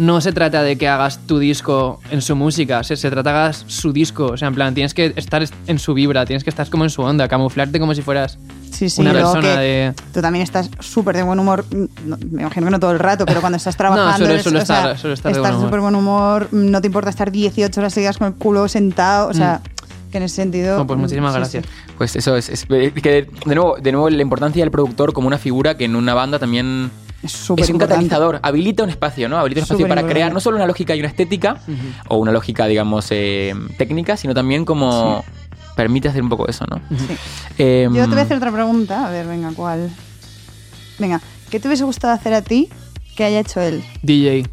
[0.00, 2.82] no se trata de que hagas tu disco en su música.
[2.82, 4.26] Se, se trata de que hagas su disco.
[4.26, 6.90] O sea, en plan, tienes que estar en su vibra, tienes que estar como en
[6.90, 8.38] su onda, camuflarte como si fueras
[8.72, 9.94] Sí, sí, una persona que de.
[10.14, 11.64] Tú también estás súper de buen humor.
[12.04, 14.16] no, me imagino que no todo el rato, pero cuando estás trabajando.
[14.16, 15.68] suelo- eres- suelo o sea, estar- suelo estar de estás buen humor.
[15.68, 16.48] súper buen humor.
[16.52, 19.28] No te importa estar 18 horas seguidas con el culo sentado.
[19.28, 19.60] O sea,
[20.10, 20.78] que en ese sentido.
[20.78, 20.86] No, Mm.
[20.86, 21.64] pues muchísimas sí, gracias.
[21.66, 21.70] sí.
[21.98, 25.36] Pues eso es, es- que de nuevo, de nuevo la importancia del productor como una
[25.38, 26.90] figura que en una banda también
[27.22, 27.94] Es súper es un importante.
[28.06, 29.38] catalizador, habilita un espacio, ¿no?
[29.38, 30.14] Habilita un espacio Súper para importante.
[30.20, 31.58] crear no solo una lógica y una estética
[32.08, 35.22] o una lógica, digamos, eh, técnica, sino también como
[35.76, 36.80] permite hacer un poco eso, ¿no?
[36.90, 37.16] Sí.
[37.58, 39.06] Em, Yo te voy a hacer otra pregunta.
[39.06, 39.90] A ver, venga, ¿cuál?
[40.98, 41.20] Venga,
[41.50, 42.68] ¿qué te hubiese gustado hacer a ti
[43.16, 43.82] que haya hecho él?
[44.02, 44.46] DJ.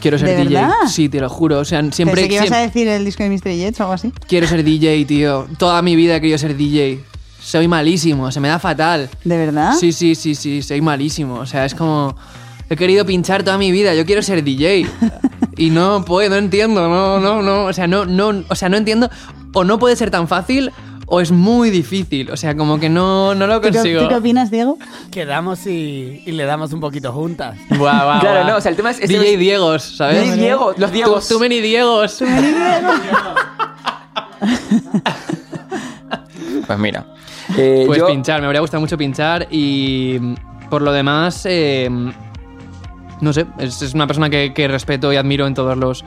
[0.00, 0.54] Quiero ser ¿De DJ.
[0.54, 0.74] verdad?
[0.88, 1.58] Sí, te lo juro.
[1.60, 3.94] O sea, siempre, Pensé que ibas a decir el disco de Mystery Jets o algo
[3.94, 4.12] así.
[4.28, 5.46] quiero ser DJ, tío.
[5.58, 7.00] Toda mi vida he querido ser DJ.
[7.46, 9.08] Soy malísimo, se me da fatal.
[9.22, 9.74] ¿De verdad?
[9.78, 11.34] Sí, sí, sí, sí, soy malísimo.
[11.36, 12.16] O sea, es como.
[12.68, 14.84] He querido pinchar toda mi vida, yo quiero ser DJ.
[15.56, 17.66] y no puedo, no entiendo, no, no, no.
[17.66, 19.08] O sea, no, no, o sea, no entiendo.
[19.54, 20.72] O no puede ser tan fácil,
[21.06, 22.32] o es muy difícil.
[22.32, 24.02] O sea, como que no, no lo ¿Tú consigo.
[24.02, 24.76] tú qué opinas, Diego?
[25.12, 27.56] Quedamos y, y le damos un poquito juntas.
[27.78, 28.50] Buah, buah, Claro, buah.
[28.50, 30.24] no, o sea, el tema es- es- DJ Diegos, ¿sabes?
[30.24, 31.28] DJ Diego, los Diegos.
[31.28, 32.20] Too, too many Diegos.
[36.66, 37.06] Pues mira.
[37.56, 40.34] Eh, Pues yo- pinchar, me habría gustado mucho pinchar y mm,
[40.68, 41.88] por lo demás, eh,
[43.20, 46.04] no sé, es, es una persona que, que respeto y admiro en todos los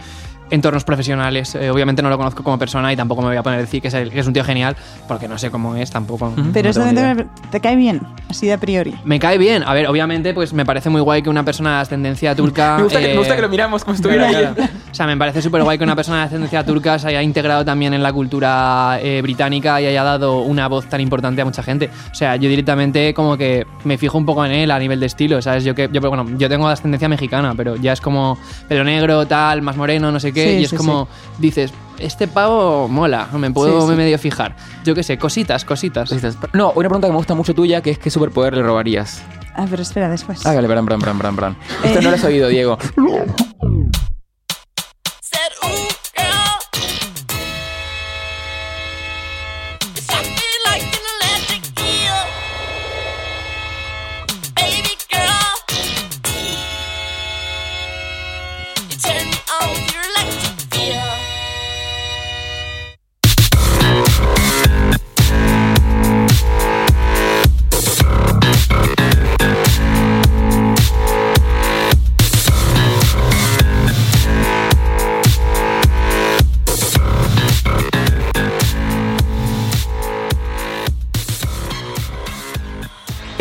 [0.49, 1.55] entornos profesionales.
[1.55, 3.81] Eh, obviamente no lo conozco como persona y tampoco me voy a poner a decir
[3.81, 4.75] que es, el- que es un tío genial
[5.07, 6.33] porque no sé cómo es tampoco.
[6.53, 8.95] Pero no eso te cae bien, así de a priori.
[9.05, 9.63] Me cae bien.
[9.63, 12.75] A ver, obviamente, pues me parece muy guay que una persona de ascendencia turca.
[12.77, 14.53] me, gusta que, eh, me gusta que lo miramos como si estuviera Claro, ahí.
[14.55, 14.71] claro.
[14.91, 17.63] O sea, me parece súper guay que una persona de ascendencia turca se haya integrado
[17.63, 21.63] también en la cultura eh, británica y haya dado una voz tan importante a mucha
[21.63, 21.89] gente.
[22.11, 25.05] O sea, yo directamente como que me fijo un poco en él a nivel de
[25.05, 25.63] estilo, ¿sabes?
[25.63, 29.61] Yo que yo bueno, yo tengo ascendencia mexicana, pero ya es como pelo negro, tal,
[29.61, 31.07] más moreno, no sé qué, Sí, y es sí, como
[31.37, 33.95] dices, este pavo mola, me puedo Sí, sí.
[33.97, 34.55] medio fijar.
[34.85, 36.09] Yo qué sé, cositas, cositas.
[36.53, 39.21] No, una pregunta que me gusta mucho tuya, que es qué superpoder le robarías.
[39.55, 40.45] Ah, pero espera, después.
[40.45, 41.57] Ah, vale, perdón, perdón, perdón, perdón, perdón.
[41.83, 42.01] Esto Eh.
[42.03, 42.77] no lo has oído, Diego.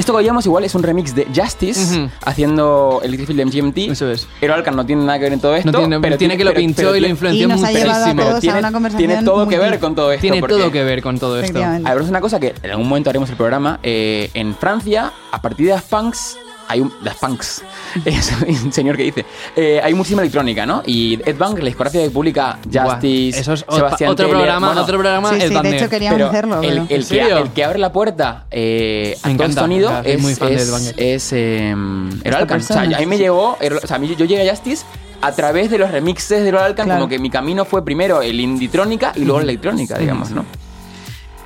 [0.09, 2.11] Esto que oíamos igual es un remix de Justice Ujú.
[2.25, 3.79] haciendo Electric Field de MGMT.
[3.93, 4.27] Eso es.
[4.41, 5.71] Pero Alcan no tiene nada que ver en todo esto.
[5.71, 7.63] No tiene, pero tiene que lo pero- pinchó pero y lo tiene- influenció Y nos
[7.63, 8.23] ha llevado a muchísimo.
[8.23, 9.81] todos tiene, a una conversación tiene todo muy que ver deep.
[9.81, 10.21] con todo esto.
[10.23, 11.45] Tiene porque- todo que ver con todo esto.
[11.45, 11.91] Efectivamente.
[11.91, 13.81] A ver, es una cosa que en algún momento haremos el programa.
[13.83, 16.39] eh, en Francia, a partir de Daft Punks,
[16.69, 16.93] hay un.
[17.03, 17.63] Daft Punks.
[18.05, 18.33] Es
[18.65, 19.25] un señor que dice.
[19.57, 20.83] eh, hay muchísima electrónica, ¿no?
[20.87, 23.41] Y Ed Bank, la discografía que publica Justice.
[23.41, 25.31] eso es Sebastián otro Teller, programa, bueno, otro programa.
[25.31, 26.55] Sí, el sí, de hecho queríamos pero hacerlo.
[26.57, 29.89] el, pero- el ¿En que, el que abre la puerta eh, a todo el sonido
[30.03, 30.95] soy es, muy fan de es, Banger.
[30.99, 32.61] es, eh, Errol Esta Alcan.
[32.61, 34.85] O sea, a mí me llegó, o sea, a mí yo llegué a Justice
[35.21, 37.01] a través de los remixes de Errol Alcan, Claro.
[37.01, 40.45] como que mi camino fue primero el inditrónica y luego la electrónica, digamos, ¿no?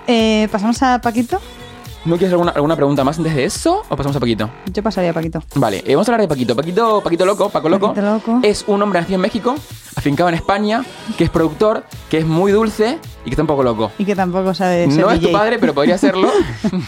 [0.06, 1.40] Eh, ¿Pasamos a Paquito?
[2.04, 4.50] ¿No quieres alguna, alguna pregunta más antes de eso o pasamos a Paquito?
[4.72, 5.40] Yo pasaría a Paquito.
[5.54, 6.56] Vale, eh, vamos a hablar de Paquito.
[6.56, 8.40] Paquito, Paquito Loco, Paco Loco, Paquito Loco.
[8.42, 9.54] es un hombre nacido en México,
[9.94, 10.84] afincado en España,
[11.16, 13.92] que es productor, que es muy dulce y que está un poco loco.
[13.98, 16.28] Y que tampoco sabe ser No es tu padre, pero podría serlo.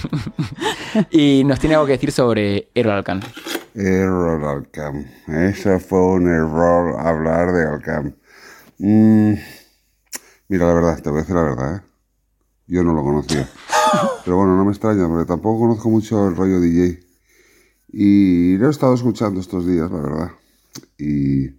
[1.13, 3.21] y nos tiene algo que decir sobre Errol Alcan.
[3.77, 5.05] Error Alcam.
[5.29, 8.15] Ese fue un error hablar de Alcam.
[8.79, 9.35] Mm,
[10.49, 11.94] mira, la verdad, te voy a decir la verdad, ¿eh?
[12.67, 13.49] Yo no lo conocía.
[14.25, 17.01] Pero bueno, no me extraña, porque tampoco conozco mucho el rollo DJ.
[17.89, 20.31] Y lo he estado escuchando estos días, la verdad.
[20.99, 21.51] Y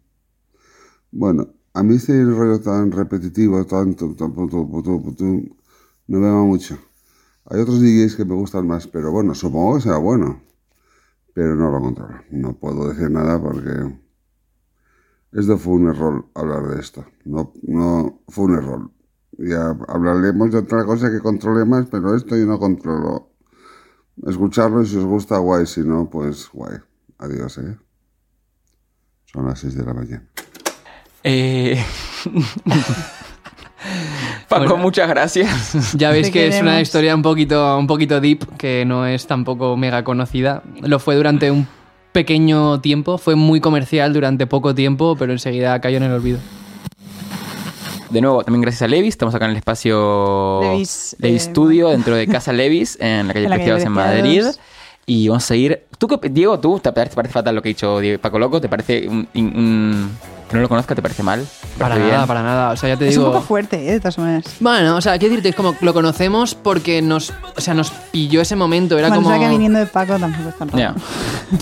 [1.11, 5.55] Bueno, a mí ese rollo tan repetitivo, tanto, tan putu, putu, putu,
[6.07, 6.77] no me va mucho.
[7.45, 10.41] Hay otros DJs que me gustan más, pero bueno, supongo que será bueno.
[11.33, 12.15] Pero no lo controlo.
[12.31, 13.93] No puedo decir nada porque
[15.33, 17.05] esto fue un error hablar de esto.
[17.25, 18.91] No, no fue un error.
[19.37, 23.29] Ya hablaremos de otra cosa que controle más, pero esto yo no controlo.
[24.25, 25.65] Escucharlo y si os gusta, guay.
[25.65, 26.77] Si no, pues guay.
[27.17, 27.77] Adiós, ¿eh?
[29.25, 30.23] Son las 6 de la mañana.
[31.23, 31.83] Eh...
[34.49, 35.93] Paco, muchas gracias.
[35.97, 39.27] Ya veis Te que es una historia un poquito, un poquito deep, que no es
[39.27, 40.63] tampoco mega conocida.
[40.81, 41.67] Lo fue durante un
[42.11, 46.39] pequeño tiempo, fue muy comercial durante poco tiempo, pero enseguida cayó en el olvido.
[48.15, 49.09] De nuevo, también gracias a Levis.
[49.09, 53.33] Estamos acá en el espacio Levis, Levis eh, Studio, dentro de Casa Levis, en la
[53.33, 54.45] calle Preciados en Madrid.
[55.05, 55.83] Y vamos a ir.
[55.97, 58.61] ¿Tú, Diego, tú, te parece, te parece fatal lo que ha dicho Paco Loco?
[58.61, 59.27] ¿Te parece un-
[60.49, 60.93] que no lo conozca?
[60.95, 61.41] ¿Te parece mal?
[61.41, 62.27] ¿Te Para parece nada, bien?
[62.27, 62.71] para nada.
[62.71, 63.33] O sea, ya te Es un digo.
[63.33, 63.93] poco fuerte, ¿eh?
[63.93, 64.45] de todas maneras.
[64.59, 68.41] Bueno, o sea, quiero decirte, es como lo conocemos porque nos, o sea, nos pilló
[68.41, 68.97] ese momento.
[68.97, 69.35] Era bueno, como.
[69.35, 70.95] o sea que viniendo de Paco tampoco es tan raro.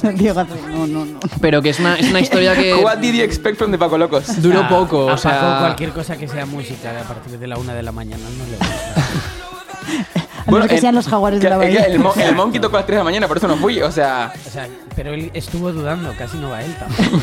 [0.16, 1.20] Diego, no, no, no.
[1.42, 3.98] Pero que es una, es una historia que What did you expect from the Paco
[3.98, 4.42] Locos?
[4.42, 5.06] duró A- poco.
[5.06, 8.24] O sea, cualquier cosa que sea música a partir de la una de la mañana
[8.38, 10.23] no le gusta.
[10.46, 11.84] A no ser que sean los jaguares de la bahía.
[11.84, 13.82] El, mon- el Monkey tocó a las 3 de la mañana, por eso no fui.
[13.82, 17.18] O sea, O sea, pero él estuvo dudando, casi no va él tampoco.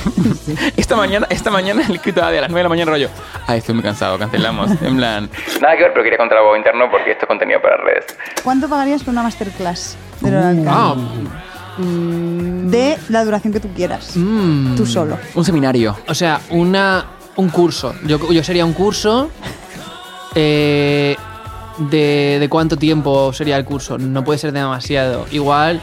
[0.77, 3.09] esta mañana, esta mañana el escrito de las 9 de la mañana rollo.
[3.47, 4.71] Ay, estoy muy cansado, cancelamos.
[4.83, 5.29] En plan.
[5.61, 8.07] Nada que ver, pero quería contar algo interno porque esto es contenido para redes.
[8.43, 10.97] ¿Cuánto pagarías por una masterclass de Loral ah,
[11.79, 14.13] De la duración que tú quieras.
[14.17, 14.77] mm.
[14.77, 15.19] Tú solo.
[15.35, 15.97] Un seminario.
[16.09, 17.05] O sea, una,
[17.37, 17.95] un curso.
[18.07, 19.31] Yo, yo sería un curso.
[20.35, 21.17] eh,
[21.91, 23.99] de, ¿De cuánto tiempo sería el curso?
[23.99, 25.27] No puede ser demasiado.
[25.31, 25.81] Igual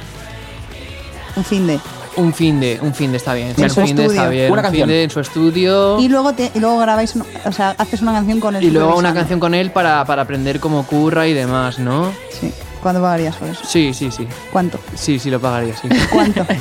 [1.36, 1.80] Un fin de.
[2.18, 3.54] un fin de, un fin de está bien.
[3.58, 4.52] En un su fin de está bien.
[4.52, 4.88] Una un canción.
[4.88, 6.00] fin de en su estudio.
[6.00, 7.14] Y luego, te, y luego grabáis,
[7.46, 8.64] o sea, haces una canción con él.
[8.64, 12.12] Y luego una canción con él para, para aprender cómo curra y demás, ¿no?
[12.40, 12.52] Sí.
[12.82, 13.62] ¿Cuánto pagarías por eso?
[13.66, 14.28] Sí, sí, sí.
[14.52, 14.80] ¿Cuánto?
[14.96, 15.88] Sí, sí, lo pagaría, sí.
[16.12, 16.46] ¿Cuánto?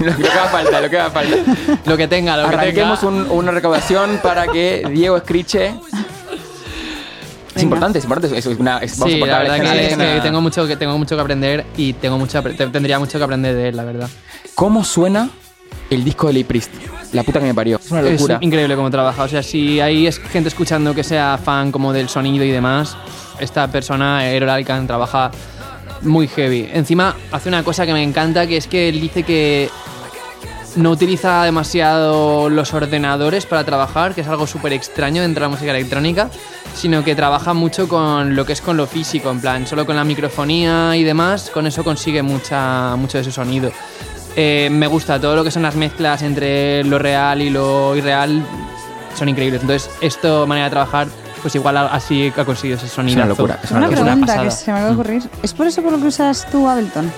[0.00, 1.36] Lo que haga falta, lo que haga falta.
[1.84, 3.12] lo que tenga, lo que Arranquemos tenga.
[3.12, 5.74] un- una recaudación para que Diego escriche.
[7.60, 7.76] Es Venga.
[7.76, 8.38] importante, es importante.
[8.38, 11.14] Es una, es- vamos a la verdad que, es que tengo mucho que tengo mucho
[11.16, 14.08] que aprender y tengo mucho tendría mucho que aprender de él, la verdad.
[14.54, 15.30] ¿Cómo suena
[15.90, 16.70] el disco de Lee Priest?
[17.12, 17.78] La puta que me parió.
[17.82, 18.36] Es una locura.
[18.36, 19.24] Es increíble cómo trabaja.
[19.24, 22.96] O sea, si hay gente escuchando que sea fan como del sonido y demás,
[23.40, 25.30] esta persona, Errol Alcan, trabaja
[26.02, 26.68] muy heavy.
[26.72, 29.68] Encima hace una cosa que me encanta, que es que él dice que
[30.76, 35.54] no utiliza demasiado los ordenadores para trabajar, que es algo súper extraño dentro de la
[35.56, 36.28] música electrónica,
[36.74, 39.96] sino que trabaja mucho con lo que es con lo físico, en plan, solo con
[39.96, 43.72] la microfonía y demás, con eso consigue mucha, mucho de su sonido.
[44.36, 48.44] Eh, me gusta todo lo que son las mezclas entre lo real y lo irreal,
[49.18, 49.62] son increíbles.
[49.62, 51.08] Entonces, esto, manera de trabajar,
[51.42, 53.24] pues igual a- así ha conseguido ese sonido.
[53.26, 54.02] locura, es Una locura.
[54.02, 55.22] pregunta que se me acaba de ocurrir.
[55.42, 57.10] ¿Es por eso por lo que usas tú Ableton?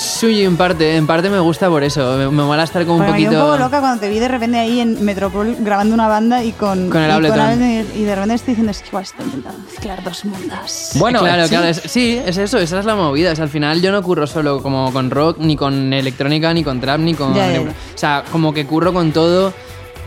[0.00, 2.16] Sí, en parte, en parte me gusta por eso.
[2.16, 3.44] Me, me mola estar como un Porque me quedé poquito.
[3.44, 6.52] un poco loca cuando te vi de repente ahí en Metropol grabando una banda y
[6.52, 7.40] con, Con el y Ableton.
[7.40, 10.90] Ableton y de repente estoy diciendo, es que igual estoy intentando mezclar dos mundos.
[10.94, 11.48] Bueno, claro, sí.
[11.50, 13.32] claro, es- sí, es eso, esa es la movida.
[13.32, 16.80] Es al final yo no curro solo como con rock, ni con electrónica, ni con
[16.80, 17.34] trap, ni con.
[17.34, 17.68] Ya, ya, ya.
[17.70, 19.52] O sea, como que curro con todo.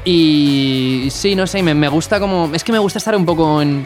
[0.06, 2.50] Y sí, no sé, me, me gusta como.
[2.54, 3.84] Es que me gusta estar un poco en.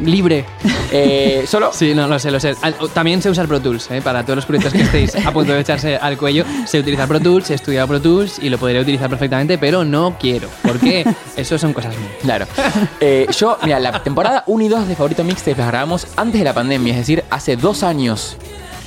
[0.00, 0.44] Libre.
[0.92, 1.70] Eh, solo.
[1.72, 2.54] Sí, no, lo sé, lo sé.
[2.92, 4.00] También sé usar Pro Tools, ¿eh?
[4.02, 6.44] para todos los proyectos que estéis a punto de echarse al cuello.
[6.66, 10.16] Sé utilizar Pro Tools, he estudiado Pro Tools y lo podría utilizar perfectamente, pero no
[10.18, 10.48] quiero.
[10.62, 11.04] Porque
[11.36, 12.12] eso son cosas mías.
[12.22, 12.46] Claro.
[13.00, 16.44] Eh, yo, mira, la temporada 1 y 2 de Favorito Mixtape las grabamos antes de
[16.44, 18.36] la pandemia, es decir, hace dos años.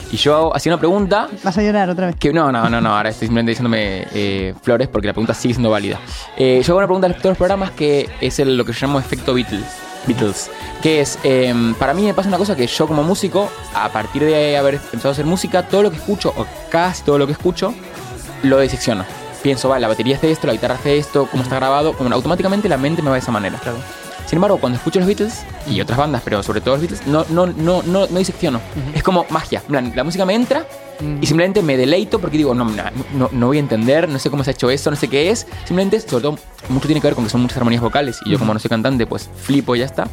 [0.09, 2.15] Y yo hacía una pregunta Vas a llorar otra vez.
[2.15, 5.53] que no, no, no, no, ahora estoy simplemente diciéndome eh, flores porque la pregunta sigue
[5.53, 5.99] siendo válida.
[6.37, 8.99] Eh, yo hago una pregunta todos los programas que es el- lo que yo llamo
[8.99, 9.65] efecto Beatles.
[10.05, 10.49] Beatles.
[10.81, 14.23] Que es, eh, para mí me pasa una cosa que yo como músico, a partir
[14.23, 17.33] de haber empezado a hacer música, todo lo que escucho, o casi todo lo que
[17.33, 17.73] escucho,
[18.43, 19.05] lo disecciono.
[19.41, 22.69] Pienso, vale, la batería hace esto, la guitarra hace esto, cómo está grabado, como automáticamente
[22.69, 23.57] la mente me va de esa manera.
[23.59, 23.77] Claro.
[24.27, 27.25] Sin embargo, cuando escucho los Beatles y otras bandas, pero sobre todo los Beatles, no,
[27.29, 28.59] no, no, no, no disecciono.
[28.93, 29.61] Es como magia.
[29.61, 30.65] Plan, La música me entra
[31.21, 32.83] y simplemente me deleito porque digo, no, no,
[33.13, 35.29] no, no voy a entender, no sé cómo se ha hecho eso, no sé qué
[35.29, 35.47] es.
[35.65, 36.37] Simplemente, sobre todo,
[36.67, 38.67] mucho tiene que ver con que son muchas armonías vocales y yo como no soy
[38.67, 40.09] cantante, pues flipo y ya está.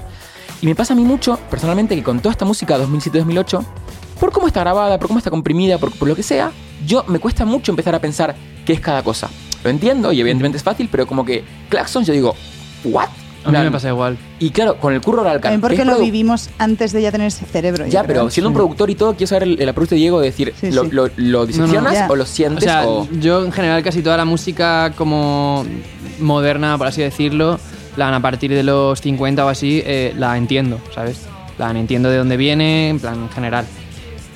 [0.63, 3.65] Y me pasa a mí mucho, personalmente, que con toda esta música 2007-2008,
[4.21, 6.53] por cómo está grabada, por cómo está comprimida, por, por lo que sea,
[6.87, 9.29] yo me cuesta mucho empezar a pensar qué es cada cosa.
[9.65, 12.37] Lo entiendo y evidentemente es fácil, pero como que Claxon yo digo,
[12.85, 13.09] ¿what?
[13.45, 14.17] A mí me pasa igual.
[14.39, 17.45] Y claro, con el curro oral También porque lo vivimos antes de ya tener ese
[17.45, 17.87] cerebro.
[17.87, 20.27] Ya, pero siendo un productor y todo, quiero saber el, el approach de Diego de
[20.27, 20.91] decir, Sí, ¿lo, sí.
[20.93, 22.65] lo, lo diseccionas o lo O sientes?
[22.65, 25.65] sea, o- yo en general casi toda la música como
[26.21, 27.59] moderna, por así decirlo,
[27.95, 31.21] plan, a partir de los 50 o así, eh, la entiendo, ¿sabes?
[31.57, 33.65] plan, entiendo de dónde viene, en plan, en general.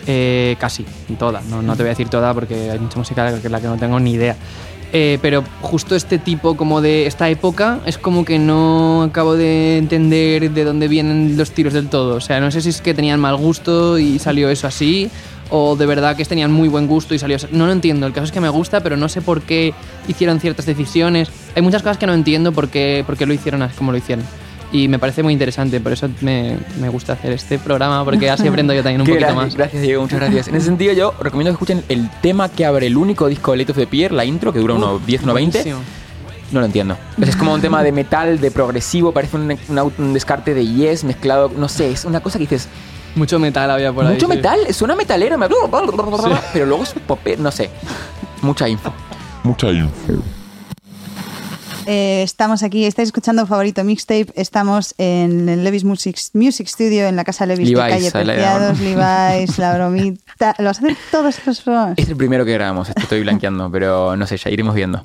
[0.06, 0.86] Eh, casi,
[1.18, 1.42] toda.
[1.50, 3.76] No, no te voy a decir toda porque hay mucha música de la que no
[3.76, 4.36] tengo ni idea.
[4.92, 9.76] Eh, pero justo este tipo como de esta época es como que no acabo de
[9.76, 12.16] entender de dónde vienen los tiros del todo.
[12.16, 15.10] O sea, no sé si es que tenían mal gusto y salió eso así,
[15.50, 17.48] o de verdad que tenían muy buen gusto y salió así.
[17.50, 18.06] No lo entiendo.
[18.06, 19.74] El caso es que me gusta, pero no sé por qué
[20.06, 21.28] hicieron ciertas decisiones.
[21.54, 23.98] Hay muchas cosas que no entiendo por qué, por qué lo hicieron así como lo
[23.98, 24.24] hicieron.
[24.70, 28.46] Y me parece muy interesante, por eso me, me gusta hacer este programa, porque así
[28.46, 29.56] aprendo yo también un Qué poquito gracias, más.
[29.56, 30.48] Gracias, Diego, muchas gracias.
[30.48, 33.58] En ese sentido, yo recomiendo que escuchen el tema que abre el único disco de
[33.58, 35.58] Late of the Pierre, la intro, que dura unos 10, unos 20.
[35.58, 35.80] Buenísimo.
[36.52, 36.96] No lo entiendo.
[37.20, 41.04] Es como un tema de metal, de progresivo, parece un, un- un descarte de Yes
[41.04, 42.68] mezclado, no sé, es una cosa que dices,
[43.14, 44.14] Mucho metal había por ahí.
[44.14, 44.34] mucho sí.
[44.36, 45.46] metal, suena metalero, me-
[46.52, 47.70] pero luego es pop, no sé,
[48.42, 48.92] mucha info.
[49.44, 49.92] Mucha info.
[51.90, 54.26] Eh, estamos aquí, estáis escuchando Favorito Mixtape.
[54.34, 58.78] Estamos en el Levis Music, Music Studio, en la casa Levis Levi's, de Calle Preciados.
[58.78, 60.54] Levi's, La Bromita.
[60.58, 61.94] ¿Lo vas a hacer todos estos programas?
[61.96, 65.02] Es el primero que grabamos, esto estoy blanqueando, pero no sé, ya iremos viendo.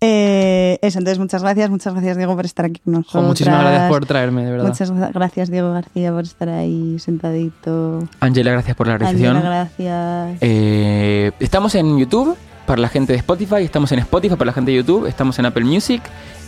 [0.00, 3.22] Eh, eso, entonces muchas gracias, muchas gracias Diego por estar aquí con nosotros.
[3.22, 4.68] Jo, muchísimas gracias por traerme, de verdad.
[4.68, 8.06] Muchas gra- gracias Diego García por estar ahí sentadito.
[8.20, 9.36] Angela, gracias por la recepción.
[9.36, 10.38] Angela, gracias.
[10.40, 12.36] Eh, estamos en YouTube
[12.66, 15.46] para la gente de Spotify, estamos en Spotify para la gente de YouTube, estamos en
[15.46, 16.02] Apple Music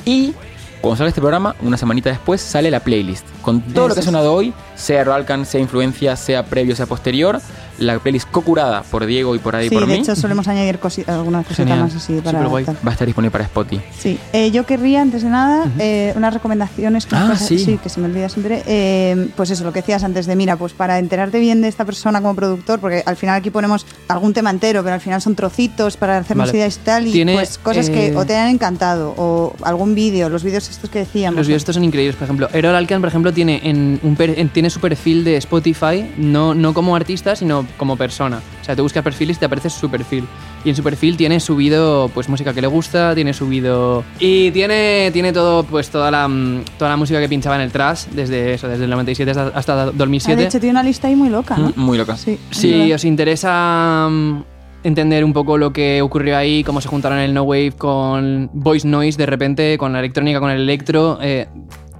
[0.05, 0.35] y
[0.81, 3.27] cuando sale este programa, una semanita después, sale la playlist.
[3.43, 7.41] Con todo lo que ha sonado hoy, sea Roalcan, sea influencia, sea previo, sea posterior,
[7.79, 10.01] la playlist co-curada por Diego y por ahí Sí, por de mí.
[10.01, 11.81] hecho solemos añadir cosi- alguna cosita Genial.
[11.81, 12.41] más así para...
[12.49, 13.83] Va a estar disponible para Spotify.
[13.99, 17.79] Sí, eh, yo querría antes de nada eh, unas recomendaciones que, Ah, sí.
[17.83, 18.63] que se me olvida siempre.
[18.67, 21.85] Eh, pues eso, lo que decías antes de, mira, pues para enterarte bien de esta
[21.85, 25.35] persona como productor, porque al final aquí ponemos algún tema entero, pero al final son
[25.35, 26.59] trocitos para hacernos Vale.
[26.59, 29.95] ideas y tal, y Tiene, pues cosas que eh, o te han encantado, o algún
[29.95, 31.37] vídeo, los vídeos estos que decíamos.
[31.39, 32.17] Los vídeos estos son increíbles.
[32.17, 35.37] Por ejemplo, Errol Alcan, por ejemplo, tiene, en un per- en- tiene su perfil de
[35.37, 38.41] Spotify, no, no como artista, sino como persona.
[38.61, 40.25] O sea, te buscas perfiles y te aparece su perfil.
[40.65, 44.05] Y en su perfil tiene subido pues música que le gusta, tiene subido.
[44.19, 47.71] Y tiene, tiene todo, pues toda la, mm, toda la música que pinchaba en el
[47.71, 50.45] trash, desde eso, desde el 97 hasta, hasta Ah, de 2007.
[50.45, 51.69] hecho, tiene una lista ahí muy loca, ¿no?
[51.77, 52.17] Mm, Muy loca.
[52.17, 54.43] Sí, Si os interesa mm,
[54.85, 58.87] entender un poco lo que ocurrió ahí, cómo se juntaron el no wave con voice
[58.87, 61.47] noise de repente, con la electrónica, con el electro, eh,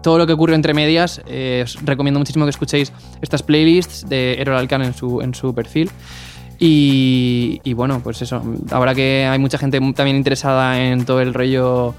[0.03, 4.41] todo lo que ocurrió entre medias, eh, os recomiendo muchísimo que escuchéis estas playlists de
[4.41, 5.91] Errol Alcan en su, en su perfil.
[6.61, 8.43] Y, bueno, pues eso,
[8.73, 11.95] ahora que hay mucha gente también interesada en todo el rollo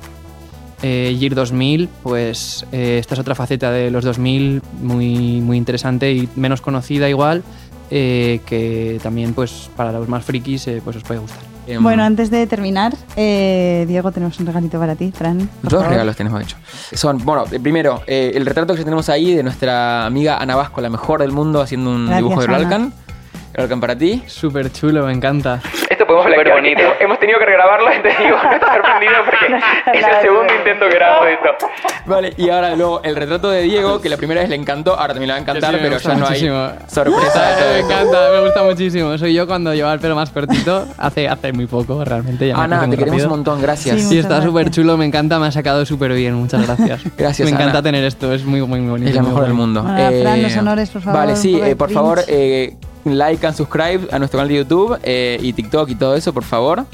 [0.82, 6.12] eh, Year 2000, pues eh, esta es otra faceta de los 2000 muy, muy interesante
[6.12, 7.44] y menos conocida igual,
[7.90, 11.59] eh, que también pues para los más frikis pues os puede gustar.
[11.70, 15.38] Em, Bueno, antes de terminar, eh, Diego, tenemos un regalito para ti, Fran.
[15.62, 15.90] Dos favor.
[15.90, 16.58] regalos tenemos hecho.
[16.94, 20.82] Son, bueno, eh, primero, eh, el retrato que tenemos ahí de nuestra amiga Ana Vasco,
[20.82, 22.91] la mejor del mundo, haciendo un Gracias, dibujo de Ana.
[23.60, 24.23] Rolcan para ti.
[24.26, 25.60] Súper chulo, me encanta.
[25.90, 26.49] Esto podemos hablar.
[26.53, 26.81] bonito.
[26.99, 30.95] Hemos tenido que regrabarlo, te digo, no estás sorprendido porque es el segundo intento que
[30.95, 31.49] grabamos de esto.
[32.06, 35.14] Vale, y ahora luego el retrato de Diego, que la primera vez le encantó, ahora
[35.14, 36.69] también le va a encantar, Sí, pero ya no hay muchísimo.
[36.88, 39.18] sorpresa de todo me encanta, me gusta muchísimo.
[39.18, 42.48] Soy yo cuando llevaba el pelo más cortito, hace, hace muy poco realmente.
[42.48, 43.27] Ya Ana, crece te queremos rápido.
[43.27, 44.02] un montón, gracias.
[44.02, 47.02] Sí, está súper chulo, me encanta, me ha sacado súper bien, muchas gracias.
[47.18, 47.84] Gracias, Me encanta Ana.
[47.84, 49.10] tener esto, es muy, muy bonito.
[49.10, 49.81] Es muy mejor del mundo.
[49.84, 52.76] Bueno, Fran, los honores, por favor, Vale, sí, eh, por favor, eh,
[53.18, 56.44] like and subscribe a nuestro canal de YouTube eh, y TikTok y todo eso, por
[56.44, 56.86] favor.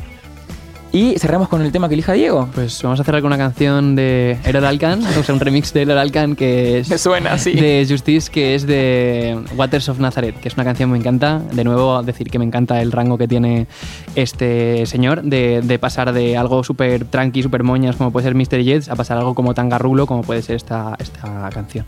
[0.96, 2.48] Y cerramos con el tema que elija Diego.
[2.56, 5.82] Pues vamos a cerrar con una canción de Errol Alcan, o sea, un remix de
[5.82, 7.52] Errol Alcan que es Me suena así.
[7.52, 11.40] de Justice, que es de Waters of Nazareth, que es una canción que me encanta.
[11.52, 13.68] De nuevo, decir que me encanta el rango que tiene
[14.16, 18.64] este señor de, de pasar de algo súper tranqui, súper moñas, como puede ser Mr.
[18.64, 21.86] Jets, a pasar algo como tan garrulo, como puede ser esta, esta canción.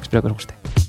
[0.00, 0.83] Espero que os guste.